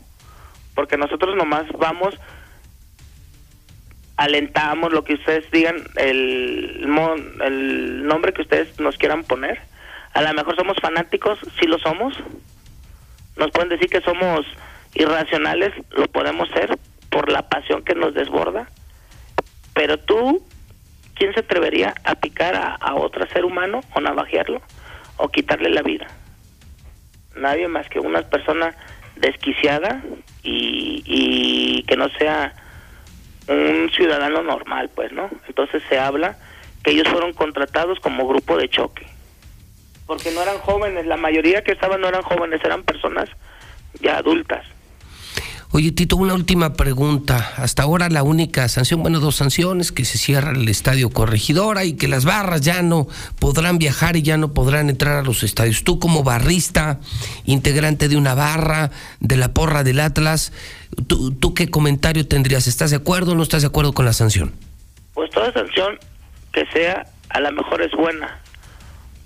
[0.74, 2.14] porque nosotros nomás vamos,
[4.16, 6.86] alentamos lo que ustedes digan, el,
[7.43, 9.60] el nombre que ustedes nos quieran poner.
[10.12, 12.14] A lo mejor somos fanáticos, sí lo somos.
[13.36, 14.44] Nos pueden decir que somos
[14.94, 16.77] irracionales, lo podemos ser
[17.09, 18.68] por la pasión que nos desborda.
[19.74, 20.44] Pero tú,
[21.14, 24.60] ¿quién se atrevería a picar a otro ser humano o navajearlo
[25.16, 26.09] o quitarle la vida?
[27.35, 28.74] Nadie más que una persona
[29.16, 30.02] desquiciada
[30.43, 32.55] y, y que no sea
[33.48, 35.28] un ciudadano normal, pues, ¿no?
[35.48, 36.36] Entonces se habla
[36.82, 39.07] que ellos fueron contratados como grupo de choque.
[40.07, 43.28] Porque no eran jóvenes, la mayoría que estaban no eran jóvenes, eran personas
[44.01, 44.65] ya adultas.
[45.72, 47.52] Oye, Tito, una última pregunta.
[47.56, 51.92] Hasta ahora la única sanción, bueno, dos sanciones, que se cierra el estadio Corregidora y
[51.92, 53.06] que las barras ya no
[53.38, 55.84] podrán viajar y ya no podrán entrar a los estadios.
[55.84, 56.98] Tú como barrista,
[57.44, 58.90] integrante de una barra,
[59.20, 60.52] de la porra del Atlas,
[61.06, 62.66] ¿tú, qué comentario tendrías?
[62.66, 64.52] ¿Estás de acuerdo o no estás de acuerdo con la sanción?
[65.14, 66.01] Pues toda sanción
[66.52, 68.40] que sea, a lo mejor es buena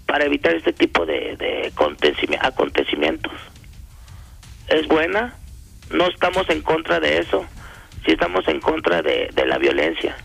[0.04, 3.32] para evitar este tipo de, de acontecimi- acontecimientos.
[4.68, 5.34] Es buena
[5.90, 7.44] no estamos en contra de eso,
[8.04, 10.16] sí estamos en contra de, de la violencia.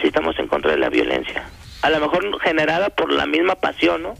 [0.00, 1.48] Sí estamos en contra de la violencia.
[1.82, 4.14] A lo mejor generada por la misma pasión, ¿no?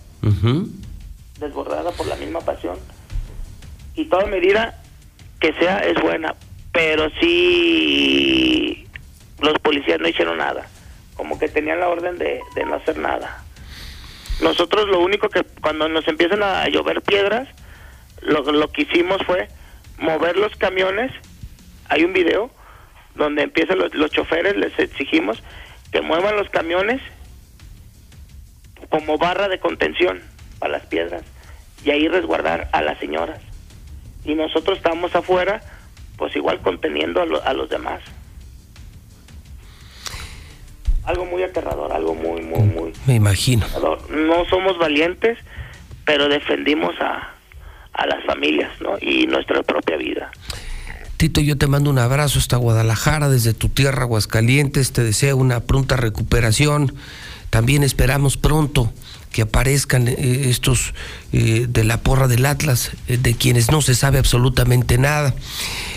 [1.39, 2.79] Desbordada por la misma pasión.
[3.95, 4.81] Y toda medida
[5.41, 6.35] que sea es buena,
[6.73, 8.87] pero sí
[9.41, 10.69] los policías no hicieron nada.
[11.17, 13.45] Como que tenían la orden de, de no hacer nada.
[14.41, 17.49] Nosotros lo único que cuando nos empiezan a llover piedras,
[18.23, 19.49] lo, lo que hicimos fue
[19.99, 21.13] mover los camiones.
[21.89, 22.51] Hay un video
[23.15, 25.43] donde empiezan los, los choferes, les exigimos
[25.93, 27.01] que muevan los camiones
[28.91, 30.23] como barra de contención
[30.59, 31.23] para las piedras
[31.85, 33.41] y ahí resguardar a las señoras.
[34.25, 35.63] Y nosotros estamos afuera,
[36.17, 38.01] pues igual conteniendo a, lo- a los demás.
[41.05, 43.65] Algo muy aterrador, algo muy, muy, muy Me imagino.
[43.65, 44.11] aterrador.
[44.11, 45.39] No somos valientes,
[46.05, 47.33] pero defendimos a,
[47.99, 48.97] a las familias, ¿no?
[49.01, 50.31] Y nuestra propia vida.
[51.19, 54.93] Tito, yo te mando un abrazo hasta Guadalajara, desde tu tierra, Aguascalientes.
[54.93, 56.95] Te deseo una pronta recuperación.
[57.51, 58.93] También esperamos pronto
[59.33, 60.15] que aparezcan eh,
[60.49, 60.95] estos
[61.33, 65.35] eh, de la porra del Atlas, eh, de quienes no se sabe absolutamente nada.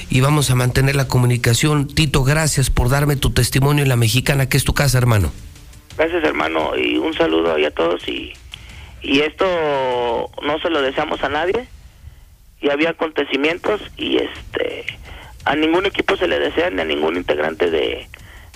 [0.10, 1.88] Y vamos a mantener la comunicación.
[1.88, 5.32] Tito, gracias por darme tu testimonio en la mexicana, que es tu casa, hermano.
[5.98, 8.07] Gracias, hermano, y un saludo ahí a todos.
[8.07, 8.34] Y,
[9.03, 9.45] y esto
[10.41, 11.68] no se lo deseamos a nadie.
[12.61, 14.85] Y había acontecimientos y este
[15.45, 18.07] a ningún equipo se le desea ni a ningún integrante de,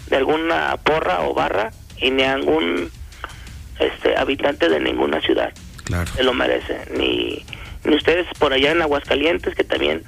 [0.10, 2.91] de alguna porra o barra y ni a ningún
[3.80, 5.52] este habitante de ninguna ciudad.
[5.84, 6.10] Claro.
[6.15, 6.82] Se lo merece.
[6.95, 7.44] Ni,
[7.84, 10.03] ni ustedes por allá en Aguascalientes, que también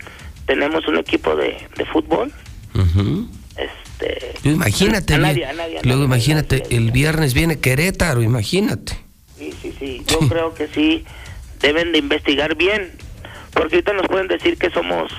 [0.46, 2.32] tenemos un equipo de, de fútbol.
[3.58, 8.22] Este, Tú imagínate, a nadie, a nadie, a luego nadie, imagínate, el viernes viene Querétaro,
[8.22, 8.94] imagínate.
[9.38, 10.04] Sí, sí, sí.
[10.08, 11.04] Yo creo que sí
[11.60, 12.92] deben de investigar bien,
[13.54, 15.12] porque ahorita nos pueden decir que somos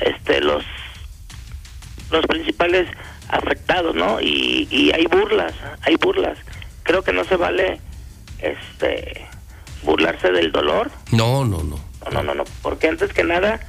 [0.00, 0.64] este los
[2.10, 2.88] los principales
[3.28, 4.20] afectados, ¿no?
[4.20, 5.52] Y, y hay burlas,
[5.82, 6.38] hay burlas.
[6.82, 7.80] Creo que no se vale
[8.38, 9.26] este
[9.82, 10.90] burlarse del dolor.
[11.12, 11.78] No, no, no.
[12.04, 13.60] No, no, no, no, porque antes que nada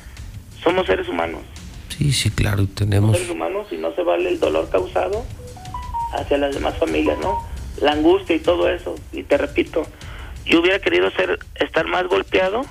[0.64, 1.42] somos seres humanos.
[1.90, 3.12] Sí, sí, claro, tenemos...
[3.18, 5.26] seres humanos y no se vale el dolor causado
[6.14, 7.38] hacia las demás familias, ¿no?
[7.82, 8.96] La angustia y todo eso.
[9.12, 9.86] Y te repito,
[10.46, 12.62] yo hubiera querido ser estar más golpeado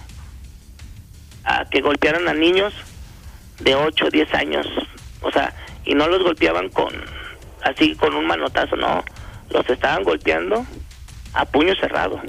[1.48, 2.74] a que golpearan a niños
[3.60, 4.66] de 8, 10 años.
[5.22, 5.54] O sea,
[5.84, 6.92] y no los golpeaban con
[7.62, 9.02] así con un manotazo, no.
[9.50, 10.66] Los estaban golpeando
[11.32, 12.20] a puño cerrado.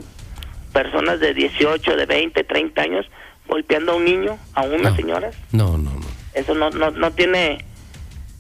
[0.72, 3.06] Personas de 18, de 20, 30 años
[3.48, 5.36] golpeando a un niño, a unas señoras.
[5.52, 6.08] No, no, no.
[6.34, 7.66] Eso no, no, no tiene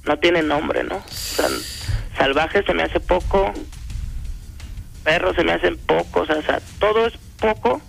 [0.05, 0.95] no tiene nombre, ¿no?
[0.95, 1.47] O sea,
[2.17, 3.51] salvaje se me hace poco,
[5.03, 7.81] perros se me hacen pocos, o sea, todo es poco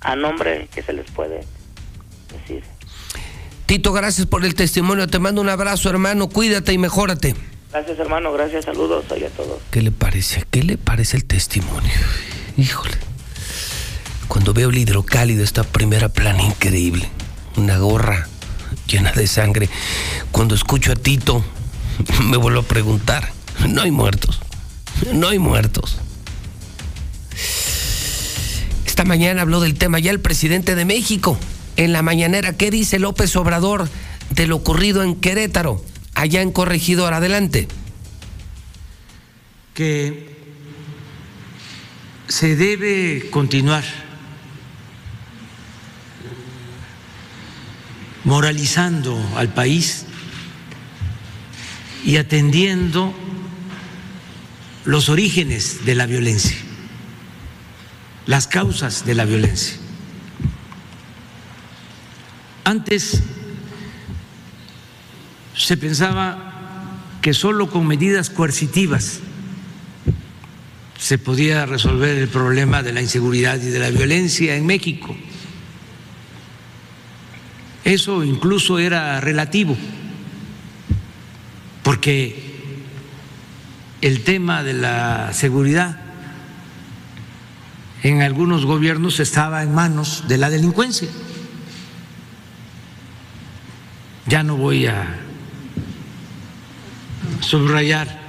[0.00, 1.44] a nombre que se les puede
[3.66, 5.06] Tito, gracias por el testimonio.
[5.08, 6.28] Te mando un abrazo, hermano.
[6.28, 7.34] Cuídate y mejórate.
[7.70, 9.60] Gracias, hermano, gracias, saludos ahí a todos.
[9.70, 10.44] ¿Qué le parece?
[10.50, 11.92] ¿Qué le parece el testimonio?
[12.56, 12.96] Híjole.
[14.26, 17.08] Cuando veo el hidrocálido, esta primera plana increíble,
[17.56, 18.26] una gorra
[18.86, 19.68] llena de sangre,
[20.32, 21.44] cuando escucho a Tito,
[22.24, 23.32] me vuelvo a preguntar,
[23.68, 24.40] no hay muertos,
[25.12, 25.98] no hay muertos.
[28.86, 31.38] Esta mañana habló del tema ya el presidente de México.
[31.78, 33.88] En la mañanera, ¿qué dice López Obrador
[34.30, 35.80] de lo ocurrido en Querétaro,
[36.12, 37.14] allá en Corregidor?
[37.14, 37.68] Adelante.
[39.74, 40.36] que
[42.26, 43.84] se debe continuar
[48.24, 50.04] moralizando al país
[52.04, 53.14] y atendiendo
[54.84, 56.56] los orígenes de la violencia,
[58.26, 59.77] las causas de la violencia.
[62.68, 63.22] Antes
[65.56, 66.52] se pensaba
[67.22, 69.20] que solo con medidas coercitivas
[70.98, 75.16] se podía resolver el problema de la inseguridad y de la violencia en México.
[77.84, 79.74] Eso incluso era relativo,
[81.82, 82.84] porque
[84.02, 85.98] el tema de la seguridad
[88.02, 91.08] en algunos gobiernos estaba en manos de la delincuencia.
[94.28, 95.18] Ya no voy a
[97.40, 98.20] subrayar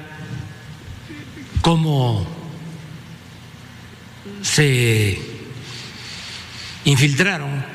[1.62, 2.26] cómo
[4.42, 5.20] se
[6.86, 7.66] infiltraron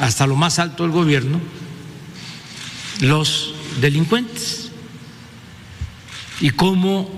[0.00, 1.40] hasta lo más alto del gobierno
[3.00, 4.70] los delincuentes
[6.40, 7.10] y cómo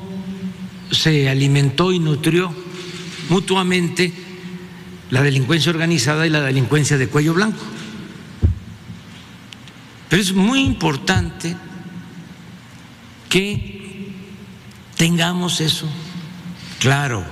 [0.91, 2.53] se alimentó y nutrió
[3.29, 4.13] mutuamente
[5.11, 7.74] la delincuencia organizada y la delincuencia de cuello blanco.
[10.15, 11.57] Pero es muy importante
[13.29, 14.13] que
[14.97, 15.89] tengamos eso
[16.79, 17.25] claro.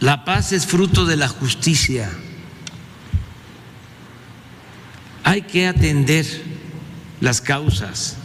[0.00, 2.12] La paz es fruto de la justicia.
[5.24, 6.26] Hay que atender
[7.22, 8.18] las causas.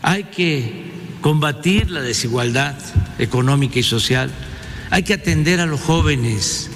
[0.00, 0.92] Hay que
[1.22, 2.76] combatir la desigualdad
[3.18, 4.30] económica y social.
[4.90, 6.70] Hay que atender a los jóvenes.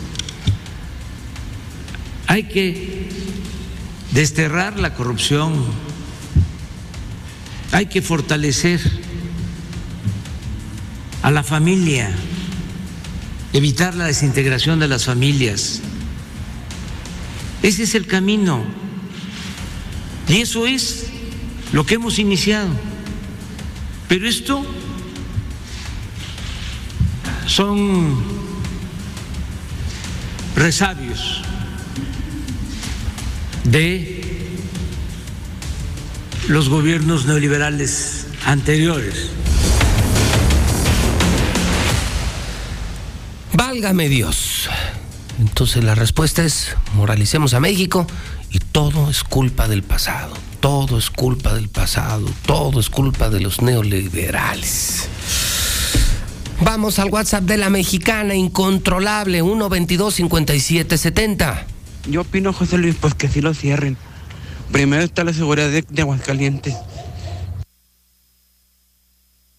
[2.27, 3.04] Hay que
[4.15, 5.53] desterrar la corrupción.
[7.73, 8.81] Hay que fortalecer
[11.23, 12.11] a la familia,
[13.53, 15.81] evitar la desintegración de las familias.
[17.63, 18.63] Ese es el camino.
[20.29, 21.07] Y eso es
[21.73, 22.69] lo que hemos iniciado.
[24.09, 24.65] Pero esto
[27.47, 28.23] son
[30.55, 31.43] resabios
[33.65, 34.23] de
[36.49, 39.31] los gobiernos neoliberales anteriores.
[43.55, 44.69] Válgame Dios.
[45.41, 48.07] Entonces la respuesta es, moralicemos a México
[48.51, 53.41] y todo es culpa del pasado, todo es culpa del pasado, todo es culpa de
[53.41, 55.09] los neoliberales.
[56.61, 61.67] Vamos al WhatsApp de la mexicana incontrolable 122 5770.
[62.07, 63.97] Yo opino, José Luis, pues que sí lo cierren.
[64.73, 66.75] Primero está la seguridad de, de Aguascalientes.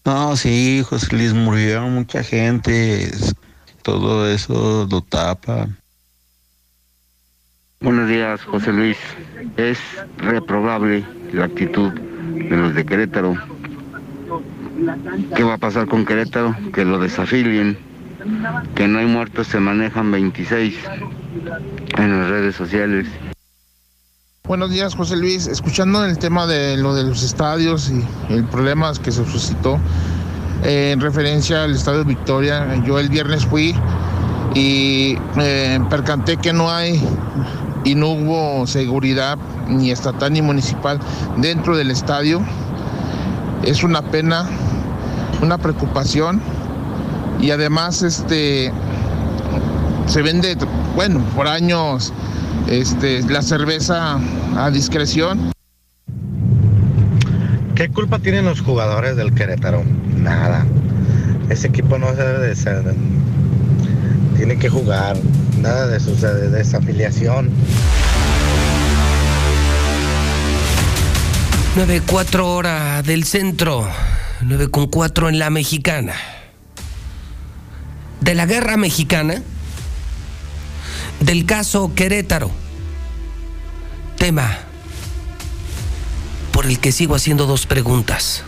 [0.04, 3.10] No, sí, José Luis, murieron mucha gente.
[3.82, 5.68] Todo eso lo tapa.
[7.80, 8.96] Buenos días, José Luis.
[9.56, 9.78] Es
[10.18, 13.36] reprobable la actitud de los de Querétaro.
[15.34, 16.54] ¿Qué va a pasar con Querétaro?
[16.72, 17.76] Que lo desafilien.
[18.76, 20.76] Que no hay muertos, se manejan 26
[21.98, 23.06] en las redes sociales.
[24.44, 25.46] Buenos días, José Luis.
[25.46, 29.80] Escuchando el tema de lo de los estadios y el problema que se suscitó
[30.64, 33.74] eh, en referencia al Estadio Victoria, yo el viernes fui
[34.54, 37.02] y me percanté que no hay
[37.84, 39.36] y no hubo seguridad
[39.68, 41.00] ni estatal ni municipal
[41.38, 42.40] dentro del estadio.
[43.64, 44.48] Es una pena,
[45.42, 46.40] una preocupación
[47.40, 48.72] y además este
[50.06, 50.56] se vende,
[50.94, 52.12] bueno, por años
[52.68, 54.18] este, la cerveza
[54.56, 55.52] a discreción.
[57.74, 59.84] ¿Qué culpa tienen los jugadores del Querétaro?
[60.16, 60.64] Nada.
[61.50, 62.82] Ese equipo no debe de ser.
[64.36, 65.16] Tiene que jugar.
[65.60, 67.50] Nada de, su, de desafiliación.
[71.76, 73.86] 9-4 hora del centro,
[74.40, 76.14] 9 con 4 en la mexicana.
[78.22, 79.42] De la guerra mexicana,
[81.20, 82.50] del caso Querétaro,
[84.18, 84.58] tema
[86.52, 88.42] por el que sigo haciendo dos preguntas.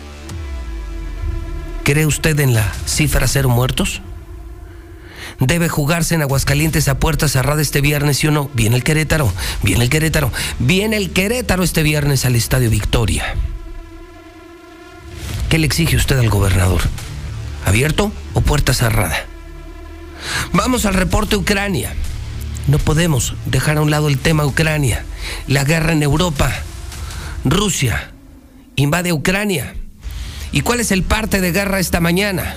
[1.85, 4.03] ¿Cree usted en la cifra cero muertos?
[5.41, 8.51] debe jugarse en Aguascalientes a puerta cerrada este viernes, ¿sí o no?
[8.55, 9.33] Viene el Querétaro,
[9.63, 13.35] viene el Querétaro, viene el Querétaro este viernes al Estadio Victoria.
[15.49, 16.83] ¿Qué le exige usted al gobernador?
[17.65, 19.17] ¿Abierto o puerta cerrada?
[20.53, 21.95] Vamos al reporte Ucrania.
[22.69, 25.03] No podemos dejar a un lado el tema Ucrania,
[25.47, 26.53] la guerra en Europa.
[27.43, 28.11] Rusia
[28.77, 29.75] invade Ucrania.
[30.53, 32.57] ¿Y cuál es el parte de guerra esta mañana?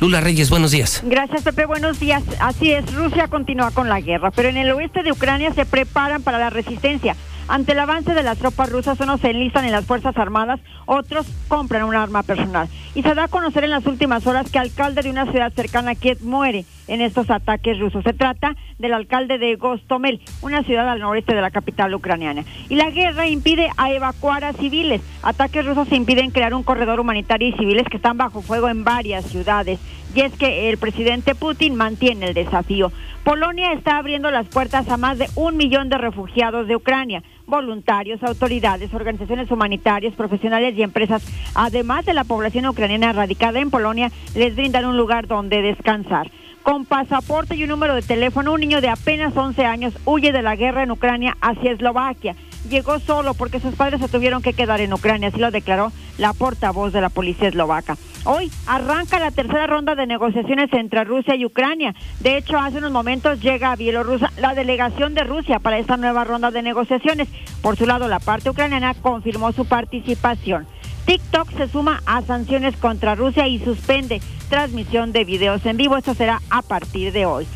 [0.00, 1.02] Lula Reyes, buenos días.
[1.04, 1.66] Gracias, Pepe.
[1.66, 2.22] Buenos días.
[2.38, 6.22] Así es, Rusia continúa con la guerra, pero en el oeste de Ucrania se preparan
[6.22, 7.16] para la resistencia.
[7.48, 11.26] Ante el avance de las tropas rusas, unos se enlistan en las Fuerzas Armadas, otros
[11.48, 12.68] compran un arma personal.
[12.94, 15.90] Y se da a conocer en las últimas horas que alcalde de una ciudad cercana
[15.90, 18.04] a Kiev muere en estos ataques rusos.
[18.04, 22.44] Se trata del alcalde de Gostomel, una ciudad al noreste de la capital ucraniana.
[22.68, 25.00] Y la guerra impide a evacuar a civiles.
[25.22, 29.24] Ataques rusos impiden crear un corredor humanitario y civiles que están bajo fuego en varias
[29.26, 29.80] ciudades.
[30.14, 32.92] Y es que el presidente Putin mantiene el desafío.
[33.24, 38.22] Polonia está abriendo las puertas a más de un millón de refugiados de Ucrania, voluntarios,
[38.22, 41.24] autoridades, organizaciones humanitarias, profesionales y empresas,
[41.54, 46.30] además de la población ucraniana radicada en Polonia, les brindan un lugar donde descansar.
[46.64, 50.42] Con pasaporte y un número de teléfono, un niño de apenas 11 años huye de
[50.42, 52.34] la guerra en Ucrania hacia Eslovaquia
[52.68, 56.32] llegó solo porque sus padres se tuvieron que quedar en Ucrania, así lo declaró la
[56.32, 57.96] portavoz de la policía eslovaca.
[58.24, 61.94] Hoy arranca la tercera ronda de negociaciones entre Rusia y Ucrania.
[62.20, 66.24] De hecho, hace unos momentos llega a Bielorrusia la delegación de Rusia para esta nueva
[66.24, 67.28] ronda de negociaciones.
[67.60, 70.66] Por su lado, la parte ucraniana confirmó su participación.
[71.06, 75.96] TikTok se suma a sanciones contra Rusia y suspende transmisión de videos en vivo.
[75.96, 77.46] Esto será a partir de hoy.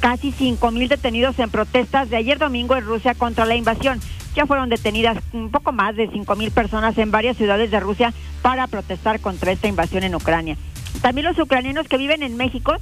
[0.00, 4.00] casi 5.000 detenidos en protestas de ayer domingo en Rusia contra la invasión.
[4.34, 8.12] Ya fueron detenidas un poco más de 5.000 personas en varias ciudades de Rusia
[8.42, 10.56] para protestar contra esta invasión en Ucrania.
[11.02, 12.74] También los ucranianos que viven en México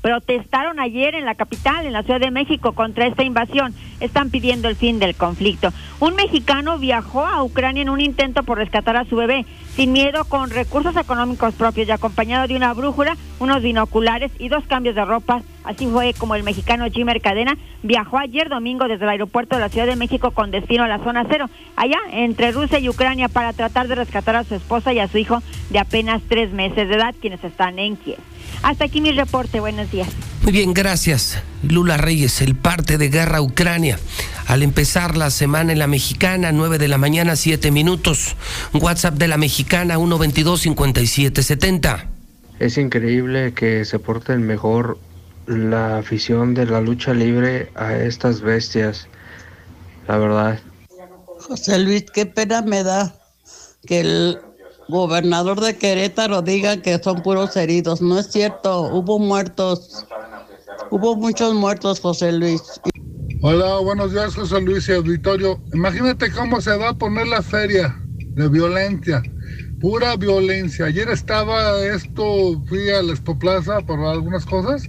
[0.00, 3.74] protestaron ayer en la capital, en la Ciudad de México, contra esta invasión.
[4.00, 5.72] Están pidiendo el fin del conflicto.
[5.98, 9.44] Un mexicano viajó a Ucrania en un intento por rescatar a su bebé,
[9.76, 14.64] sin miedo, con recursos económicos propios y acompañado de una brújula, unos binoculares y dos
[14.66, 15.42] cambios de ropa.
[15.64, 19.68] Así fue como el mexicano Jimmer Cadena viajó ayer domingo desde el aeropuerto de la
[19.68, 23.52] Ciudad de México con destino a la zona cero, allá entre Rusia y Ucrania, para
[23.52, 26.94] tratar de rescatar a su esposa y a su hijo de apenas tres meses de
[26.94, 28.18] edad, quienes están en Kiev.
[28.62, 29.60] Hasta aquí mi reporte.
[29.60, 30.08] Buenos días.
[30.42, 31.42] Muy bien, gracias.
[31.62, 33.98] Lula Reyes, el parte de guerra Ucrania.
[34.46, 38.36] Al empezar la semana en la mexicana, 9 de la mañana, 7 minutos.
[38.72, 42.06] WhatsApp de la mexicana, 122-5770.
[42.58, 44.98] Es increíble que se porten mejor
[45.46, 49.08] la afición de la lucha libre a estas bestias.
[50.08, 50.60] La verdad.
[51.38, 53.14] José Luis, qué pena me da
[53.86, 54.38] que el
[54.90, 58.02] gobernador de Querétaro diga que son puros heridos.
[58.02, 60.04] No es cierto, hubo muertos.
[60.90, 62.80] Hubo muchos muertos, José Luis.
[63.42, 65.62] Hola, buenos días, José Luis y auditorio.
[65.72, 67.96] Imagínate cómo se va a poner la feria
[68.34, 69.22] de violencia.
[69.80, 70.86] Pura violencia.
[70.86, 74.82] Ayer estaba esto, fui a la Expoplaza por algunas cosas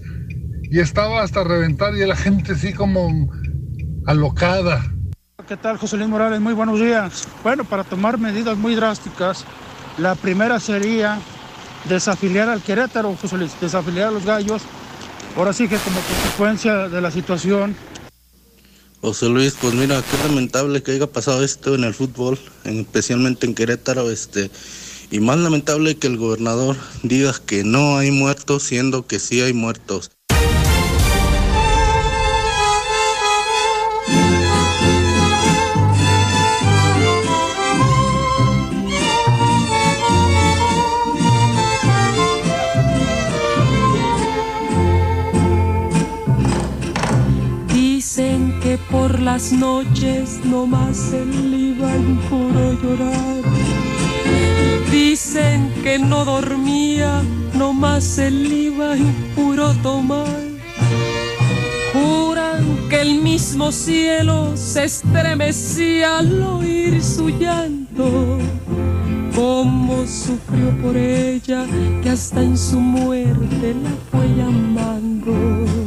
[0.69, 3.30] y estaba hasta reventar y la gente así como
[4.06, 4.84] alocada.
[5.48, 6.40] ¿Qué tal, José Luis Morales?
[6.40, 7.28] Muy buenos días.
[7.44, 9.45] Bueno, para tomar medidas muy drásticas,
[9.97, 11.19] la primera sería
[11.89, 14.61] desafiliar al Querétaro, José Luis, desafiliar a los gallos.
[15.35, 17.76] Ahora sí que como consecuencia de la situación.
[19.01, 23.55] José Luis, pues mira, qué lamentable que haya pasado esto en el fútbol, especialmente en
[23.55, 24.51] Querétaro, este,
[25.09, 29.53] y más lamentable que el gobernador diga que no hay muertos, siendo que sí hay
[29.53, 30.11] muertos.
[49.22, 53.41] Las noches nomás él iba en puro llorar.
[54.91, 57.22] Dicen que no dormía,
[57.53, 60.41] nomás iba en puro tomar.
[61.93, 68.39] Juran que el mismo cielo se estremecía al oír su llanto.
[69.35, 71.65] Cómo sufrió por ella,
[72.02, 75.81] que hasta en su muerte la fue llamando.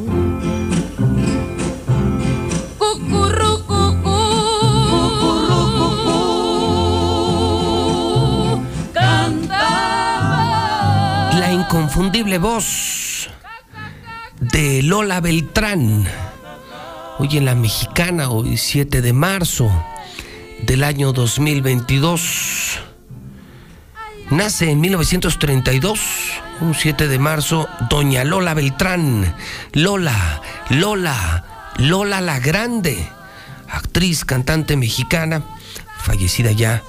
[11.75, 13.29] Inconfundible voz
[14.41, 16.07] de Lola Beltrán.
[17.19, 19.69] Hoy en la mexicana, hoy 7 de marzo
[20.63, 22.79] del año 2022.
[24.31, 26.01] Nace en 1932,
[26.61, 29.35] un 7 de marzo, doña Lola Beltrán.
[29.73, 33.05] Lola, Lola, Lola la Grande,
[33.69, 35.43] actriz, cantante mexicana,
[35.99, 36.85] fallecida ya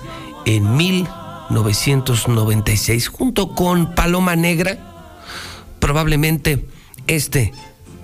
[0.45, 1.24] en 1932.
[1.49, 4.77] 1996, junto con Paloma Negra,
[5.79, 6.65] probablemente
[7.07, 7.51] este,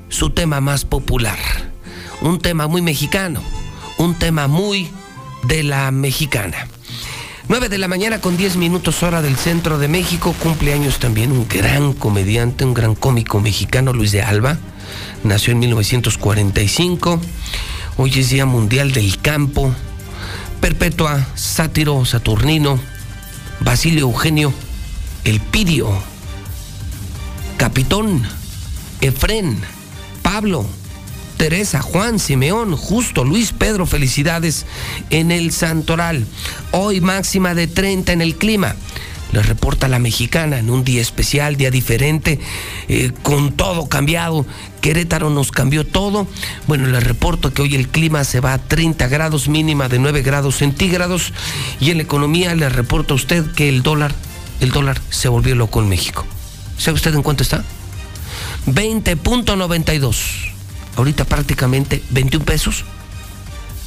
[0.09, 1.39] su tema más popular.
[2.21, 3.41] Un tema muy mexicano,
[3.97, 4.89] un tema muy
[5.43, 6.67] de la mexicana.
[7.47, 11.47] 9 de la mañana con 10 minutos hora del centro de México, cumpleaños también un
[11.47, 14.57] gran comediante, un gran cómico mexicano, Luis de Alba.
[15.23, 17.19] Nació en 1945.
[17.97, 19.73] Hoy es Día Mundial del Campo.
[20.61, 22.79] Perpetua, sátiro, saturnino,
[23.61, 24.53] Basilio Eugenio,
[25.23, 25.89] Elpidio,
[27.57, 28.23] Capitón,
[29.01, 29.57] Efren,
[30.21, 30.65] Pablo,
[31.37, 34.65] Teresa, Juan, Simeón, Justo, Luis, Pedro, felicidades
[35.09, 36.25] en el Santoral.
[36.71, 38.75] Hoy máxima de 30 en el clima.
[39.31, 42.39] Les reporta la mexicana en un día especial, día diferente,
[42.89, 44.45] eh, con todo cambiado.
[44.81, 46.27] Querétaro nos cambió todo.
[46.67, 50.21] Bueno, les reporto que hoy el clima se va a 30 grados, mínima de 9
[50.21, 51.33] grados centígrados.
[51.79, 54.13] Y en la economía les reporto a usted que el dólar,
[54.59, 56.25] el dólar se volvió loco en México.
[56.77, 57.63] ¿Sabe usted en cuánto está?
[58.67, 60.51] 20.92.
[60.97, 62.83] Ahorita prácticamente 21 pesos.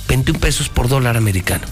[0.09, 1.67] 21 pesos por dólar americano.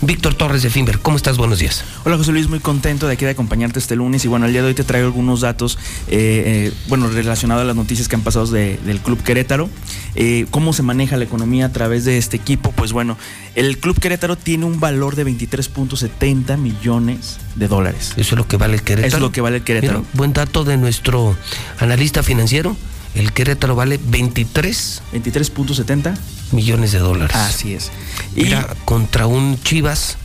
[0.00, 1.36] Víctor Torres de Finver, ¿cómo estás?
[1.36, 1.84] Buenos días.
[2.04, 4.62] Hola José Luis, muy contento de aquí de acompañarte este lunes y bueno, el día
[4.62, 5.78] de hoy te traigo algunos datos,
[6.08, 9.68] eh, eh, bueno, relacionados a las noticias que han pasado del Club Querétaro,
[10.14, 13.16] eh, cómo se maneja la economía a través de este equipo, pues bueno,
[13.54, 18.12] el Club Querétaro tiene un valor de 23.70 millones de dólares.
[18.16, 19.08] Eso es lo que vale el Querétaro.
[19.08, 20.04] Eso es lo que vale el Querétaro.
[20.14, 21.36] buen dato de nuestro
[21.78, 22.76] analista financiero
[23.14, 26.16] el Querétaro vale 23 23.70
[26.52, 27.36] millones de dólares.
[27.36, 27.90] Así es.
[28.36, 30.16] Y Mira, contra un Chivas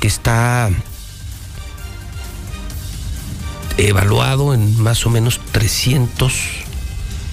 [0.00, 0.70] que está
[3.76, 6.32] evaluado en más o menos 300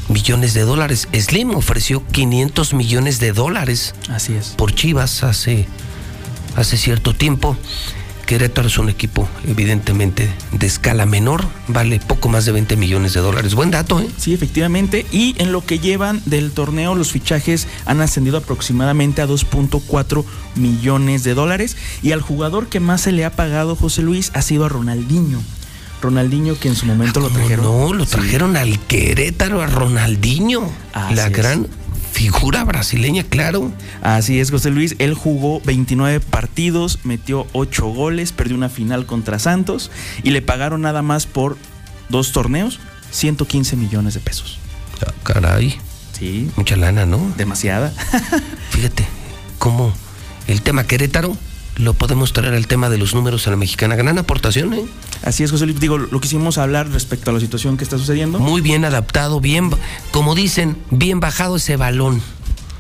[0.10, 1.08] millones de dólares.
[1.14, 3.94] Slim ofreció 500 millones de dólares.
[4.10, 4.50] Así es.
[4.50, 5.68] Por Chivas hace,
[6.56, 7.58] hace cierto tiempo.
[8.32, 13.20] Querétaro es un equipo evidentemente de escala menor, vale poco más de 20 millones de
[13.20, 13.56] dólares.
[13.56, 14.08] Buen dato, ¿eh?
[14.16, 15.06] Sí, efectivamente.
[15.12, 20.24] Y en lo que llevan del torneo, los fichajes han ascendido aproximadamente a 2.4
[20.56, 21.76] millones de dólares.
[22.02, 25.42] Y al jugador que más se le ha pagado, José Luis, ha sido a Ronaldinho.
[26.02, 27.66] Ronaldinho que en su momento lo trajeron.
[27.66, 30.72] No, lo trajeron al Querétaro, a Ronaldinho.
[31.14, 31.68] la gran
[32.12, 33.72] figura brasileña, claro.
[34.02, 34.96] Así es, José Luis.
[35.00, 39.92] Él jugó 29 partidos, metió 8 goles, perdió una final contra Santos
[40.24, 41.58] y le pagaron nada más por
[42.10, 42.80] dos torneos
[43.12, 44.60] 115 millones de pesos.
[45.06, 45.78] Ah, caray.
[46.18, 46.50] Sí.
[46.56, 47.34] Mucha lana, ¿no?
[47.38, 47.90] Demasiada.
[48.70, 49.06] Fíjate
[49.58, 49.94] cómo
[50.48, 51.36] el tema Querétaro
[51.82, 53.96] lo podemos traer al tema de los números a la mexicana.
[53.96, 54.86] Gran aportación, ¿eh?
[55.24, 55.80] Así es, José Luis.
[55.80, 58.40] Digo, lo quisimos hablar respecto a la situación que está sucediendo.
[58.40, 59.72] Muy bien adaptado, bien,
[60.12, 62.22] como dicen, bien bajado ese balón,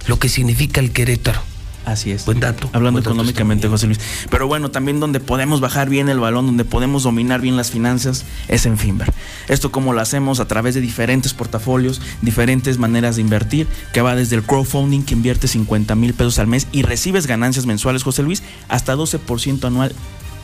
[0.07, 1.50] lo que significa el Querétaro.
[1.85, 2.25] Así es.
[2.25, 2.69] Buen dato.
[2.73, 3.99] Hablando Buen dato económicamente, José Luis.
[4.29, 8.25] Pero bueno, también donde podemos bajar bien el balón, donde podemos dominar bien las finanzas,
[8.47, 9.11] es en Finver.
[9.47, 14.15] Esto como lo hacemos a través de diferentes portafolios, diferentes maneras de invertir, que va
[14.15, 18.23] desde el crowdfunding, que invierte 50 mil pesos al mes y recibes ganancias mensuales, José
[18.23, 19.93] Luis, hasta 12% anual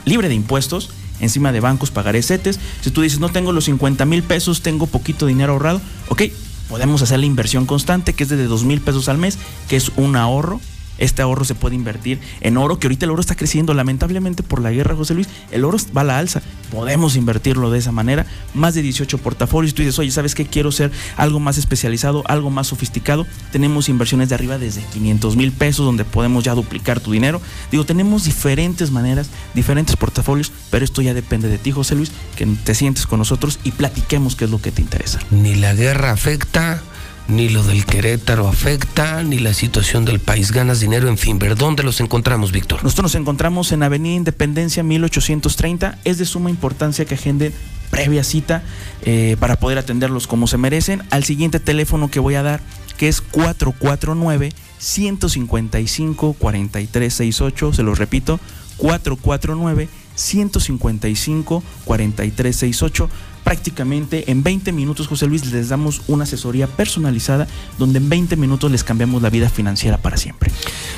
[0.06, 0.90] libre de impuestos
[1.20, 2.60] encima de bancos, pagaré CETES.
[2.82, 6.24] Si tú dices, no tengo los 50 mil pesos, tengo poquito dinero ahorrado, ok,
[6.70, 9.38] podemos hacer la inversión constante, que es de 2 mil pesos al mes,
[9.68, 10.60] que es un ahorro.
[10.98, 14.62] Este ahorro se puede invertir en oro, que ahorita el oro está creciendo, lamentablemente por
[14.62, 16.42] la guerra, José Luis, el oro va a la alza.
[16.72, 18.26] Podemos invertirlo de esa manera.
[18.54, 19.74] Más de 18 portafolios.
[19.74, 20.46] Tú dices, oye, ¿sabes qué?
[20.46, 23.26] Quiero ser algo más especializado, algo más sofisticado.
[23.52, 27.42] Tenemos inversiones de arriba desde 500 mil pesos, donde podemos ya duplicar tu dinero.
[27.72, 32.46] Digo, tenemos diferentes maneras, diferentes portafolios, pero esto ya depende de ti, José Luis, que
[32.46, 35.20] te sientes con nosotros y platiquemos qué es lo que te interesa.
[35.32, 36.82] Ni la guerra afecta,
[37.28, 40.52] ni lo del Querétaro afecta, ni la situación del país.
[40.52, 41.40] Ganas dinero en fin.
[41.58, 42.84] ¿Dónde los encontramos, Víctor?
[42.84, 46.00] Nosotros nos encontramos en Avenida Independencia 1830.
[46.04, 47.54] Es de suma importancia que agenden
[47.90, 48.64] previa cita
[49.04, 51.04] eh, para poder atenderlos como se merecen.
[51.10, 52.62] Al siguiente teléfono que voy a dar,
[52.98, 57.74] que es 449 155 4368.
[57.74, 58.40] Se los repito,
[58.78, 63.10] 449 155 4368
[63.48, 67.48] prácticamente en 20 minutos, José Luis, les damos una asesoría personalizada
[67.78, 70.52] donde en 20 minutos les cambiamos la vida financiera para siempre.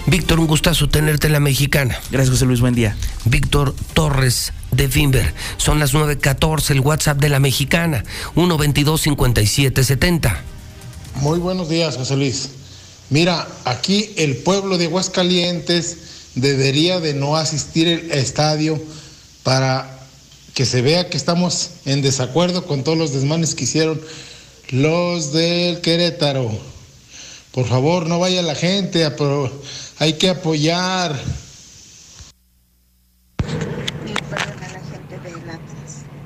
[0.07, 1.99] Víctor, un gustazo tenerte en la mexicana.
[2.09, 2.97] Gracias, José Luis, buen día.
[3.25, 5.31] Víctor Torres de Finver.
[5.57, 8.03] Son las 9.14, el WhatsApp de la mexicana,
[8.33, 10.35] 122-5770.
[11.17, 12.49] Muy buenos días, José Luis.
[13.11, 18.81] Mira, aquí el pueblo de Aguascalientes debería de no asistir al estadio
[19.43, 19.98] para
[20.59, 24.01] que se vea que estamos en desacuerdo con todos los desmanes que hicieron
[24.71, 26.51] los del Querétaro.
[27.53, 29.49] Por favor, no vaya la gente, pero
[29.99, 31.17] hay que apoyar.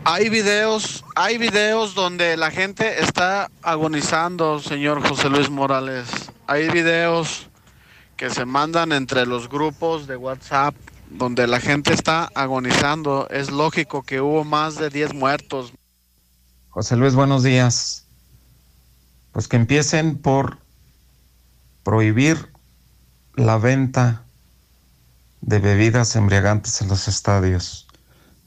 [0.03, 6.07] Hay videos, hay videos donde la gente está agonizando, señor José Luis Morales.
[6.47, 7.49] Hay videos
[8.18, 10.73] que se mandan entre los grupos de WhatsApp
[11.14, 13.27] donde la gente está agonizando.
[13.30, 15.73] Es lógico que hubo más de 10 muertos.
[16.69, 18.07] José Luis, buenos días.
[19.31, 20.60] Pues que empiecen por
[21.84, 22.52] prohibir
[23.35, 24.23] la venta
[25.41, 27.88] de bebidas embriagantes en los estadios.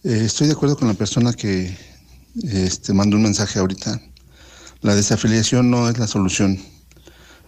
[0.05, 1.77] Eh, estoy de acuerdo con la persona que
[2.43, 4.01] este, mandó un mensaje ahorita.
[4.81, 6.59] La desafiliación no es la solución,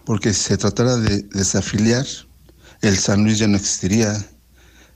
[0.05, 2.05] porque si se tratara de desafiliar,
[2.81, 4.25] el San Luis ya no existiría,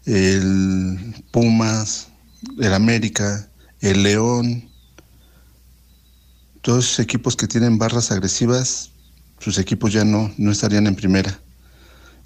[0.06, 2.10] el Pumas,
[2.60, 3.48] el América,
[3.82, 4.70] el León,
[6.62, 8.92] todos esos equipos que tienen barras agresivas,
[9.40, 11.40] sus equipos ya no, no estarían en primera.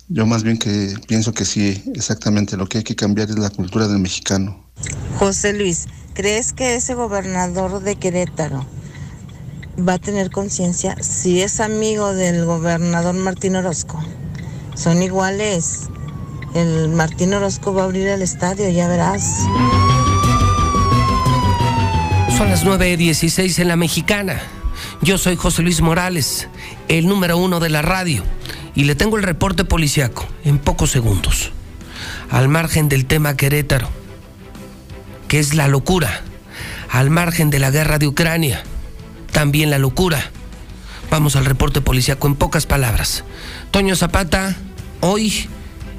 [0.09, 3.49] Yo más bien que pienso que sí, exactamente lo que hay que cambiar es la
[3.49, 4.63] cultura del mexicano.
[5.17, 8.65] José Luis, ¿crees que ese gobernador de Querétaro
[9.77, 14.01] va a tener conciencia si es amigo del gobernador Martín Orozco?
[14.75, 15.89] Son iguales.
[16.53, 19.23] El Martín Orozco va a abrir el estadio, ya verás.
[22.37, 24.41] Son las 9.16 en la mexicana.
[25.01, 26.47] Yo soy José Luis Morales,
[26.87, 28.23] el número uno de la radio,
[28.75, 31.51] y le tengo el reporte policiaco en pocos segundos.
[32.29, 33.89] Al margen del tema Querétaro,
[35.27, 36.21] que es la locura,
[36.89, 38.63] al margen de la guerra de Ucrania,
[39.31, 40.31] también la locura,
[41.09, 43.23] Vamos al reporte policíaco en pocas palabras.
[43.71, 44.55] Toño Zapata,
[44.99, 45.47] hoy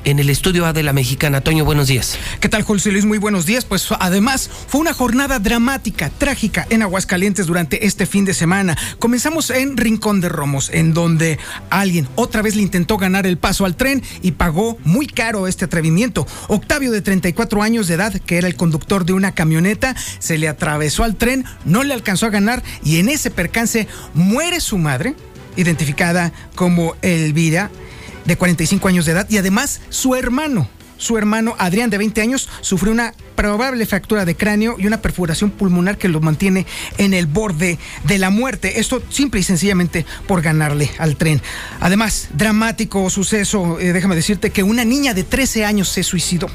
[0.04, 1.40] en el estudio A de la Mexicana.
[1.40, 2.18] Toño, buenos días.
[2.40, 3.04] ¿Qué tal, José Luis?
[3.04, 3.64] Muy buenos días.
[3.64, 8.76] Pues además fue una jornada dramática, trágica en Aguascalientes durante este fin de semana.
[8.98, 11.38] Comenzamos en Rincón de Romos, en donde
[11.70, 15.64] alguien otra vez le intentó ganar el paso al tren y pagó muy caro este
[15.64, 16.26] atrevimiento.
[16.48, 20.48] Octavio, de 34 años de edad, que era el conductor de una camioneta, se le
[20.48, 25.14] atravesó al tren, no le alcanzó a ganar y en ese percance muere su madre,
[25.56, 27.70] identificada como Elvira
[28.28, 30.68] de 45 años de edad, y además su hermano,
[30.98, 35.50] su hermano Adrián de 20 años, sufrió una probable fractura de cráneo y una perforación
[35.50, 36.66] pulmonar que lo mantiene
[36.98, 38.80] en el borde de la muerte.
[38.80, 41.40] Esto simple y sencillamente por ganarle al tren.
[41.80, 46.48] Además, dramático suceso, eh, déjame decirte que una niña de 13 años se suicidó.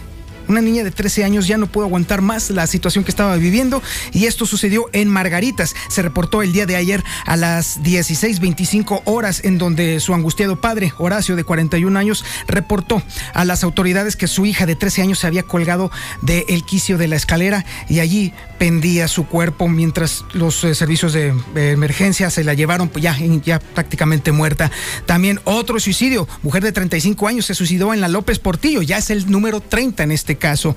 [0.47, 3.81] Una niña de 13 años ya no pudo aguantar más la situación que estaba viviendo
[4.11, 5.75] y esto sucedió en Margaritas.
[5.89, 10.93] Se reportó el día de ayer a las 16:25 horas en donde su angustiado padre,
[10.97, 13.01] Horacio de 41 años, reportó
[13.33, 15.91] a las autoridades que su hija de 13 años se había colgado
[16.21, 21.33] del quicio de la escalera y allí pendía su cuerpo mientras los eh, servicios de
[21.55, 24.71] eh, emergencia se la llevaron pues ya, ya prácticamente muerta.
[25.05, 29.09] También otro suicidio, mujer de 35 años se suicidó en la López Portillo, ya es
[29.09, 30.75] el número 30 en este caso.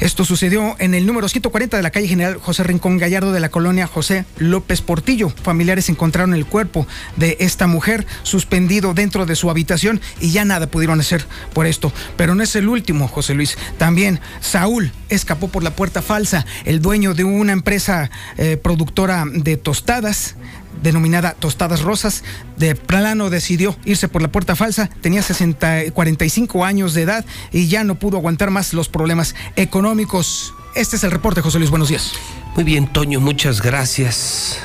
[0.00, 3.48] Esto sucedió en el número 140 de la calle General José Rincón Gallardo de la
[3.48, 5.30] colonia José López Portillo.
[5.30, 6.86] Familiares encontraron el cuerpo
[7.16, 11.24] de esta mujer suspendido dentro de su habitación y ya nada pudieron hacer
[11.54, 11.90] por esto.
[12.18, 13.56] Pero no es el último, José Luis.
[13.78, 19.56] También Saúl escapó por la puerta falsa, el dueño de una empresa eh, productora de
[19.56, 20.36] tostadas
[20.82, 22.24] denominada Tostadas Rosas,
[22.56, 27.68] de plano decidió irse por la puerta falsa, tenía 60, 45 años de edad y
[27.68, 30.54] ya no pudo aguantar más los problemas económicos.
[30.74, 32.12] Este es el reporte, José Luis, buenos días.
[32.54, 34.58] Muy bien, Toño, muchas gracias.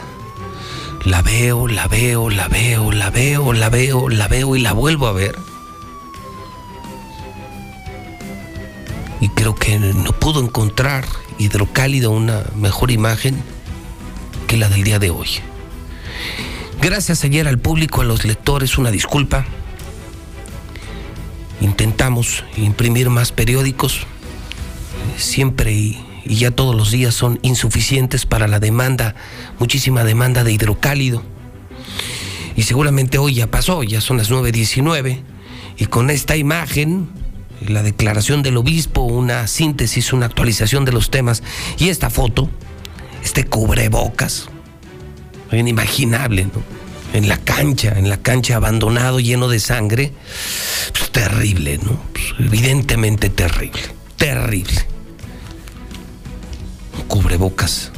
[1.05, 5.07] La veo, la veo, la veo, la veo, la veo, la veo y la vuelvo
[5.07, 5.37] a ver.
[9.19, 11.05] Y creo que no pudo encontrar
[11.37, 13.41] hidrocálido una mejor imagen
[14.47, 15.27] que la del día de hoy.
[16.83, 19.45] Gracias ayer al público, a los lectores, una disculpa.
[21.61, 24.05] Intentamos imprimir más periódicos.
[25.15, 29.15] Siempre y, ya todos los días son insuficientes para la demanda,
[29.59, 31.23] muchísima demanda de hidrocálido.
[32.57, 35.21] Y seguramente hoy ya pasó, ya son las 9.19.
[35.77, 37.07] Y con esta imagen,
[37.65, 41.43] la declaración del obispo, una síntesis, una actualización de los temas
[41.77, 42.49] y esta foto,
[43.23, 44.49] este cubrebocas,
[45.55, 46.63] inimaginable, ¿no?
[47.13, 50.13] En la cancha, en la cancha abandonado, lleno de sangre,
[50.93, 51.99] pues terrible, ¿no?
[52.11, 53.81] Pues, evidentemente terrible,
[54.17, 54.85] terrible.
[57.07, 57.91] Cubrebocas.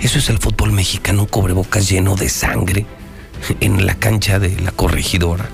[0.00, 2.86] Eso es el fútbol mexicano, cubrebocas lleno de sangre
[3.60, 5.48] en la cancha de la corregidora.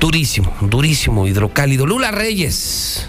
[0.00, 1.86] Durísimo, durísimo, hidrocálido.
[1.86, 3.08] Lula Reyes.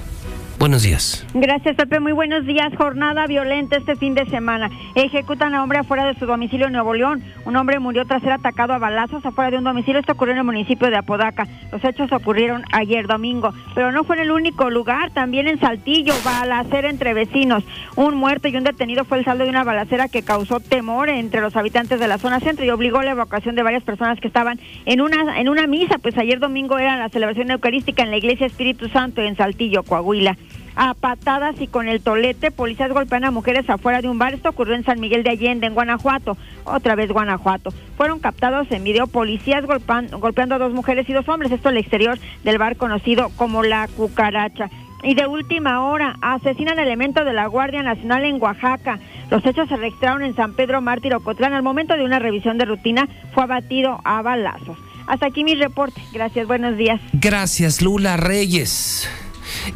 [0.64, 1.28] Buenos días.
[1.34, 2.00] Gracias, Pepe.
[2.00, 2.72] Muy buenos días.
[2.78, 4.72] Jornada violenta este fin de semana.
[4.96, 7.22] Ejecutan a hombre afuera de su domicilio en Nuevo León.
[7.44, 10.00] Un hombre murió tras ser atacado a balazos afuera de un domicilio.
[10.00, 11.50] Esto ocurrió en el municipio de Apodaca.
[11.70, 13.54] Los hechos ocurrieron ayer domingo.
[13.76, 15.12] Pero no fue en el único lugar.
[15.12, 17.66] También en Saltillo, balacera entre vecinos.
[17.98, 21.42] Un muerto y un detenido fue el saldo de una balacera que causó temor entre
[21.42, 24.62] los habitantes de la zona centro y obligó la evacuación de varias personas que estaban
[24.86, 25.98] en una, en una misa.
[25.98, 30.38] Pues ayer domingo era la celebración eucarística en la iglesia Espíritu Santo en Saltillo, Coahuila
[30.76, 32.52] a patadas y con el tolete.
[32.52, 34.34] Policías golpean a mujeres afuera de un bar.
[34.34, 36.38] Esto ocurrió en San Miguel de Allende, en Guanajuato.
[36.64, 37.72] Otra vez Guanajuato.
[37.98, 41.52] Fueron captados en video policías golpean, golpeando a dos mujeres y dos hombres.
[41.52, 44.70] Esto al exterior del bar conocido como La Cucaracha.
[45.04, 49.00] Y de última hora, asesinan elementos de la Guardia Nacional en Oaxaca.
[49.30, 51.54] Los hechos se registraron en San Pedro Mártir Ocotlán.
[51.54, 54.78] Al momento de una revisión de rutina, fue abatido a balazos.
[55.06, 56.02] Hasta aquí mi reporte.
[56.14, 57.02] Gracias, buenos días.
[57.12, 59.10] Gracias, Lula Reyes.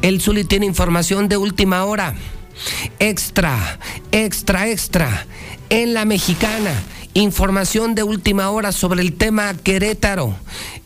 [0.02, 2.16] El Zuli tiene información de última hora.
[3.00, 3.80] Extra,
[4.12, 5.26] extra, extra.
[5.70, 6.74] En la mexicana.
[7.14, 10.36] Información de última hora sobre el tema Querétaro.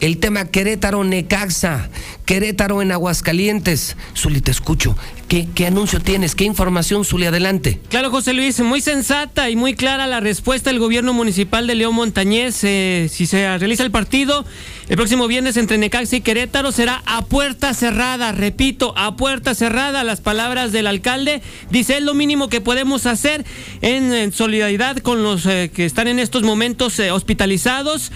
[0.01, 1.87] El tema Querétaro Necaxa.
[2.25, 3.95] Querétaro en Aguascalientes.
[4.17, 4.97] Zuli, te escucho.
[5.27, 6.33] ¿Qué, ¿Qué, anuncio tienes?
[6.33, 7.25] ¿Qué información, Zuli?
[7.25, 7.79] Adelante.
[7.89, 11.93] Claro, José Luis, muy sensata y muy clara la respuesta del gobierno municipal de León
[11.95, 12.63] Montañez.
[12.63, 14.43] Eh, si se realiza el partido
[14.89, 18.33] el próximo viernes entre Necaxa y Querétaro será a puerta cerrada.
[18.33, 20.03] Repito, a puerta cerrada.
[20.03, 21.41] Las palabras del alcalde.
[21.69, 23.45] Dice, es lo mínimo que podemos hacer
[23.81, 28.11] en, solidaridad con los eh, que están en estos momentos eh, hospitalizados.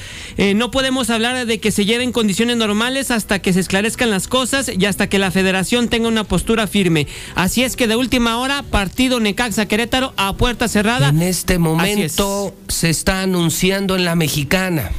[0.55, 4.71] No podemos hablar de que se lleven condiciones normales hasta que se esclarezcan las cosas
[4.73, 7.05] y hasta que la federación tenga una postura firme.
[7.35, 11.09] Así es que de última hora, partido Necaxa Querétaro a puerta cerrada.
[11.09, 14.91] En este momento se está anunciando en la mexicana.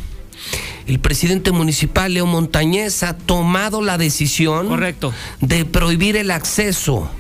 [0.87, 5.15] el presidente municipal Leo Montañez ha tomado la decisión Correcto.
[5.41, 7.11] de prohibir el acceso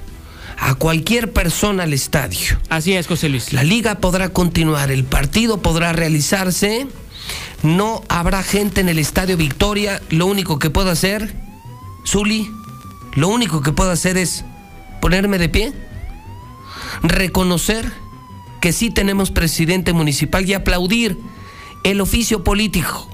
[0.58, 2.58] a cualquier persona al estadio.
[2.68, 3.54] Así es, José Luis.
[3.54, 6.86] La liga podrá continuar, el partido podrá realizarse,
[7.66, 11.34] no habrá gente en el estadio Victoria, lo único que puedo hacer,
[12.06, 12.48] Zuli,
[13.14, 14.44] lo único que puedo hacer es
[15.00, 15.72] ponerme de pie,
[17.02, 17.90] reconocer
[18.60, 21.18] que sí tenemos presidente municipal y aplaudir
[21.82, 23.10] el oficio político.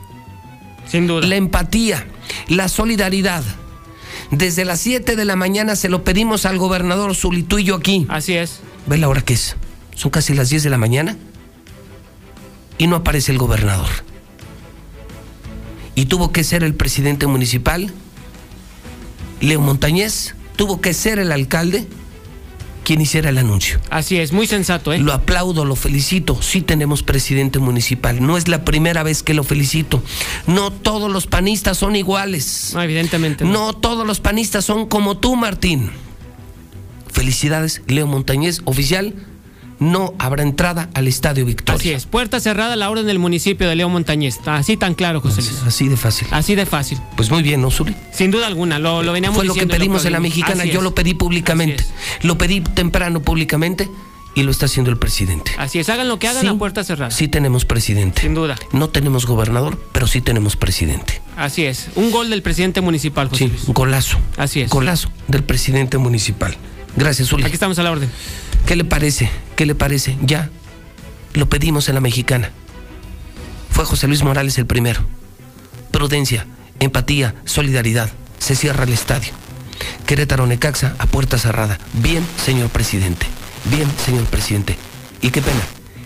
[0.87, 1.27] Sin duda.
[1.27, 2.07] La empatía,
[2.49, 3.43] la solidaridad.
[4.31, 7.77] Desde las 7 de la mañana se lo pedimos al gobernador Zuli, tú y yo
[7.77, 8.07] aquí.
[8.11, 8.61] Así es.
[8.87, 9.57] ¿Ve la hora que es?
[9.95, 11.17] Son casi las 10 de la mañana
[12.77, 14.12] y no aparece el gobernador.
[15.95, 17.93] Y tuvo que ser el presidente municipal,
[19.41, 21.87] Leo Montañez, tuvo que ser el alcalde
[22.85, 23.81] quien hiciera el anuncio.
[23.91, 24.99] Así es, muy sensato, ¿eh?
[24.99, 26.41] Lo aplaudo, lo felicito.
[26.43, 28.25] Sí tenemos presidente municipal.
[28.25, 30.03] No es la primera vez que lo felicito.
[30.47, 32.73] No todos los panistas son iguales.
[32.75, 33.45] No, evidentemente.
[33.45, 35.91] No todos los panistas son como tú, Martín.
[37.13, 39.15] Felicidades, Leo Montañez, oficial.
[39.83, 41.79] No habrá entrada al Estadio Victoria.
[41.81, 44.39] Así es, puerta cerrada a la orden del municipio de León Montañez.
[44.47, 45.63] Así tan claro, José Luis.
[45.67, 46.29] Así de fácil.
[46.31, 46.99] Así de fácil.
[47.17, 47.95] Pues muy bien, ¿no, Zuli?
[48.13, 50.63] Sin duda alguna, lo, lo veníamos Fue lo que diciendo pedimos en la mexicana.
[50.63, 50.85] Así Yo es.
[50.85, 51.85] lo pedí públicamente.
[52.23, 53.89] Lo pedí temprano públicamente
[54.35, 55.51] y lo está haciendo el presidente.
[55.59, 56.47] Así es, hagan lo que hagan Sí.
[56.49, 57.11] a puerta cerrada.
[57.11, 58.23] Sí tenemos presidente.
[58.23, 58.57] Sin duda.
[58.73, 61.21] No tenemos gobernador, pero sí tenemos presidente.
[61.37, 61.89] Así es.
[61.97, 63.65] Un gol del presidente municipal, José Sí, Luis.
[63.67, 64.19] golazo.
[64.37, 64.71] Así es.
[64.71, 66.57] Golazo del presidente municipal.
[66.97, 67.45] Gracias, Zuli.
[67.45, 68.11] Aquí estamos a la orden.
[68.67, 69.31] ¿Qué le parece?
[69.57, 70.17] ¿Qué le parece?
[70.23, 70.51] Ya
[71.35, 72.51] lo pedimos en la mexicana.
[73.71, 75.01] Fue José Luis Morales el primero.
[75.91, 76.47] Prudencia,
[76.81, 78.11] empatía, solidaridad.
[78.39, 79.33] Se cierra el estadio.
[80.07, 81.79] Querétaro Necaxa a puerta cerrada.
[81.95, 83.27] Bien, señor presidente.
[83.65, 84.77] Bien, señor presidente.
[85.21, 85.63] Y qué pena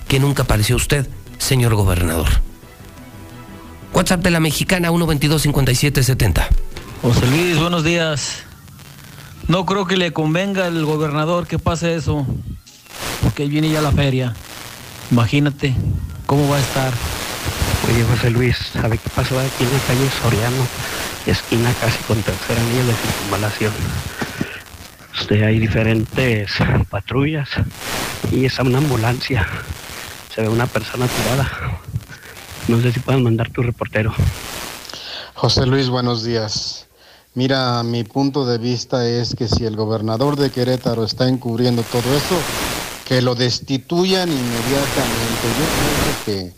[0.08, 1.08] que nunca apareció usted,
[1.38, 2.28] señor gobernador.
[3.92, 6.46] WhatsApp de la mexicana 122-5770.
[7.02, 8.44] José Luis, buenos días.
[9.48, 12.26] No creo que le convenga al gobernador que pase eso,
[13.22, 14.34] porque ahí viene ya la feria.
[15.12, 15.74] Imagínate
[16.26, 16.92] cómo va a estar.
[17.88, 20.66] Oye, José Luis, ¿sabe qué pasó aquí en la calle Soriano?
[21.26, 23.72] Esquina casi con tercera anillo de circunvalación.
[25.16, 26.52] Este, hay diferentes
[26.90, 27.48] patrullas
[28.32, 29.46] y es una ambulancia.
[30.34, 31.48] Se ve una persona tirada.
[32.66, 34.12] No sé si puedan mandar tu reportero.
[35.34, 36.85] José Luis, buenos días.
[37.36, 42.16] Mira, mi punto de vista es que si el gobernador de Querétaro está encubriendo todo
[42.16, 42.34] eso,
[43.04, 45.54] que lo destituyan inmediatamente.
[45.58, 46.52] Yo creo que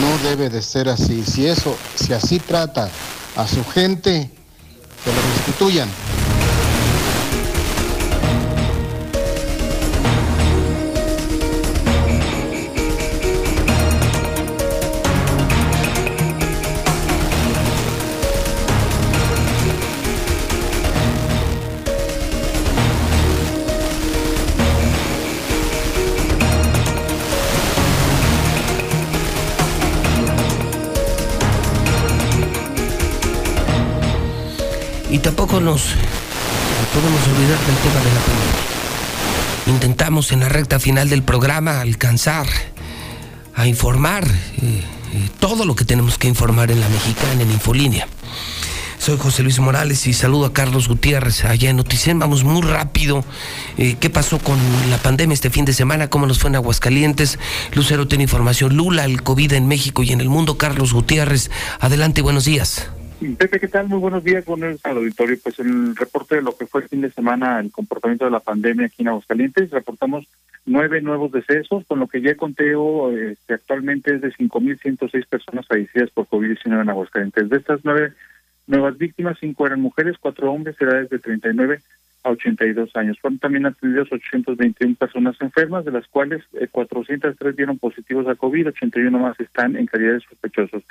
[0.00, 1.22] no debe de ser así.
[1.22, 2.88] Si eso, si así trata
[3.36, 4.30] a su gente,
[5.04, 5.90] que lo destituyan.
[35.24, 35.80] Tampoco nos
[36.92, 39.68] podemos olvidar del tema de la pandemia.
[39.68, 42.46] Intentamos en la recta final del programa alcanzar
[43.54, 44.30] a informar eh,
[44.60, 44.82] eh,
[45.40, 48.06] todo lo que tenemos que informar en la mexicana, en Infolínea.
[48.98, 52.18] Soy José Luis Morales y saludo a Carlos Gutiérrez allá en Noticen.
[52.18, 53.24] Vamos muy rápido.
[53.78, 54.58] Eh, ¿Qué pasó con
[54.90, 56.10] la pandemia este fin de semana?
[56.10, 57.38] ¿Cómo nos fue en Aguascalientes?
[57.72, 58.76] Lucero tiene información.
[58.76, 60.58] Lula, el COVID en México y en el mundo.
[60.58, 62.88] Carlos Gutiérrez, adelante, buenos días.
[63.20, 63.88] Pepe, ¿qué tal?
[63.88, 65.38] Muy buenos días, buenos al auditorio.
[65.42, 68.30] Pues en el reporte de lo que fue el fin de semana, el comportamiento de
[68.30, 70.26] la pandemia aquí en Aguascalientes, reportamos
[70.66, 76.10] nueve nuevos decesos, con lo que ya conteo este, actualmente es de 5.106 personas fallecidas
[76.10, 77.48] por COVID-19 en Aguascalientes.
[77.48, 78.12] De estas nueve
[78.66, 81.80] nuevas víctimas, cinco eran mujeres, cuatro hombres, edades de 39
[82.24, 83.18] a 82 años.
[83.20, 88.68] Fueron también atendidos 821 personas enfermas, de las cuales eh, 403 dieron positivos a COVID,
[88.68, 90.82] 81 más están en calidad de sospechosos.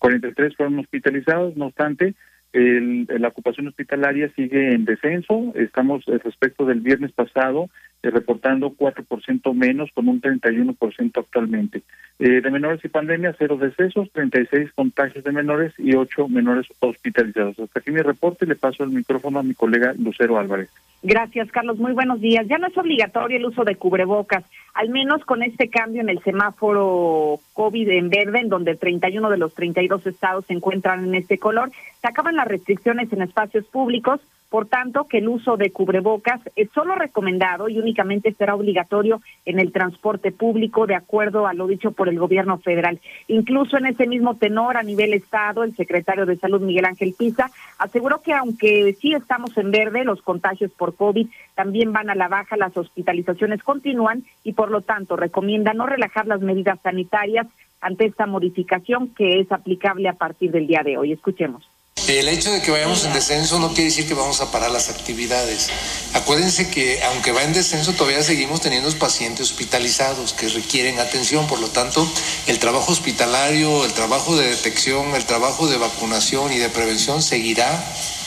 [0.00, 2.14] 43 fueron hospitalizados, no obstante,
[2.52, 5.52] la ocupación hospitalaria sigue en descenso.
[5.54, 7.70] Estamos respecto del viernes pasado
[8.08, 11.82] reportando 4% menos con un 31% actualmente.
[12.18, 17.58] Eh, de menores y pandemia, cero decesos, 36 contagios de menores y 8 menores hospitalizados.
[17.58, 20.70] Hasta aquí mi reporte y le paso el micrófono a mi colega Lucero Álvarez.
[21.02, 21.78] Gracias, Carlos.
[21.78, 22.46] Muy buenos días.
[22.46, 24.44] Ya no es obligatorio el uso de cubrebocas,
[24.74, 29.38] al menos con este cambio en el semáforo COVID en verde, en donde 31 de
[29.38, 31.70] los 32 estados se encuentran en este color.
[32.02, 34.20] Se acaban las restricciones en espacios públicos,
[34.50, 39.60] Por tanto, que el uso de cubrebocas es solo recomendado y únicamente será obligatorio en
[39.60, 43.00] el transporte público, de acuerdo a lo dicho por el gobierno federal.
[43.28, 47.50] Incluso en ese mismo tenor, a nivel Estado, el secretario de Salud, Miguel Ángel Pisa,
[47.78, 52.26] aseguró que aunque sí estamos en verde, los contagios por COVID también van a la
[52.26, 57.46] baja, las hospitalizaciones continúan y por lo tanto recomienda no relajar las medidas sanitarias
[57.80, 61.12] ante esta modificación que es aplicable a partir del día de hoy.
[61.12, 61.68] Escuchemos.
[62.10, 64.88] El hecho de que vayamos en descenso no quiere decir que vamos a parar las
[64.88, 65.68] actividades.
[66.12, 71.60] Acuérdense que aunque va en descenso todavía seguimos teniendo pacientes hospitalizados que requieren atención, por
[71.60, 72.04] lo tanto
[72.48, 77.70] el trabajo hospitalario, el trabajo de detección, el trabajo de vacunación y de prevención seguirá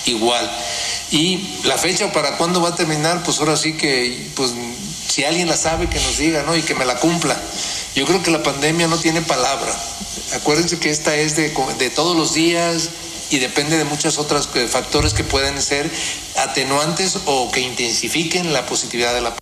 [0.05, 0.49] igual.
[1.11, 4.53] Y la fecha para cuándo va a terminar, pues ahora sí que, pues
[5.09, 6.55] si alguien la sabe que nos diga, ¿no?
[6.55, 7.37] Y que me la cumpla.
[7.95, 9.77] Yo creo que la pandemia no tiene palabra.
[10.35, 12.89] Acuérdense que esta es de, de todos los días
[13.33, 15.89] y depende de muchos otros factores que pueden ser
[16.37, 19.35] atenuantes o que intensifiquen la positividad de la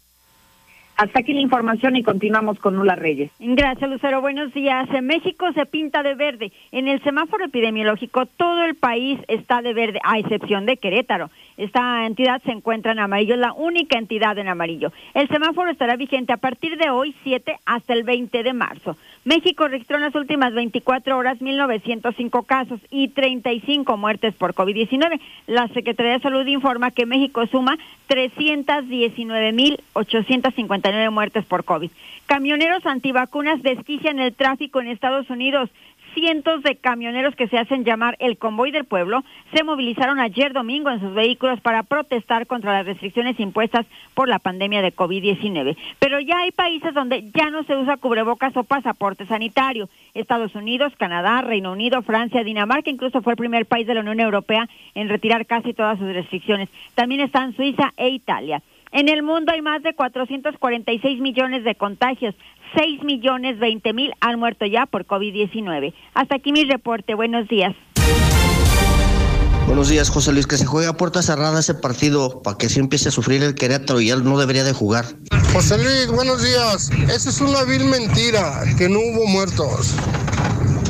[1.02, 3.32] hasta aquí la información y continuamos con Nula Reyes.
[3.40, 4.22] Gracias, Lucero.
[4.22, 4.88] Buenos días.
[4.94, 6.52] En México se pinta de verde.
[6.72, 11.32] En el semáforo epidemiológico todo el país está de verde, a excepción de Querétaro.
[11.57, 14.91] Esta entidad se encuentra en amarillo, la única entidad en amarillo.
[15.15, 18.95] El semáforo estará vigente a partir de hoy, 7 hasta el 20 de marzo.
[19.26, 25.19] México registró en las últimas 24 horas 1.905 casos y 35 muertes por COVID-19.
[25.48, 27.78] La Secretaría de Salud informa que México suma
[30.92, 31.92] 319.859 muertes por COVID.
[32.26, 35.70] Camioneros antivacunas desquician el tráfico en Estados Unidos
[36.14, 39.24] cientos de camioneros que se hacen llamar el convoy del pueblo
[39.54, 44.40] se movilizaron ayer domingo en sus vehículos para protestar contra las restricciones impuestas por la
[44.40, 45.78] pandemia de COVID-19.
[46.00, 49.90] Pero ya hay países donde ya no se usa cubrebocas o pasaporte sanitario.
[50.14, 54.20] Estados Unidos, Canadá, Reino Unido, Francia, Dinamarca, incluso fue el primer país de la Unión
[54.20, 56.70] Europea en retirar casi todas sus restricciones.
[56.96, 58.62] También están Suiza e Italia.
[58.94, 62.36] En el mundo hay más de 446 millones de contagios,
[62.76, 65.94] 6 millones 20 mil han muerto ya por COVID-19.
[66.14, 67.14] Hasta aquí mi reporte.
[67.14, 67.74] Buenos días.
[69.66, 70.46] Buenos días, José Luis.
[70.46, 73.56] Que se juegue a puerta cerrada ese partido para que sí empiece a sufrir el
[73.56, 75.06] Querétaro y él no debería de jugar.
[75.54, 76.92] José Luis, buenos días.
[77.14, 79.96] Esa es una vil mentira, que no hubo muertos.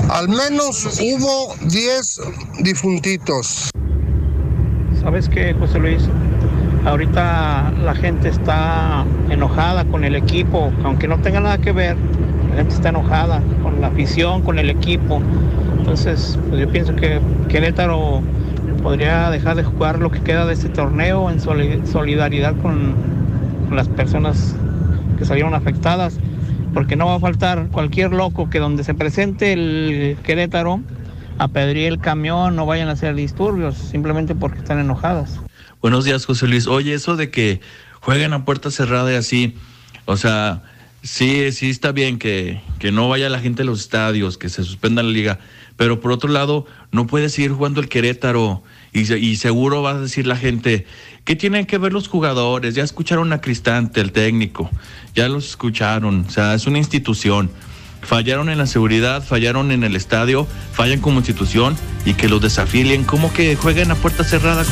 [0.10, 2.20] Al menos hubo 10
[2.64, 3.70] difuntitos.
[5.00, 6.02] ¿Sabes qué, José Luis?
[6.86, 11.96] Ahorita la gente está enojada con el equipo, aunque no tenga nada que ver,
[12.50, 15.22] la gente está enojada con la afición, con el equipo.
[15.78, 18.22] Entonces, pues yo pienso que Querétaro
[18.82, 23.12] podría dejar de jugar lo que queda de este torneo en solidaridad con,
[23.72, 24.54] las personas
[25.18, 26.20] que salieron afectadas,
[26.74, 30.82] porque no va a faltar cualquier loco que donde se presente el Querétaro
[31.38, 35.40] apedríe el camión, no vayan a hacer disturbios, simplemente porque están enojados.
[35.82, 36.68] Buenos días, José Luis.
[36.68, 37.60] Oye, eso de que
[38.02, 39.56] jueguen a puerta cerrada y así,
[40.06, 40.62] o sea,
[41.02, 44.64] sí, sí está bien que, que no vaya la gente a los estadios, que se
[44.64, 45.40] suspenda la liga,
[45.78, 48.62] pero por otro lado, no puede seguir jugando el Querétaro
[48.94, 50.86] y, seguro va a decir la gente,
[51.26, 52.76] ¿qué tienen que ver los jugadores?
[52.76, 54.70] Ya escucharon a Cristante, el técnico,
[55.16, 57.50] ya los escucharon, o sea, es una institución.
[58.04, 61.76] Fallaron en la seguridad, fallaron en el estadio, fallan como institución
[62.06, 64.64] y que los desafilien, ¿cómo que jueguen a puerta cerrada?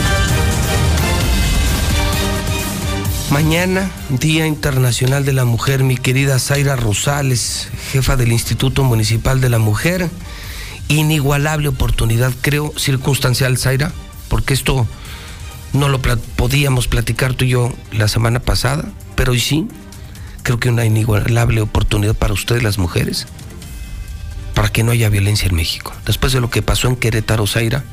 [3.31, 9.49] Mañana, Día Internacional de la Mujer, mi querida Zaira Rosales, jefa del Instituto Municipal de
[9.49, 10.09] la Mujer.
[10.87, 13.91] Inigualable oportunidad, creo, circunstancial, Zaira,
[14.29, 14.87] porque esto
[15.73, 18.85] no lo podíamos platicar tú y yo la semana pasada,
[19.15, 19.67] pero hoy sí,
[20.41, 23.27] creo que una inigualable oportunidad para ustedes las mujeres,
[24.55, 25.93] para que no haya violencia en México.
[26.03, 27.83] Después de lo que pasó en Querétaro, Zaira,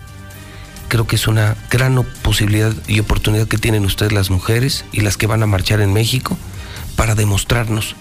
[0.96, 5.18] creo que es una gran posibilidad y oportunidad que tienen ustedes las mujeres y las
[5.18, 6.38] que van a marchar en México
[6.96, 7.96] para demostrarnos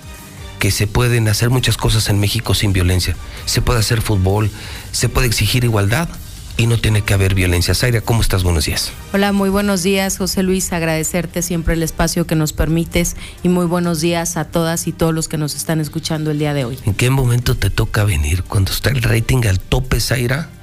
[0.60, 3.18] que se pueden hacer muchas cosas en México sin violencia.
[3.48, 4.50] Se puede hacer fútbol,
[4.94, 6.08] se puede exigir igualdad
[6.56, 7.76] y no tiene que haber violencia.
[7.76, 8.44] Zaira, ¿cómo estás?
[8.44, 8.94] Buenos días.
[9.12, 10.72] Hola, muy buenos días, José Luis.
[10.72, 15.14] Agradecerte siempre el espacio que nos permites y muy buenos días a todas y todos
[15.14, 16.80] los que nos están escuchando el día de hoy.
[16.86, 18.44] ¿En qué momento te toca venir?
[18.44, 20.55] Cuando está el rating al tope, Zaira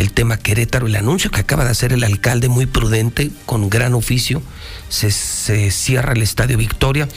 [0.00, 3.94] el tema Querétaro, el anuncio que acaba de hacer el alcalde muy prudente, con gran
[3.94, 4.42] oficio,
[4.88, 5.10] se,
[5.70, 7.08] cierra el Estadio Victoria,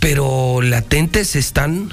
[0.00, 1.92] pero latentes están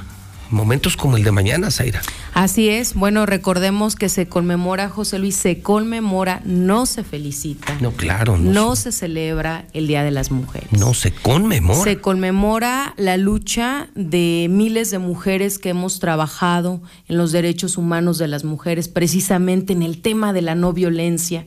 [0.53, 2.01] momentos como el de mañana, Zaira.
[2.33, 2.93] Así es.
[2.93, 7.77] Bueno, recordemos que se conmemora, José Luis, se conmemora, no se felicita.
[7.81, 8.37] No, claro.
[8.37, 8.91] No, no se...
[8.91, 10.71] celebra el Día de las Mujeres.
[10.71, 11.83] No, se conmemora.
[11.83, 18.17] Se conmemora la lucha de miles de mujeres que hemos trabajado en los derechos humanos
[18.17, 21.45] de las mujeres, precisamente en el tema de la no violencia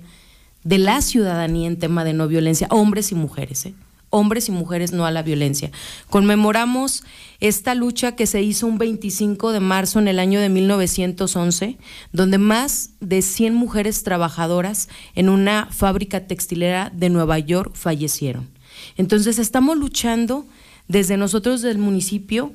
[0.66, 3.66] de la ciudadanía en tema de no violencia, hombres y mujeres.
[3.66, 3.74] ¿eh?
[4.10, 5.70] Hombres y mujeres no a la violencia.
[6.08, 7.04] Conmemoramos
[7.40, 11.78] esta lucha que se hizo un 25 de marzo en el año de 1911,
[12.12, 18.48] donde más de 100 mujeres trabajadoras en una fábrica textilera de Nueva York fallecieron.
[18.96, 20.46] Entonces estamos luchando
[20.88, 22.52] desde nosotros del municipio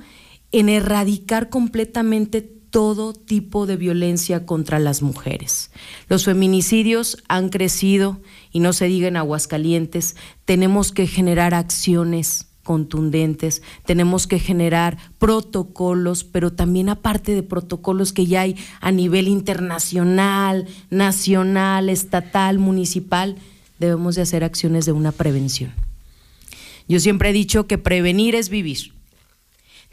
[0.51, 5.69] en erradicar completamente todo tipo de violencia contra las mujeres.
[6.07, 8.19] Los feminicidios han crecido
[8.51, 10.15] y no se diga en Aguascalientes,
[10.45, 18.25] tenemos que generar acciones contundentes, tenemos que generar protocolos, pero también aparte de protocolos que
[18.25, 23.35] ya hay a nivel internacional, nacional, estatal, municipal,
[23.79, 25.73] debemos de hacer acciones de una prevención.
[26.87, 28.93] Yo siempre he dicho que prevenir es vivir.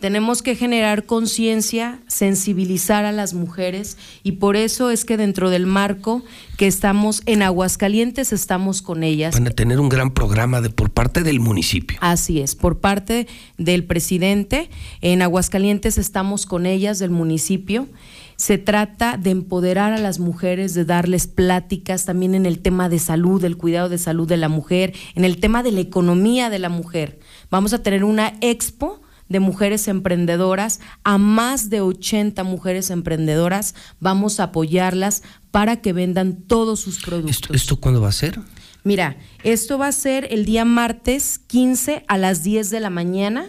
[0.01, 5.67] Tenemos que generar conciencia, sensibilizar a las mujeres y por eso es que dentro del
[5.67, 6.23] marco
[6.57, 9.35] que estamos en Aguascalientes estamos con ellas.
[9.35, 11.99] Van a tener un gran programa de, por parte del municipio.
[12.01, 13.27] Así es, por parte
[13.57, 14.71] del presidente.
[15.01, 17.89] En Aguascalientes estamos con ellas del municipio.
[18.37, 23.01] Se trata de empoderar a las mujeres, de darles pláticas también en el tema de
[23.01, 26.61] salud, del cuidado de salud de la mujer, en el tema de la economía de
[26.61, 27.19] la mujer.
[27.51, 33.75] Vamos a tener una expo de mujeres emprendedoras, a más de 80 mujeres emprendedoras.
[34.01, 37.55] Vamos a apoyarlas para que vendan todos sus productos.
[37.55, 38.41] ¿Esto, cuándo va a ser?
[38.85, 43.47] Mira, esto va a ser el día martes 15 a las 10 de la mañana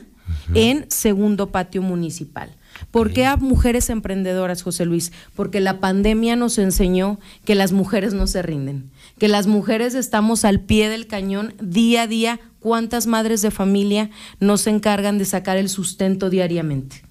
[0.54, 2.56] en Segundo Patio Municipal.
[2.92, 5.12] ¿Por qué a mujeres emprendedoras, José Luis?
[5.36, 10.46] Porque la pandemia nos enseñó que las mujeres no se rinden, que las mujeres estamos
[10.46, 12.40] al pie del cañón día a día.
[12.60, 17.04] ¿Cuántas madres de familia nos encargan de sacar el sustento diariamente?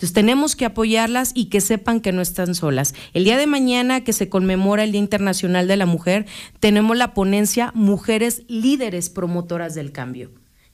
[0.00, 2.94] Entonces tenemos que apoyarlas y que sepan que no están solas.
[3.12, 6.24] El día de mañana que se conmemora el Día Internacional de la Mujer,
[6.58, 10.30] tenemos la ponencia Mujeres Líderes Promotoras del Cambio.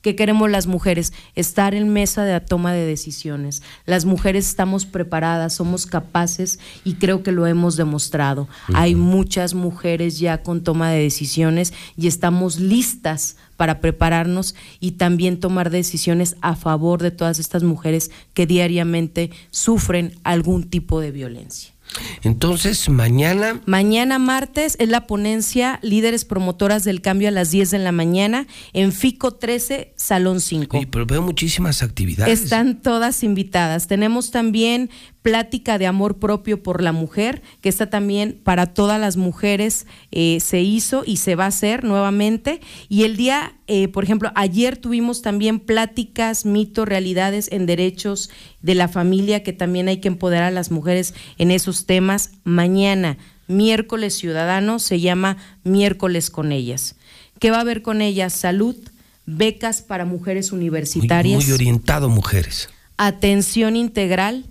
[0.06, 1.12] ¿Qué queremos las mujeres?
[1.34, 3.60] Estar en mesa de toma de decisiones.
[3.86, 8.46] Las mujeres estamos preparadas, somos capaces y creo que lo hemos demostrado.
[8.72, 15.40] Hay muchas mujeres ya con toma de decisiones y estamos listas para prepararnos y también
[15.40, 21.75] tomar decisiones a favor de todas estas mujeres que diariamente sufren algún tipo de violencia.
[22.22, 23.60] Entonces, mañana.
[23.66, 28.46] Mañana martes es la ponencia Líderes Promotoras del Cambio a las 10 de la mañana
[28.72, 30.78] en FICO 13, Salón 5.
[30.90, 32.42] pero veo muchísimas actividades.
[32.42, 33.86] Están todas invitadas.
[33.86, 34.90] Tenemos también
[35.26, 40.38] plática de amor propio por la mujer, que está también para todas las mujeres, eh,
[40.38, 42.60] se hizo y se va a hacer nuevamente.
[42.88, 48.30] Y el día, eh, por ejemplo, ayer tuvimos también pláticas, mitos, realidades en derechos
[48.62, 52.30] de la familia, que también hay que empoderar a las mujeres en esos temas.
[52.44, 56.94] Mañana, miércoles ciudadano, se llama miércoles con ellas.
[57.40, 58.32] ¿Qué va a haber con ellas?
[58.32, 58.76] Salud,
[59.26, 61.44] becas para mujeres universitarias.
[61.44, 62.68] muy orientado mujeres.
[62.96, 64.44] Atención integral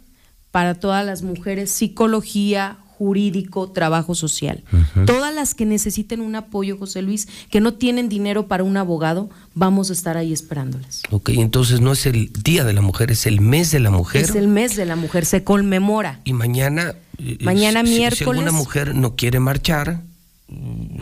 [0.56, 4.64] para todas las mujeres, psicología, jurídico, trabajo social.
[5.06, 9.30] Todas las que necesiten un apoyo, José Luis, que no tienen dinero para un abogado,
[9.54, 11.02] vamos a estar ahí esperándoles.
[11.12, 14.22] Ok, entonces no es el Día de la Mujer, es el mes de la mujer.
[14.22, 16.22] Es el mes de la mujer, se conmemora.
[16.24, 16.96] Y mañana...
[17.18, 18.40] Eh, mañana miércoles...
[18.40, 20.04] Si, una mujer no quiere marchar,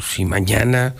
[0.01, 0.95] si mañana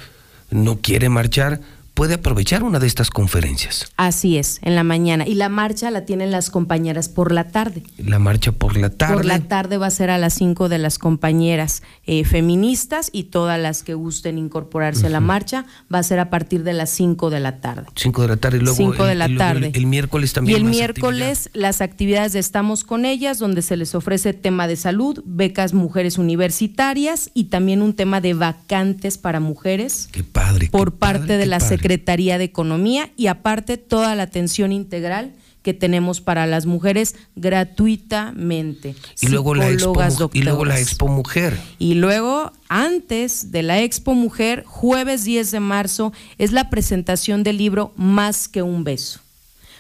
[0.52, 1.60] no quiere marchar,
[2.04, 3.94] puede aprovechar una de estas conferencias.
[3.96, 5.26] Así es, en la mañana.
[5.26, 7.82] Y la marcha la tienen las compañeras por la tarde.
[7.98, 9.14] La marcha por la tarde.
[9.14, 13.24] Por la tarde va a ser a las 5 de las compañeras eh, feministas y
[13.24, 16.90] todas las que gusten incorporarse a la marcha va a ser a partir de las
[16.90, 17.88] 5 de la tarde.
[17.96, 19.72] 5 de la tarde y luego, 5 de la tarde.
[19.74, 20.58] El, miércoles también.
[20.58, 24.76] Y el miércoles las actividades de Estamos con ellas, donde se les ofrece tema de
[24.76, 30.10] salud, becas mujeres universitarias y también un tema de vacantes para mujeres.
[30.12, 30.68] Qué padre.
[30.70, 35.76] Por parte de la Secretaría Secretaría de Economía y aparte toda la atención integral que
[35.76, 38.96] tenemos para las mujeres gratuitamente.
[39.22, 41.60] Y luego, la expo, y luego la Expo Mujer.
[41.78, 47.58] Y luego, antes de la Expo Mujer, jueves 10 de marzo, es la presentación del
[47.60, 49.20] libro Más que un beso.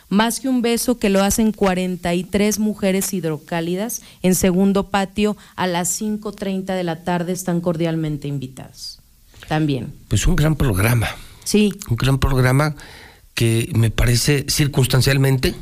[0.10, 6.00] Más que un beso que lo hacen 43 mujeres hidrocálidas en segundo patio a las
[6.00, 9.00] 5.30 de la tarde están cordialmente invitadas.
[9.48, 9.92] También.
[10.10, 11.08] Pues un gran programa.
[11.44, 11.74] Sí.
[11.90, 12.76] Un gran programa
[13.34, 15.56] que me parece circunstancialmente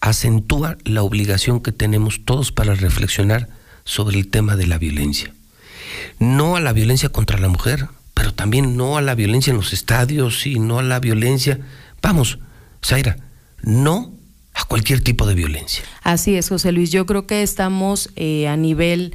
[0.00, 3.48] acentúa la obligación que tenemos todos para reflexionar
[3.84, 5.32] sobre el tema de la violencia.
[6.18, 9.72] No a la violencia contra la mujer, pero también no a la violencia en los
[9.72, 11.60] estadios y no a la violencia.
[12.02, 12.38] Vamos,
[12.84, 13.16] Zaira,
[13.62, 14.12] no
[14.54, 15.84] a cualquier tipo de violencia.
[16.02, 16.90] Así es, José Luis.
[16.90, 19.14] Yo creo que estamos eh, a nivel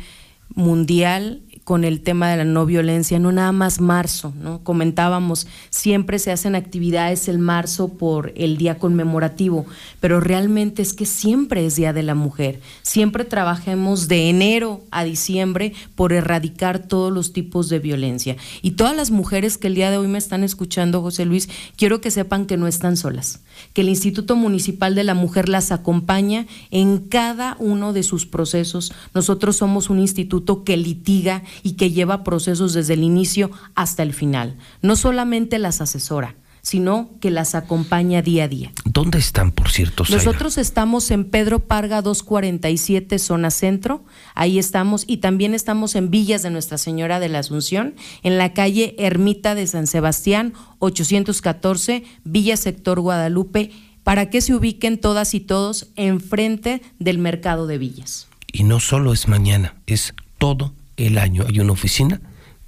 [0.54, 4.64] mundial con el tema de la no violencia, no nada más marzo, ¿no?
[4.64, 9.66] Comentábamos, siempre se hacen actividades el marzo por el día conmemorativo,
[10.00, 12.60] pero realmente es que siempre es Día de la Mujer.
[12.82, 18.38] Siempre trabajemos de enero a diciembre por erradicar todos los tipos de violencia.
[18.62, 22.02] Y todas las mujeres que el día de hoy me están escuchando, José Luis, quiero
[22.02, 23.40] que sepan que no están solas,
[23.74, 28.94] que el Instituto Municipal de la Mujer las acompaña en cada uno de sus procesos.
[29.14, 34.14] Nosotros somos un instituto que litiga y que lleva procesos desde el inicio hasta el
[34.14, 34.56] final.
[34.82, 38.72] No solamente las asesora, sino que las acompaña día a día.
[38.86, 40.04] ¿Dónde están, por cierto?
[40.10, 44.04] Nosotros estamos en Pedro Parga 247, zona centro,
[44.36, 48.54] ahí estamos, y también estamos en Villas de Nuestra Señora de la Asunción, en la
[48.54, 53.72] calle Ermita de San Sebastián, 814, Villa Sector Guadalupe,
[54.04, 58.28] para que se ubiquen todas y todos enfrente del mercado de Villas.
[58.52, 61.46] Y no solo es mañana, es todo el año.
[61.48, 62.20] Hay una oficina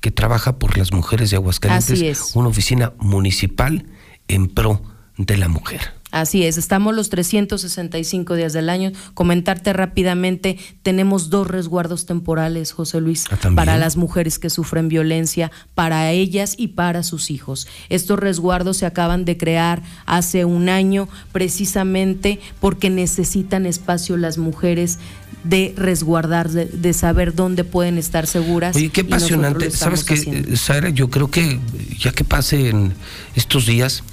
[0.03, 2.31] que trabaja por las mujeres de Aguascalientes, Así es.
[2.35, 3.85] una oficina municipal
[4.27, 4.81] en pro
[5.17, 5.79] de la mujer.
[6.11, 8.91] Así es, estamos los 365 días del año.
[9.13, 15.51] Comentarte rápidamente, tenemos dos resguardos temporales, José Luis, Ah, para las mujeres que sufren violencia,
[15.73, 17.67] para ellas y para sus hijos.
[17.89, 24.99] Estos resguardos se acaban de crear hace un año precisamente porque necesitan espacio las mujeres
[25.43, 28.75] de resguardar, de, de saber dónde pueden estar seguras.
[28.75, 29.71] Oye, qué apasionante.
[29.71, 30.55] ¿Sabes qué.
[30.55, 30.89] Sara?
[30.89, 31.59] Yo creo que
[31.99, 32.93] ya que pasen
[33.35, 34.03] estos días,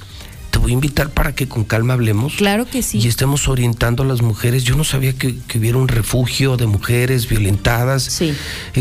[0.51, 2.35] te voy a invitar para que con calma hablemos.
[2.35, 2.99] Claro que sí.
[2.99, 4.65] Y estemos orientando a las mujeres.
[4.65, 8.35] Yo no sabía que, que hubiera un refugio de mujeres violentadas, eh,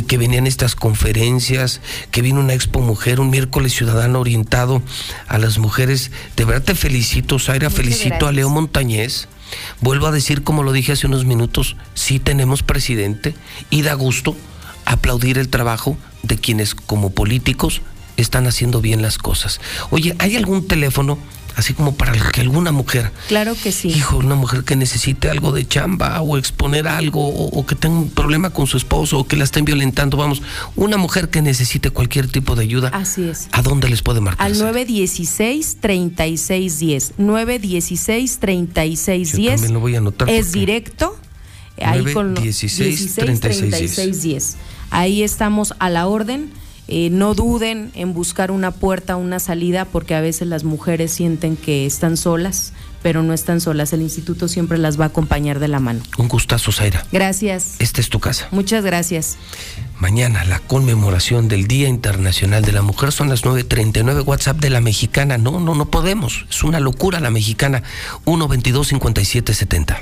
[0.07, 1.81] que venían estas conferencias,
[2.11, 4.81] que vino una expo mujer, un miércoles ciudadano orientado
[5.27, 6.11] a las mujeres.
[6.35, 8.31] De verdad te felicito, Zaira, felicito a.
[8.31, 9.27] Leo Montañez.
[9.81, 13.35] Vuelvo a decir, como lo dije hace unos minutos, sí tenemos presidente
[13.69, 14.35] y da gusto
[14.85, 17.81] aplaudir el trabajo de quienes como políticos
[18.17, 19.61] están haciendo bien las cosas.
[19.91, 21.17] Oye, ¿hay algún teléfono,
[21.55, 23.89] así como para que alguna mujer, Claro que sí.
[23.89, 27.97] hijo, una mujer que necesite algo de chamba o exponer algo o, o que tenga
[27.97, 30.41] un problema con su esposo o que la estén violentando, vamos,
[30.75, 33.47] una mujer que necesite cualquier tipo de ayuda, Así es.
[33.51, 34.45] ¿a dónde les puede marcar?
[34.47, 37.13] Al 916-3610.
[37.17, 39.49] 916-3610.
[39.51, 41.17] también lo voy a anotar Es directo.
[41.81, 43.95] Ahí con lo- 916 3610.
[43.95, 44.57] 3610.
[44.91, 46.51] Ahí estamos a la orden.
[46.91, 51.55] Eh, no duden en buscar una puerta, una salida, porque a veces las mujeres sienten
[51.55, 53.93] que están solas, pero no están solas.
[53.93, 56.01] El instituto siempre las va a acompañar de la mano.
[56.17, 57.05] Un gustazo, Zaira.
[57.11, 57.75] Gracias.
[57.77, 58.47] Esta es tu casa.
[58.49, 59.37] Muchas gracias.
[59.99, 64.81] Mañana la conmemoración del Día Internacional de la Mujer son las 9.39 WhatsApp de la
[64.81, 65.37] mexicana.
[65.37, 66.47] No, no, no podemos.
[66.49, 67.83] Es una locura la mexicana.
[68.25, 69.99] 122 5770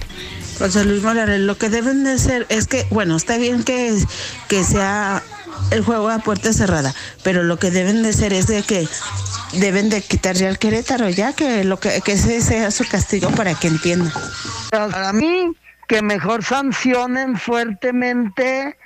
[0.58, 3.94] José Luis Morales, lo que deben de hacer es que, bueno, está bien que,
[4.48, 5.22] que sea
[5.72, 6.94] el juego a puerta cerrada,
[7.24, 8.88] pero lo que deben de hacer es de que
[9.54, 13.30] deben de quitar ya el Querétaro, ya que lo que, que ese sea su castigo
[13.32, 14.12] para que entiendan.
[14.72, 15.54] Para mí,
[15.88, 18.78] que mejor sancionen fuertemente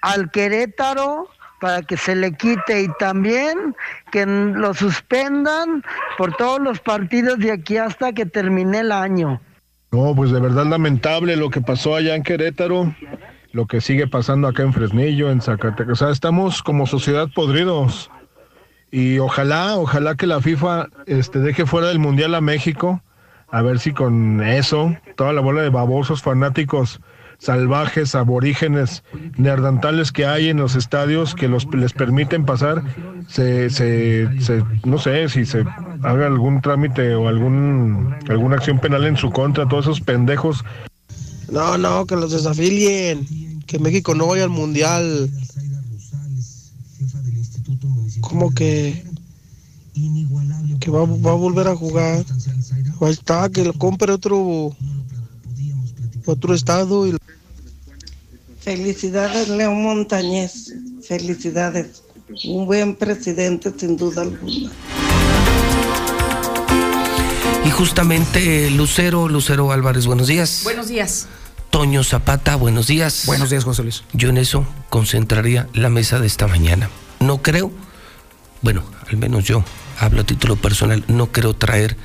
[0.00, 1.28] al Querétaro
[1.60, 3.74] para que se le quite y también
[4.12, 5.82] que lo suspendan
[6.18, 9.40] por todos los partidos de aquí hasta que termine el año.
[9.90, 12.94] No, pues de verdad lamentable lo que pasó allá en Querétaro,
[13.54, 15.92] lo que sigue pasando acá en Fresnillo, en Zacatecas.
[15.92, 18.10] O sea, estamos como sociedad podridos.
[18.90, 23.00] Y ojalá, ojalá que la FIFA este, deje fuera del Mundial a México,
[23.50, 27.00] a ver si con eso, toda la bola de babosos fanáticos
[27.38, 29.02] salvajes, aborígenes,
[29.36, 32.82] neandertales que hay en los estadios que los, les permiten pasar,
[33.28, 35.64] se, se, se- no sé si se
[36.02, 40.64] haga algún trámite o algún, alguna acción penal en su contra, todos esos pendejos
[41.50, 43.62] No, no, que los desafilien.
[43.66, 45.30] Que México no vaya al mundial.
[48.20, 49.04] Como que.
[50.80, 52.24] Que va, va a volver a jugar.
[53.00, 54.76] Ahí está, que lo compre otro.
[56.26, 57.06] Otro estado.
[57.06, 57.16] Y...
[58.60, 60.72] Felicidades, León Montañez.
[61.06, 62.02] Felicidades.
[62.46, 64.72] Un buen presidente, sin duda alguna.
[67.64, 70.60] Y justamente Lucero, Lucero Álvarez, buenos días.
[70.64, 71.28] Buenos días.
[71.70, 73.24] Toño Zapata, buenos días.
[73.26, 74.04] Buenos días, José Luis.
[74.12, 76.90] Yo en eso concentraría la mesa de esta mañana.
[77.20, 77.72] No creo,
[78.60, 79.64] bueno, al menos yo
[79.98, 81.96] hablo a título personal, no creo traer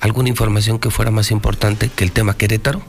[0.00, 2.82] alguna información que fuera más importante que el tema Querétaro.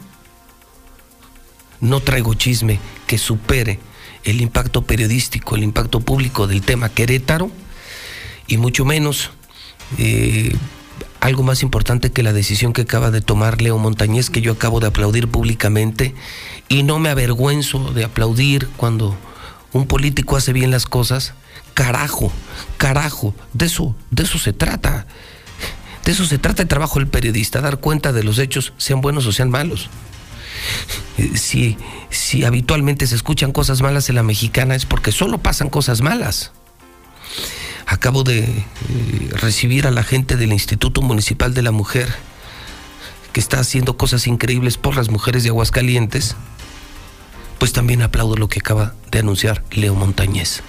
[1.80, 3.80] No traigo chisme que supere
[4.24, 7.50] el impacto periodístico, el impacto público del tema Querétaro,
[8.48, 9.32] y mucho menos
[9.98, 10.54] eh,
[11.22, 14.80] algo más importante que la decisión que acaba de tomar Leo Montañez, que yo acabo
[14.80, 16.16] de aplaudir públicamente,
[16.68, 19.16] y no me avergüenzo de aplaudir cuando
[19.72, 21.36] un político hace bien las cosas,
[21.76, 22.32] carajo,
[22.78, 25.06] carajo, de eso, de eso se trata.
[26.04, 29.28] De eso se trata el trabajo del periodista, dar cuenta de los hechos, sean buenos
[29.28, 29.90] o sean malos.
[31.36, 31.78] Si,
[32.10, 36.52] si habitualmente se escuchan cosas malas en la mexicana es porque solo pasan cosas malas.
[37.86, 38.66] Acabo de eh,
[39.34, 42.14] recibir a la gente del Instituto Municipal de la Mujer
[43.34, 46.36] que está haciendo cosas increíbles por las mujeres de Aguascalientes.
[47.60, 50.64] Pues también aplaudo lo que acaba de anunciar Leo Montañez.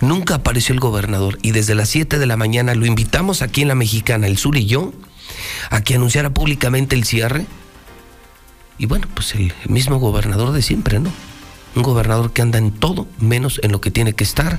[0.00, 3.68] Nunca apareció el gobernador y desde las 7 de la mañana lo invitamos aquí en
[3.68, 4.92] la Mexicana, el Sur y yo,
[5.68, 7.46] a que anunciara públicamente el cierre.
[8.78, 11.12] Y bueno, pues el mismo gobernador de siempre, ¿no?
[11.76, 14.58] Un gobernador que anda en todo menos en lo que tiene que estar.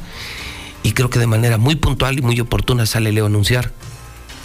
[0.83, 3.71] Y creo que de manera muy puntual y muy oportuna sale Leo a anunciar.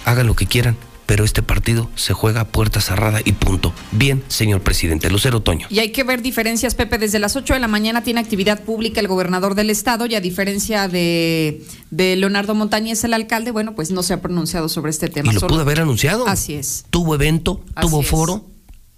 [0.05, 0.77] Hagan lo que quieran,
[1.07, 3.73] pero este partido se juega a puerta cerrada y punto.
[3.93, 5.09] Bien, señor presidente.
[5.09, 5.67] Lucero Toño.
[5.71, 6.99] Y hay que ver diferencias, Pepe.
[6.99, 10.21] Desde las 8 de la mañana tiene actividad pública el gobernador del estado y a
[10.21, 15.09] diferencia de, de Leonardo Montañez, el alcalde, bueno, pues no se ha pronunciado sobre este
[15.09, 15.31] tema.
[15.31, 16.29] Y lo pudo haber anunciado.
[16.29, 16.85] Así es.
[16.91, 18.09] Tuvo evento, Así tuvo es.
[18.09, 18.45] foro.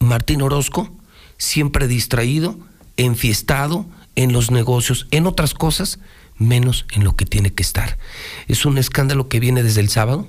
[0.01, 0.91] Martín Orozco,
[1.39, 2.59] siempre distraído,
[2.97, 3.87] enfiestado
[4.17, 5.99] en los negocios, en otras cosas,
[6.39, 7.99] menos en lo que tiene que estar.
[8.47, 10.29] Es un escándalo que viene desde el sábado.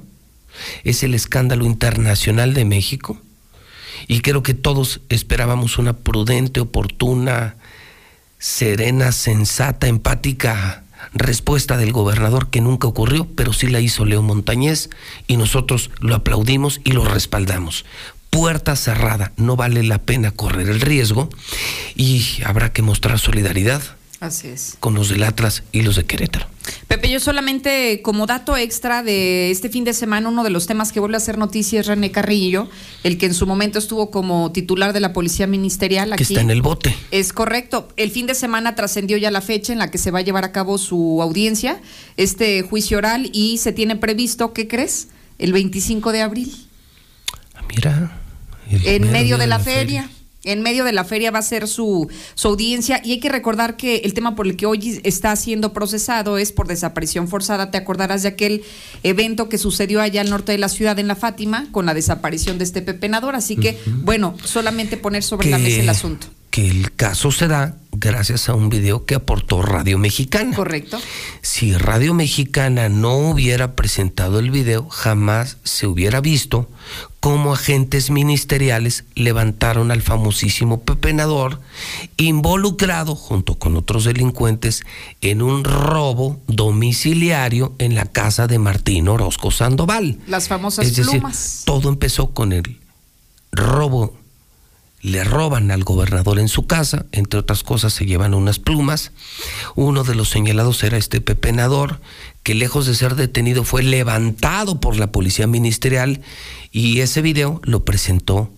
[0.84, 3.22] Es el escándalo internacional de México.
[4.07, 7.57] Y creo que todos esperábamos una prudente, oportuna,
[8.38, 10.84] serena, sensata, empática
[11.14, 14.90] respuesta del gobernador que nunca ocurrió, pero sí la hizo Leo Montañez
[15.27, 17.86] y nosotros lo aplaudimos y lo respaldamos.
[18.30, 21.30] Puerta cerrada, no vale la pena correr el riesgo
[21.95, 23.81] y habrá que mostrar solidaridad
[24.20, 24.76] Así es.
[24.80, 26.46] con los del Atlas y los de Querétaro.
[26.88, 30.91] Pepe, yo solamente como dato extra de este fin de semana, uno de los temas
[30.91, 32.70] que vuelve a hacer noticia es René Carrillo,
[33.04, 36.26] el que en su momento estuvo como titular de la Policía Ministerial aquí.
[36.26, 36.96] Que está en el bote.
[37.12, 37.88] Es correcto.
[37.96, 40.44] El fin de semana trascendió ya la fecha en la que se va a llevar
[40.44, 41.82] a cabo su audiencia,
[42.18, 45.08] este juicio oral, y se tiene previsto, ¿qué crees?
[45.38, 46.68] El 25 de abril.
[47.70, 48.20] Mira.
[48.70, 50.10] en medio de la feria.
[50.45, 53.76] En medio de la feria va a ser su, su audiencia y hay que recordar
[53.76, 57.72] que el tema por el que hoy está siendo procesado es por desaparición forzada.
[57.72, 58.64] Te acordarás de aquel
[59.03, 62.57] evento que sucedió allá al norte de la ciudad en la Fátima con la desaparición
[62.57, 63.36] de este pepenador.
[63.36, 66.28] Así que, bueno, solamente poner sobre la mesa el asunto.
[66.49, 70.56] Que el caso se da gracias a un video que aportó Radio Mexicana.
[70.56, 70.99] Correcto.
[71.41, 76.68] Si Radio Mexicana no hubiera presentado el video, jamás se hubiera visto
[77.20, 81.60] cómo agentes ministeriales levantaron al famosísimo pepenador
[82.18, 84.84] involucrado junto con otros delincuentes
[85.22, 90.20] en un robo domiciliario en la casa de Martín Orozco Sandoval.
[90.28, 91.64] Las famosas Es decir, plumas.
[91.66, 92.80] todo empezó con el
[93.52, 94.19] robo.
[95.02, 99.12] Le roban al gobernador en su casa, entre otras cosas se llevan unas plumas.
[99.76, 102.02] Uno de los señalados era este pepenador,
[102.44, 106.22] que lejos de ser detenido fue levantado por la policía ministerial
[106.72, 108.52] y ese video lo presentó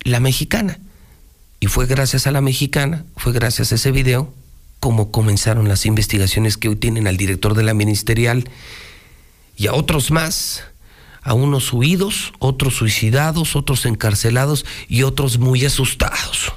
[0.00, 0.78] la mexicana.
[1.60, 4.32] Y fue gracias a la mexicana, fue gracias a ese video,
[4.80, 8.48] como comenzaron las investigaciones que hoy tienen al director de la ministerial
[9.56, 10.64] y a otros más,
[11.22, 16.52] a unos huidos, otros suicidados, otros encarcelados y otros muy asustados.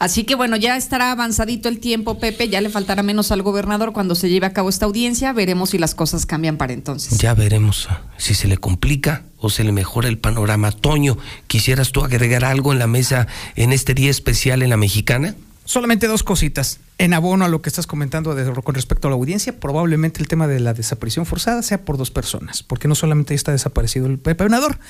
[0.00, 2.48] Así que bueno, ya estará avanzadito el tiempo, Pepe.
[2.48, 5.34] Ya le faltará menos al gobernador cuando se lleve a cabo esta audiencia.
[5.34, 7.18] Veremos si las cosas cambian para entonces.
[7.18, 10.72] Ya veremos ah, si se le complica o se le mejora el panorama.
[10.72, 11.18] Toño,
[11.48, 13.26] ¿quisieras tú agregar algo en la mesa
[13.56, 15.34] en este día especial en la mexicana?
[15.70, 16.80] Solamente dos cositas.
[16.98, 18.34] En abono a lo que estás comentando
[18.64, 22.10] con respecto a la audiencia, probablemente el tema de la desaparición forzada sea por dos
[22.10, 24.80] personas, porque no solamente está desaparecido el pepenador,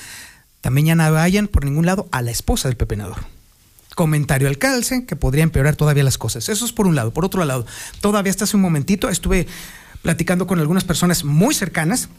[0.59, 3.17] también ya no vayan por ningún lado a la esposa del pepenador.
[3.93, 6.49] Comentario al calce que podría empeorar todavía las cosas.
[6.49, 7.13] Eso es por un lado.
[7.13, 7.67] Por otro lado,
[7.99, 9.45] todavía hasta hace un momentito estuve
[10.01, 12.09] platicando con algunas personas muy cercanas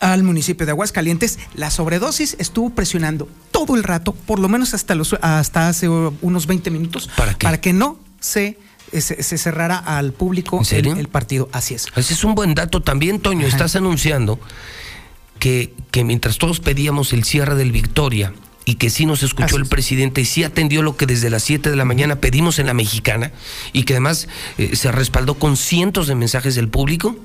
[0.00, 4.94] al municipio de Aguascalientes, la sobredosis estuvo presionando todo el rato, por lo menos hasta,
[4.94, 8.58] los, hasta hace unos 20 minutos, ¿Para, que no se,
[8.92, 11.48] se, se cerrara al público el partido.
[11.52, 11.86] Así es.
[11.96, 13.46] Ese es un buen dato también, Toño.
[13.46, 14.38] Estás anunciando
[15.38, 18.32] que, que mientras todos pedíamos el cierre del Victoria
[18.64, 21.70] y que sí nos escuchó el presidente y sí atendió lo que desde las 7
[21.70, 23.32] de la mañana pedimos en la mexicana
[23.72, 27.16] y que además eh, se respaldó con cientos de mensajes del público,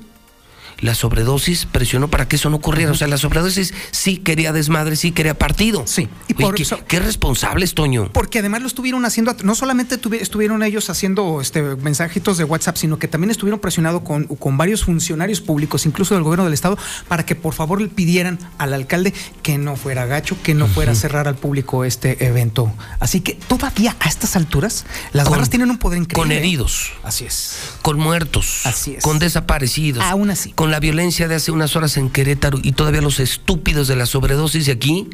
[0.80, 2.92] la sobredosis presionó para que eso no ocurriera.
[2.92, 5.84] O sea, la sobredosis sí quería desmadre, sí quería partido.
[5.86, 6.08] Sí.
[6.28, 8.10] Y por qué, qué, responsables, Toño.
[8.12, 13.00] Porque además lo estuvieron haciendo, no solamente estuvieron ellos haciendo este mensajitos de WhatsApp, sino
[13.00, 16.78] que también estuvieron presionando con, con varios funcionarios públicos, incluso del gobierno del estado,
[17.08, 20.94] para que por favor le pidieran al alcalde que no fuera gacho, que no fuera
[20.94, 22.74] a cerrar al público este evento.
[23.00, 26.16] Así que todavía a estas alturas, las barras tienen un poder increíble.
[26.16, 26.92] Con heridos.
[27.04, 27.76] Así es.
[27.82, 28.62] Con muertos.
[28.66, 29.04] Así es.
[29.04, 30.04] Con desaparecidos.
[30.04, 30.52] Aún así.
[30.54, 34.06] Con la violencia de hace unas horas en Querétaro y todavía los estúpidos de la
[34.06, 35.10] sobredosis de aquí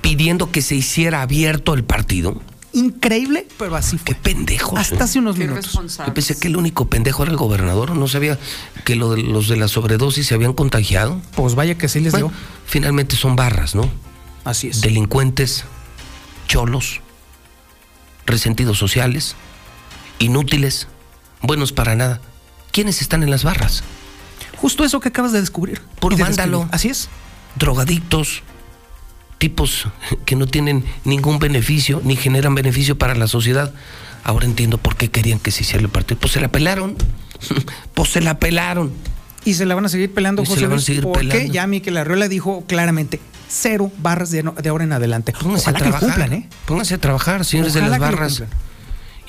[0.00, 2.40] pidiendo que se hiciera abierto el partido.
[2.72, 4.04] Increíble, pero así fue.
[4.04, 4.76] Qué pendejo.
[4.76, 5.72] Hasta hace unos minutos.
[5.72, 7.96] Yo pensé que el único pendejo era el gobernador.
[7.96, 8.38] No sabía
[8.84, 11.20] que lo de, los de la sobredosis se habían contagiado.
[11.34, 12.36] Pues vaya que sí les bueno, dio.
[12.66, 13.90] Finalmente son barras, ¿no?
[14.44, 14.82] Así es.
[14.82, 15.64] Delincuentes,
[16.48, 17.00] cholos,
[18.26, 19.36] resentidos sociales,
[20.18, 20.88] inútiles,
[21.40, 22.20] buenos para nada.
[22.72, 23.84] ¿Quiénes están en las barras?
[24.66, 25.80] Justo eso que acabas de descubrir.
[26.00, 26.68] Por vándalo.
[26.72, 27.08] Así es.
[27.54, 28.42] Drogadictos,
[29.38, 29.86] tipos
[30.24, 33.72] que no tienen ningún beneficio ni generan beneficio para la sociedad.
[34.24, 36.18] Ahora entiendo por qué querían que se hiciera el partido.
[36.18, 36.96] Pues se la pelaron.
[37.94, 38.90] pues se la pelaron.
[39.44, 41.04] Y se la van a seguir pelando, y José se la van a Luis, seguir
[41.04, 41.52] porque pelando.
[41.52, 45.32] ya Miquel Arreola dijo claramente cero barras de, ahora en adelante.
[45.40, 46.08] Pónganse Ojalá a trabajar.
[46.08, 46.48] cumplan, ¿eh?
[46.64, 48.42] Pónganse a trabajar, señores Ojalá de las barras.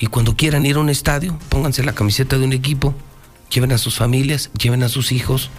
[0.00, 2.92] Y cuando quieran ir a un estadio, pónganse la camiseta de un equipo,
[3.50, 5.50] lleven a sus familias, lleven a sus hijos,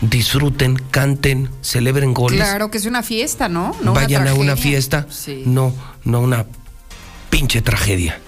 [0.00, 2.38] disfruten, canten, celebren goles.
[2.40, 3.74] Claro que es una fiesta, ¿no?
[3.82, 5.42] no una vayan a una fiesta, Sí.
[5.46, 6.46] no, no una
[7.30, 8.20] pinche tragedia.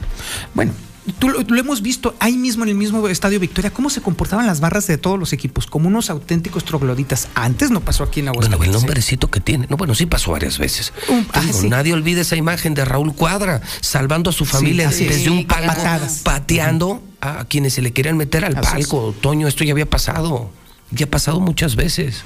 [0.55, 0.73] Bueno,
[1.13, 4.47] tú lo, lo hemos visto ahí mismo en el mismo Estadio Victoria, cómo se comportaban
[4.47, 7.29] las barras de todos los equipos, como unos auténticos trogloditas.
[7.35, 8.83] Antes no pasó aquí en Bueno, el Aguascalientes.
[8.83, 8.87] ¿eh?
[8.87, 9.67] nombrecito que tiene.
[9.71, 10.93] No, bueno, sí pasó varias veces.
[11.09, 11.69] Un- Te ah, digo, sí.
[11.69, 16.21] Nadie olvide esa imagen de Raúl Cuadra salvando a su familia desde un palco, patadas.
[16.25, 18.73] pateando a quienes se le querían meter al Así es.
[18.89, 19.15] palco.
[19.21, 20.51] Toño, esto ya había pasado.
[20.91, 22.23] Ya ha pasado muchas veces.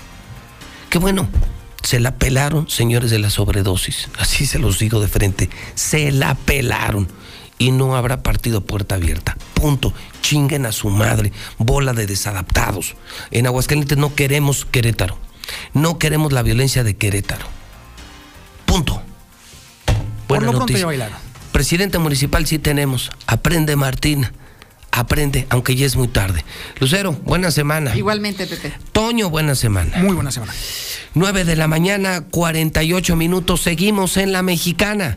[0.90, 1.28] Qué bueno.
[1.82, 4.09] Se la pelaron, señores de la sobredosis.
[4.19, 5.51] Así se los digo de frente.
[5.74, 7.09] Se la pelaron.
[7.65, 9.39] Y no habrá partido puerta abierta.
[9.55, 9.95] Punto.
[10.20, 11.32] Chinguen a su madre.
[11.57, 12.95] Bola de desadaptados.
[13.31, 15.16] En Aguascalientes no queremos Querétaro.
[15.73, 17.47] No queremos la violencia de Querétaro.
[18.66, 19.01] Punto.
[19.86, 19.97] Por
[20.28, 20.81] Buena lo pronto noticia.
[20.81, 21.16] ya bailaron.
[21.53, 23.11] Presidente municipal sí tenemos.
[23.27, 24.28] Aprende, Martín.
[24.91, 26.45] Aprende, aunque ya es muy tarde.
[26.81, 27.97] Lucero, buena semana.
[27.97, 28.74] Igualmente, Pepe.
[28.93, 29.97] Toño, buena semana.
[29.97, 30.53] Muy buena semana.
[31.15, 33.62] 9 de la mañana, 48 minutos.
[33.62, 35.16] Seguimos en la mexicana.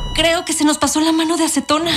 [0.13, 1.91] creo que se nos pasó la mano de acetona.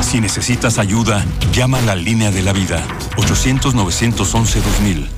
[0.00, 2.86] Si necesitas ayuda, llama a la línea de la vida.
[3.16, 5.08] 800-911-2000.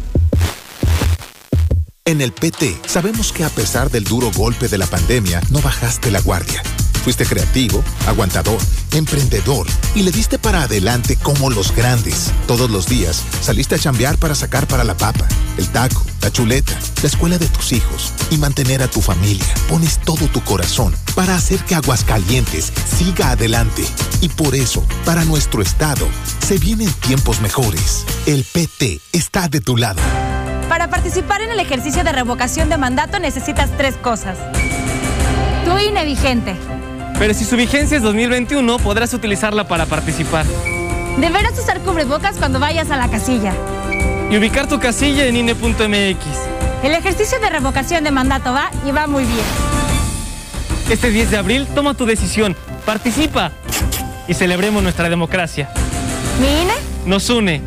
[2.05, 6.11] En el PT sabemos que a pesar del duro golpe de la pandemia, no bajaste
[6.11, 6.63] la guardia.
[7.09, 8.59] Fuiste creativo, aguantador,
[8.93, 12.35] emprendedor y le diste para adelante como los grandes.
[12.47, 15.27] Todos los días saliste a chambear para sacar para la papa,
[15.57, 19.47] el taco, la chuleta, la escuela de tus hijos y mantener a tu familia.
[19.71, 23.87] Pones todo tu corazón para hacer que Aguascalientes siga adelante.
[24.21, 26.07] Y por eso, para nuestro estado,
[26.47, 28.05] se vienen tiempos mejores.
[28.27, 30.03] El PT está de tu lado.
[30.69, 34.37] Para participar en el ejercicio de revocación de mandato necesitas tres cosas.
[35.65, 36.55] Tu INE vigente.
[37.19, 40.47] Pero si su vigencia es 2021, podrás utilizarla para participar.
[41.19, 43.53] Deberás usar cubrebocas cuando vayas a la casilla.
[44.31, 46.25] Y ubicar tu casilla en INE.mx.
[46.85, 49.45] El ejercicio de revocación de mandato va y va muy bien.
[50.89, 52.57] Este 10 de abril, toma tu decisión,
[52.87, 53.51] participa
[54.29, 55.71] y celebremos nuestra democracia.
[56.41, 56.75] ¿Mi INE?
[57.05, 57.61] Nos une.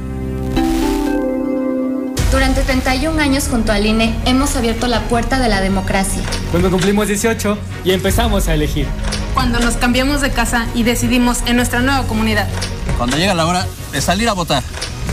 [2.32, 6.24] Durante 31 años junto al INE hemos abierto la puerta de la democracia.
[6.52, 8.88] Cuando cumplimos 18 y empezamos a elegir.
[9.34, 12.48] Cuando nos cambiamos de casa y decidimos en nuestra nueva comunidad.
[12.98, 14.64] Cuando llega la hora de salir a votar.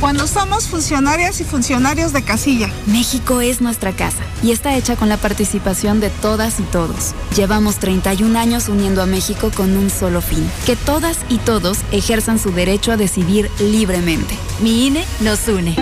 [0.01, 2.71] Cuando somos funcionarias y funcionarios de casilla.
[2.87, 7.15] México es nuestra casa y está hecha con la participación de todas y todos.
[7.37, 12.39] Llevamos 31 años uniendo a México con un solo fin, que todas y todos ejerzan
[12.39, 14.37] su derecho a decidir libremente.
[14.61, 15.75] Mi INE nos une.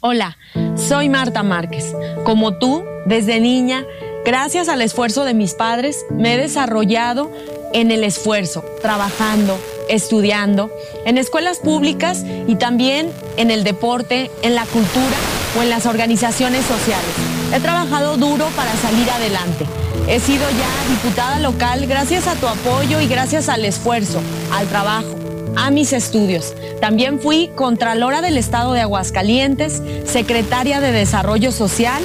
[0.00, 0.36] Hola,
[0.76, 1.94] soy Marta Márquez.
[2.24, 3.84] Como tú, desde niña,
[4.24, 7.30] gracias al esfuerzo de mis padres, me he desarrollado
[7.72, 10.70] en el esfuerzo, trabajando, estudiando,
[11.04, 15.16] en escuelas públicas y también en el deporte, en la cultura
[15.58, 17.14] o en las organizaciones sociales.
[17.52, 19.66] He trabajado duro para salir adelante.
[20.08, 24.20] He sido ya diputada local gracias a tu apoyo y gracias al esfuerzo,
[24.52, 25.14] al trabajo,
[25.56, 26.54] a mis estudios.
[26.80, 32.02] También fui Contralora del Estado de Aguascalientes, Secretaria de Desarrollo Social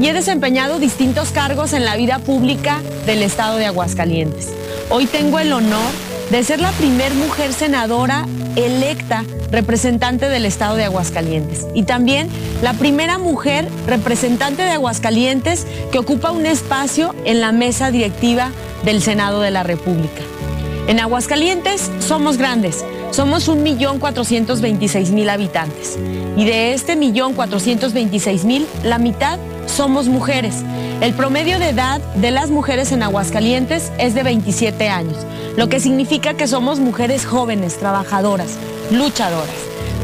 [0.00, 4.48] y he desempeñado distintos cargos en la vida pública del Estado de Aguascalientes.
[4.90, 5.90] Hoy tengo el honor
[6.30, 12.28] de ser la primer mujer senadora electa representante del Estado de Aguascalientes y también
[12.62, 18.50] la primera mujer representante de Aguascalientes que ocupa un espacio en la mesa directiva
[18.84, 20.22] del Senado de la República.
[20.86, 25.98] En Aguascalientes somos grandes, somos un millón cuatrocientos veintiséis mil habitantes
[26.36, 29.38] y de este millón cuatrocientos veintiséis mil, la mitad
[29.68, 30.64] somos mujeres.
[31.00, 35.16] El promedio de edad de las mujeres en Aguascalientes es de 27 años,
[35.56, 38.58] lo que significa que somos mujeres jóvenes, trabajadoras,
[38.90, 39.54] luchadoras.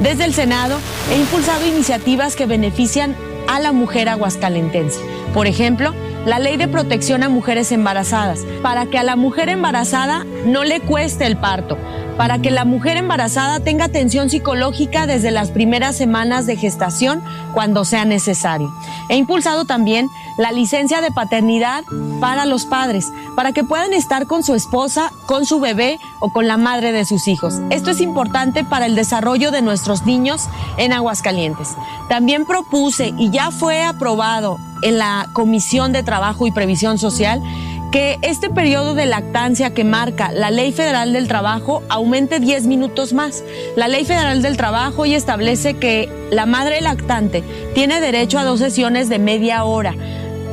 [0.02, 0.78] Desde el Senado
[1.12, 3.16] he impulsado iniciativas que benefician
[3.48, 5.00] a la mujer aguascalentense.
[5.32, 5.92] Por ejemplo,
[6.26, 10.80] la ley de protección a mujeres embarazadas, para que a la mujer embarazada no le
[10.80, 11.76] cueste el parto,
[12.16, 17.84] para que la mujer embarazada tenga atención psicológica desde las primeras semanas de gestación cuando
[17.84, 18.72] sea necesario.
[19.08, 21.84] He impulsado también la licencia de paternidad
[22.20, 26.46] para los padres, para que puedan estar con su esposa, con su bebé o con
[26.46, 27.60] la madre de sus hijos.
[27.70, 31.70] Esto es importante para el desarrollo de nuestros niños en Aguascalientes.
[32.08, 37.42] También propuse y ya fue aprobado en la Comisión de Trabajo y Previsión Social
[37.94, 43.12] que este periodo de lactancia que marca la Ley Federal del Trabajo aumente 10 minutos
[43.12, 43.44] más.
[43.76, 48.58] La Ley Federal del Trabajo hoy establece que la madre lactante tiene derecho a dos
[48.58, 49.94] sesiones de media hora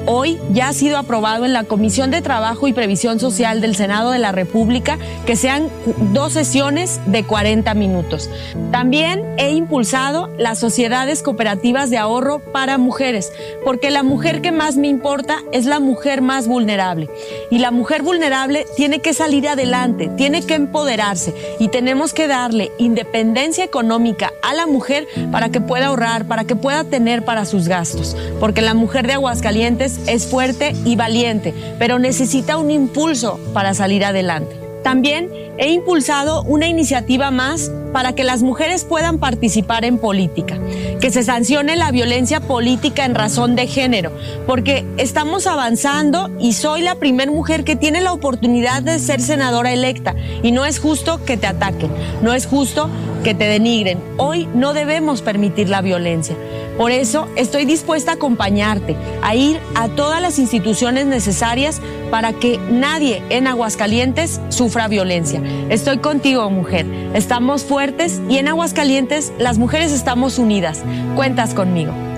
[0.06, 4.12] hoy ya ha sido aprobado en la Comisión de Trabajo y Previsión Social del Senado
[4.12, 5.70] de la República que sean
[6.14, 8.30] dos sesiones de 40 minutos.
[8.72, 13.32] También he impulsado las sociedades cooperativas de ahorro para mujeres,
[13.64, 17.10] porque la mujer que más me importa es la mujer más vulnerable.
[17.50, 22.72] Y la mujer vulnerable tiene que salir adelante, tiene que empoderarse y tenemos que darle
[22.78, 27.68] independencia económica a la mujer para que pueda ahorrar, para que pueda tener para sus
[27.68, 33.74] gastos, porque la mujer de Aguascalientes es fuerte y valiente, pero necesita un impulso para
[33.74, 34.56] salir adelante.
[34.84, 35.30] También
[35.62, 40.58] he impulsado una iniciativa más para que las mujeres puedan participar en política,
[41.00, 44.12] que se sancione la violencia política en razón de género,
[44.48, 49.72] porque estamos avanzando y soy la primera mujer que tiene la oportunidad de ser senadora
[49.72, 51.92] electa y no es justo que te ataquen,
[52.24, 52.90] no es justo
[53.24, 54.00] que te denigren.
[54.18, 56.36] Hoy no debemos permitir la violencia.
[56.78, 62.58] Por eso estoy dispuesta a acompañarte, a ir a todas las instituciones necesarias para que
[62.70, 65.42] nadie en Aguascalientes sufra violencia.
[65.70, 66.86] Estoy contigo, mujer.
[67.14, 70.84] Estamos fuertes y en Aguascalientes las mujeres estamos unidas.
[71.16, 72.11] Cuentas conmigo.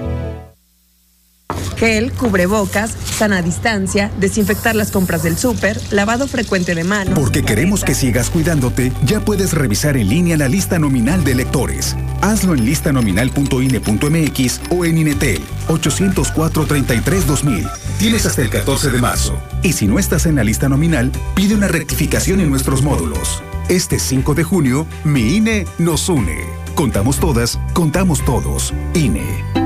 [1.84, 7.20] Gel, cubrebocas, sana distancia, desinfectar las compras del súper, lavado frecuente de manos.
[7.20, 11.98] Porque queremos que sigas cuidándote, ya puedes revisar en línea la lista nominal de electores.
[12.22, 17.70] Hazlo en listanominal.ine.mx o en Inetel 804-33-2000.
[18.00, 19.38] Tienes hasta el 14 de marzo.
[19.62, 23.44] Y si no estás en la lista nominal, pide una rectificación en nuestros módulos.
[23.68, 26.46] Este 5 de junio, mi INE nos une.
[26.76, 28.74] Contamos todas, contamos todos.
[28.94, 29.63] INE.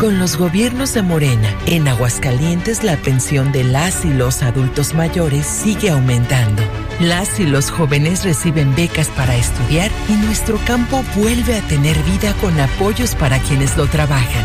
[0.00, 5.46] Con los gobiernos de Morena, en Aguascalientes la pensión de las y los adultos mayores
[5.46, 6.62] sigue aumentando.
[7.00, 12.34] Las y los jóvenes reciben becas para estudiar y nuestro campo vuelve a tener vida
[12.42, 14.44] con apoyos para quienes lo trabajan.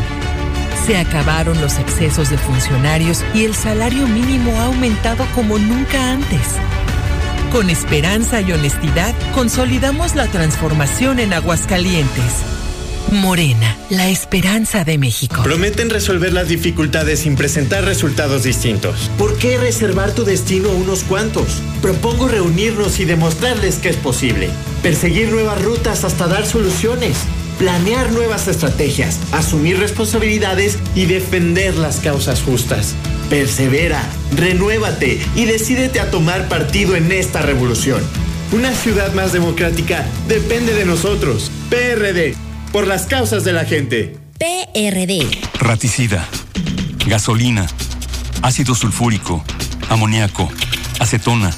[0.86, 6.56] Se acabaron los excesos de funcionarios y el salario mínimo ha aumentado como nunca antes.
[7.52, 12.61] Con esperanza y honestidad, consolidamos la transformación en Aguascalientes.
[13.12, 15.44] Morena, la esperanza de México.
[15.44, 19.12] Prometen resolver las dificultades sin presentar resultados distintos.
[19.18, 21.62] ¿Por qué reservar tu destino a unos cuantos?
[21.82, 24.50] Propongo reunirnos y demostrarles que es posible.
[24.82, 27.18] Perseguir nuevas rutas hasta dar soluciones.
[27.60, 32.96] Planear nuevas estrategias, asumir responsabilidades y defender las causas justas.
[33.30, 34.02] Persevera,
[34.38, 38.02] renuévate y decídete a tomar partido en esta revolución.
[38.54, 41.52] Una ciudad más democrática depende de nosotros.
[41.70, 42.36] PRD
[42.72, 44.18] por las causas de la gente.
[44.38, 45.28] PRD.
[45.60, 46.28] Raticida,
[47.06, 47.68] gasolina,
[48.42, 49.44] ácido sulfúrico,
[49.90, 50.50] amoníaco,
[51.00, 51.52] acetona.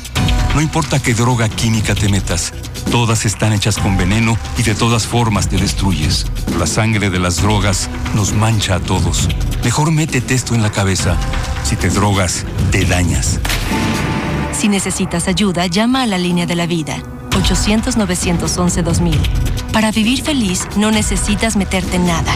[0.55, 2.53] No importa qué droga química te metas,
[2.91, 6.25] todas están hechas con veneno y de todas formas te destruyes.
[6.59, 9.29] La sangre de las drogas nos mancha a todos.
[9.63, 11.17] Mejor métete esto en la cabeza.
[11.63, 13.39] Si te drogas, te dañas.
[14.53, 17.01] Si necesitas ayuda, llama a la línea de la vida
[17.31, 19.71] 800-911-2000.
[19.71, 22.33] Para vivir feliz no necesitas meterte en nada.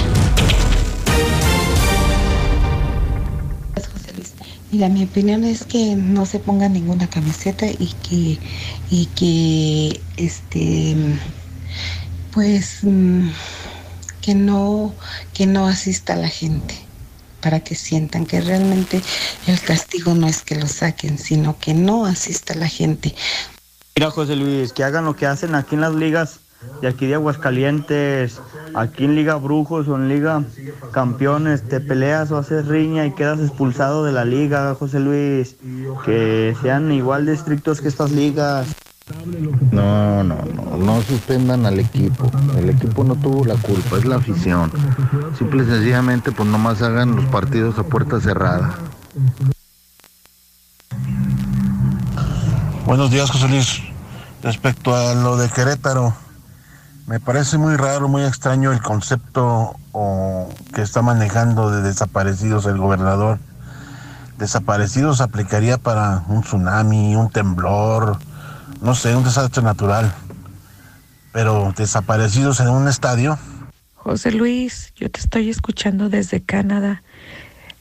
[4.72, 8.40] Mira, mi opinión es que no se ponga ninguna camiseta y que,
[8.90, 10.96] y que, este,
[12.32, 13.30] pues, mm,
[14.22, 14.94] que no,
[15.34, 16.86] que no asista a la gente
[17.41, 19.01] para que sientan que realmente
[19.48, 23.16] el castigo no es que lo saquen, sino que no asista la gente.
[23.95, 26.40] Mira, José Luis, que hagan lo que hacen aquí en las ligas
[26.82, 28.40] de aquí de Aguascalientes,
[28.74, 30.43] aquí en Liga Brujos o en Liga
[30.91, 35.56] Campeones, te peleas o haces riña y quedas expulsado de la liga, José Luis.
[36.06, 38.67] Que sean igual de estrictos que estas ligas.
[39.72, 42.30] No, no, no, no suspendan al equipo.
[42.58, 44.69] El equipo no tuvo la culpa, es la afición.
[45.38, 48.76] Simple y sencillamente, pues nomás hagan los partidos a puerta cerrada.
[52.86, 53.82] Buenos días, José Luis.
[54.44, 56.14] Respecto a lo de Querétaro,
[57.06, 59.76] me parece muy raro, muy extraño el concepto
[60.74, 63.40] que está manejando de desaparecidos el gobernador.
[64.38, 68.19] Desaparecidos aplicaría para un tsunami, un temblor,
[68.82, 70.14] no sé, un desastre natural.
[71.32, 73.38] Pero desaparecidos en un estadio.
[73.96, 77.04] José Luis, yo te estoy escuchando desde Canadá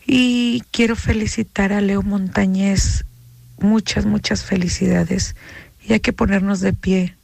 [0.06, 3.04] y quiero felicitar a Leo Montañez.
[3.58, 5.36] Muchas, muchas felicidades.
[5.82, 7.16] Y hay que ponernos de pie.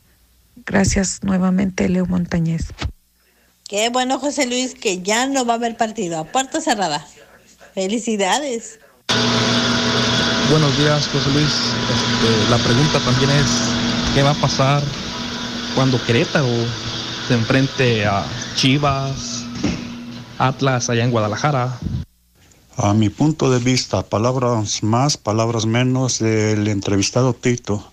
[0.67, 2.69] Gracias nuevamente, Leo Montañez.
[3.69, 7.07] Qué bueno, José Luis, que ya no va a haber partido a puerta cerrada.
[7.75, 8.79] Felicidades.
[10.53, 11.47] Buenos días, José Luis.
[11.47, 13.47] Este, la pregunta también es,
[14.15, 14.83] ¿qué va a pasar
[15.75, 16.47] cuando Querétaro
[17.27, 19.47] se enfrente a Chivas,
[20.37, 21.81] Atlas allá en Guadalajara?
[22.77, 27.91] A mi punto de vista, palabras más, palabras menos, el entrevistado Tito,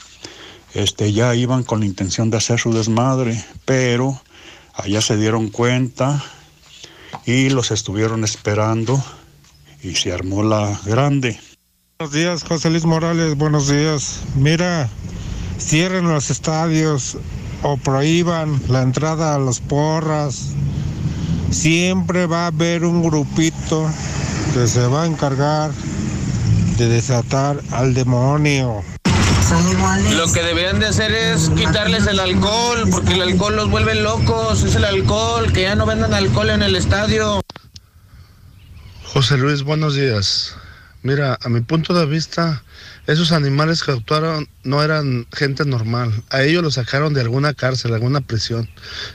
[0.73, 4.21] este, ya iban con la intención de hacer su desmadre, pero
[4.73, 6.21] allá se dieron cuenta
[7.25, 9.01] y los estuvieron esperando
[9.81, 11.39] y se armó la grande.
[12.01, 14.21] Buenos días, José Luis Morales, buenos días.
[14.35, 14.87] Mira,
[15.59, 17.17] cierren los estadios
[17.61, 20.53] o prohíban la entrada a los porras.
[21.51, 23.91] Siempre va a haber un grupito
[24.53, 25.71] que se va a encargar
[26.77, 28.81] de desatar al demonio.
[30.15, 34.63] Lo que deberían de hacer es quitarles el alcohol, porque el alcohol los vuelve locos,
[34.63, 37.41] es el alcohol, que ya no vendan alcohol en el estadio.
[39.03, 40.55] José Luis, buenos días.
[41.01, 42.61] Mira, a mi punto de vista,
[43.07, 46.11] esos animales que actuaron no eran gente normal.
[46.29, 48.69] A ellos los sacaron de alguna cárcel, alguna prisión.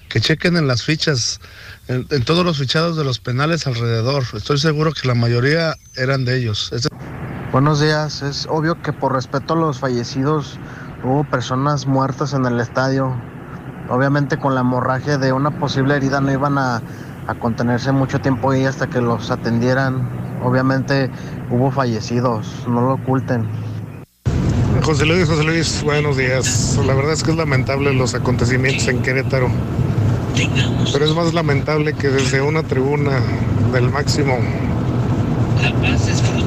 [0.09, 1.41] Que chequen en las fichas,
[1.89, 4.25] en, todos los fichados de los penales alrededor.
[4.35, 6.73] Estoy seguro que la mayoría eran de ellos.
[7.53, 8.23] Buenos días.
[8.23, 10.59] Es obvio que por respeto a los fallecidos
[11.05, 13.15] hubo personas muertas en el estadio.
[13.89, 16.83] Obviamente con la hemorragia de una posible herida no iban a,
[17.41, 20.09] contenerse mucho tiempo ahí hasta que los atendieran.
[20.43, 21.11] Obviamente
[21.51, 23.47] hubo fallecidos, no lo oculten.
[24.83, 26.79] José Luis, José Luis, buenos días.
[26.87, 29.49] La verdad es que es lamentable los acontecimientos en Querétaro.
[30.93, 33.21] Pero es más lamentable que desde una tribuna
[33.73, 34.37] del máximo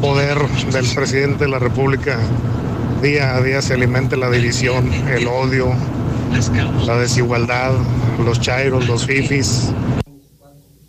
[0.01, 0.38] poder
[0.72, 2.19] del presidente de la República
[3.01, 5.74] día a día se alimente la división, el odio,
[6.85, 7.74] la desigualdad,
[8.24, 9.72] los chairos, los fifis.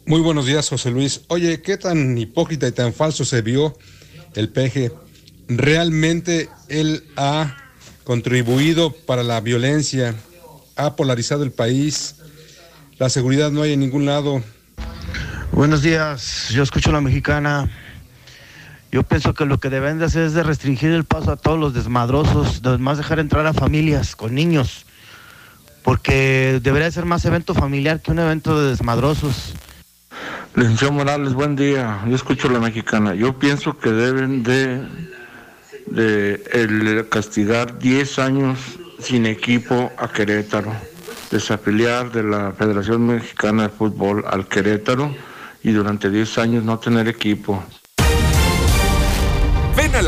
[0.06, 1.22] Muy buenos días, José Luis.
[1.28, 3.76] Oye, ¿qué tan hipócrita y tan falso se vio
[4.38, 4.92] el peje?
[5.48, 7.56] ¿Realmente él ha
[8.04, 10.14] contribuido para la violencia?
[10.76, 12.14] ¿Ha polarizado el país?
[12.98, 14.40] La seguridad no hay en ningún lado.
[15.50, 17.68] Buenos días, yo escucho a la mexicana.
[18.92, 21.58] Yo pienso que lo que deben de hacer es de restringir el paso a todos
[21.58, 24.86] los desmadrosos, además dejar entrar a familias con niños,
[25.82, 29.52] porque debería ser más evento familiar que un evento de desmadrosos.
[30.54, 32.00] Lencio Morales, buen día.
[32.08, 33.14] Yo escucho la mexicana.
[33.14, 34.86] Yo pienso que deben de,
[37.10, 38.58] castigar 10 años
[38.98, 40.72] sin equipo a Querétaro,
[41.30, 45.14] desafiliar de la Federación Mexicana de Fútbol al Querétaro
[45.62, 47.62] y durante 10 años no tener equipo.
[49.76, 50.07] Ven a la